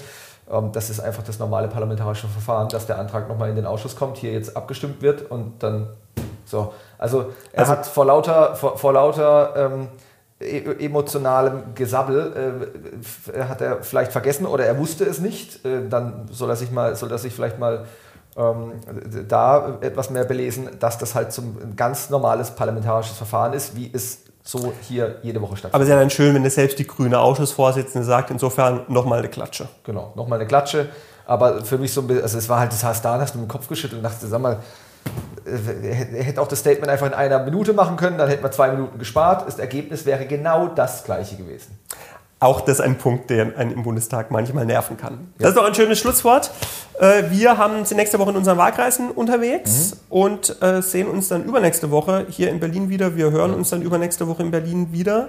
ähm, 0.50 0.72
das 0.72 0.88
ist 0.90 1.00
einfach 1.00 1.22
das 1.22 1.38
normale 1.38 1.68
parlamentarische 1.68 2.28
Verfahren, 2.28 2.68
dass 2.68 2.86
der 2.86 2.98
Antrag 2.98 3.28
nochmal 3.28 3.50
in 3.50 3.56
den 3.56 3.66
Ausschuss 3.66 3.96
kommt, 3.96 4.16
hier 4.16 4.32
jetzt 4.32 4.56
abgestimmt 4.56 5.02
wird 5.02 5.30
und 5.30 5.62
dann 5.62 5.88
so. 6.44 6.72
Also 6.96 7.32
er 7.52 7.60
also, 7.60 7.72
hat 7.72 7.86
vor 7.86 8.06
lauter, 8.06 8.54
vor, 8.56 8.78
vor 8.78 8.94
lauter 8.94 9.54
ähm, 9.56 9.88
e 10.40 10.84
emotionalem 10.84 11.74
Gesabbel 11.74 12.70
äh, 13.34 13.42
hat 13.42 13.60
er 13.60 13.82
vielleicht 13.82 14.12
vergessen 14.12 14.46
oder 14.46 14.64
er 14.64 14.78
wusste 14.78 15.04
es 15.04 15.20
nicht. 15.20 15.64
Äh, 15.66 15.88
dann 15.90 16.26
soll 16.30 16.48
er 16.48 16.56
sich 16.56 16.70
mal, 16.70 16.96
soll 16.96 17.10
er 17.10 17.18
sich 17.18 17.34
vielleicht 17.34 17.58
mal 17.58 17.84
da 19.28 19.78
etwas 19.80 20.10
mehr 20.10 20.24
belesen, 20.24 20.68
dass 20.78 20.98
das 20.98 21.14
halt 21.14 21.32
zum 21.32 21.56
ein 21.60 21.76
ganz 21.76 22.08
normales 22.08 22.52
parlamentarisches 22.52 23.16
Verfahren 23.16 23.52
ist, 23.52 23.74
wie 23.74 23.90
es 23.92 24.20
so 24.44 24.72
hier 24.82 25.16
jede 25.22 25.42
Woche 25.42 25.56
stattfindet. 25.56 25.74
Aber 25.74 25.82
es 25.82 25.88
ist 25.88 25.92
ja 25.92 25.98
dann 25.98 26.10
schön, 26.10 26.34
wenn 26.34 26.44
es 26.44 26.54
selbst 26.54 26.78
die 26.78 26.86
grüne 26.86 27.18
Ausschussvorsitzende 27.18 28.06
sagt, 28.06 28.30
insofern 28.30 28.82
nochmal 28.88 29.18
eine 29.18 29.28
Klatsche. 29.28 29.68
Genau, 29.84 30.12
nochmal 30.14 30.38
eine 30.38 30.46
Klatsche. 30.46 30.88
Aber 31.26 31.64
für 31.64 31.76
mich 31.76 31.92
so 31.92 32.00
ein 32.00 32.06
bisschen, 32.06 32.22
also 32.22 32.38
es 32.38 32.48
war 32.48 32.60
halt, 32.60 32.72
das 32.72 32.82
heißt, 32.82 33.04
da 33.04 33.20
hast 33.20 33.34
du 33.34 33.38
mit 33.38 33.48
dem 33.48 33.50
Kopf 33.50 33.68
geschüttelt 33.68 33.98
und 33.98 34.04
dachte, 34.04 34.26
sag 34.26 34.40
mal, 34.40 34.60
er 35.44 36.22
hätte 36.22 36.40
auch 36.40 36.48
das 36.48 36.60
Statement 36.60 36.90
einfach 36.90 37.06
in 37.06 37.14
einer 37.14 37.40
Minute 37.40 37.72
machen 37.72 37.96
können, 37.96 38.18
dann 38.18 38.28
hätten 38.28 38.42
wir 38.42 38.50
zwei 38.50 38.70
Minuten 38.70 38.98
gespart. 38.98 39.46
Das 39.46 39.58
Ergebnis 39.58 40.06
wäre 40.06 40.26
genau 40.26 40.68
das 40.68 41.04
gleiche 41.04 41.36
gewesen. 41.36 41.78
Auch 42.40 42.60
das 42.60 42.78
ist 42.78 42.84
ein 42.84 42.96
Punkt, 42.98 43.30
der 43.30 43.58
einen 43.58 43.72
im 43.72 43.82
Bundestag 43.82 44.30
manchmal 44.30 44.64
nerven 44.64 44.96
kann. 44.96 45.14
Ja. 45.14 45.18
Das 45.38 45.48
ist 45.50 45.56
doch 45.56 45.64
ein 45.64 45.74
schönes 45.74 45.98
Schlusswort. 45.98 46.52
Äh, 47.00 47.24
wir 47.30 47.58
haben 47.58 47.84
sind 47.84 47.96
nächste 47.96 48.20
Woche 48.20 48.30
in 48.30 48.36
unseren 48.36 48.58
Wahlkreisen 48.58 49.10
unterwegs 49.10 49.90
mhm. 49.90 49.98
und 50.08 50.62
äh, 50.62 50.80
sehen 50.80 51.08
uns 51.08 51.28
dann 51.28 51.44
übernächste 51.44 51.90
Woche 51.90 52.26
hier 52.30 52.50
in 52.50 52.60
Berlin 52.60 52.90
wieder. 52.90 53.16
Wir 53.16 53.32
hören 53.32 53.54
uns 53.54 53.70
dann 53.70 53.82
übernächste 53.82 54.28
Woche 54.28 54.42
in 54.42 54.52
Berlin 54.52 54.92
wieder. 54.92 55.28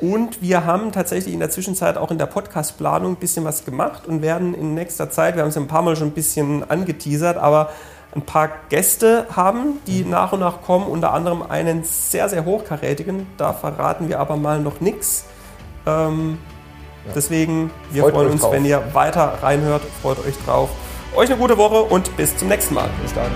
Und 0.00 0.42
wir 0.42 0.64
haben 0.64 0.92
tatsächlich 0.92 1.32
in 1.32 1.40
der 1.40 1.50
Zwischenzeit 1.50 1.96
auch 1.96 2.10
in 2.10 2.18
der 2.18 2.26
Podcast-Planung 2.26 3.12
ein 3.12 3.16
bisschen 3.16 3.44
was 3.44 3.64
gemacht 3.64 4.06
und 4.06 4.20
werden 4.20 4.54
in 4.54 4.74
nächster 4.74 5.10
Zeit, 5.10 5.36
wir 5.36 5.42
haben 5.42 5.48
es 5.48 5.56
ein 5.56 5.68
paar 5.68 5.82
Mal 5.82 5.96
schon 5.96 6.08
ein 6.08 6.12
bisschen 6.14 6.68
angeteasert, 6.68 7.38
aber 7.38 7.70
ein 8.14 8.22
paar 8.22 8.50
Gäste 8.70 9.26
haben, 9.34 9.78
die 9.86 10.04
mhm. 10.04 10.10
nach 10.10 10.32
und 10.32 10.40
nach 10.40 10.62
kommen, 10.62 10.86
unter 10.86 11.12
anderem 11.12 11.42
einen 11.42 11.84
sehr, 11.84 12.28
sehr 12.30 12.44
hochkarätigen. 12.46 13.26
Da 13.36 13.52
verraten 13.52 14.08
wir 14.08 14.20
aber 14.20 14.36
mal 14.36 14.60
noch 14.60 14.80
nichts. 14.80 15.24
Ähm, 15.86 16.38
ja. 17.06 17.12
Deswegen, 17.14 17.70
wir 17.90 18.02
freut 18.02 18.14
freuen 18.14 18.30
uns, 18.32 18.40
drauf. 18.40 18.52
wenn 18.52 18.64
ihr 18.64 18.82
weiter 18.92 19.38
reinhört. 19.42 19.82
Freut 20.02 20.18
euch 20.26 20.34
drauf. 20.44 20.70
Euch 21.14 21.30
eine 21.30 21.38
gute 21.38 21.56
Woche 21.56 21.82
und 21.82 22.16
bis 22.16 22.36
zum 22.36 22.48
nächsten 22.48 22.74
Mal. 22.74 22.90
Bis 23.02 23.14
dann. 23.14 23.30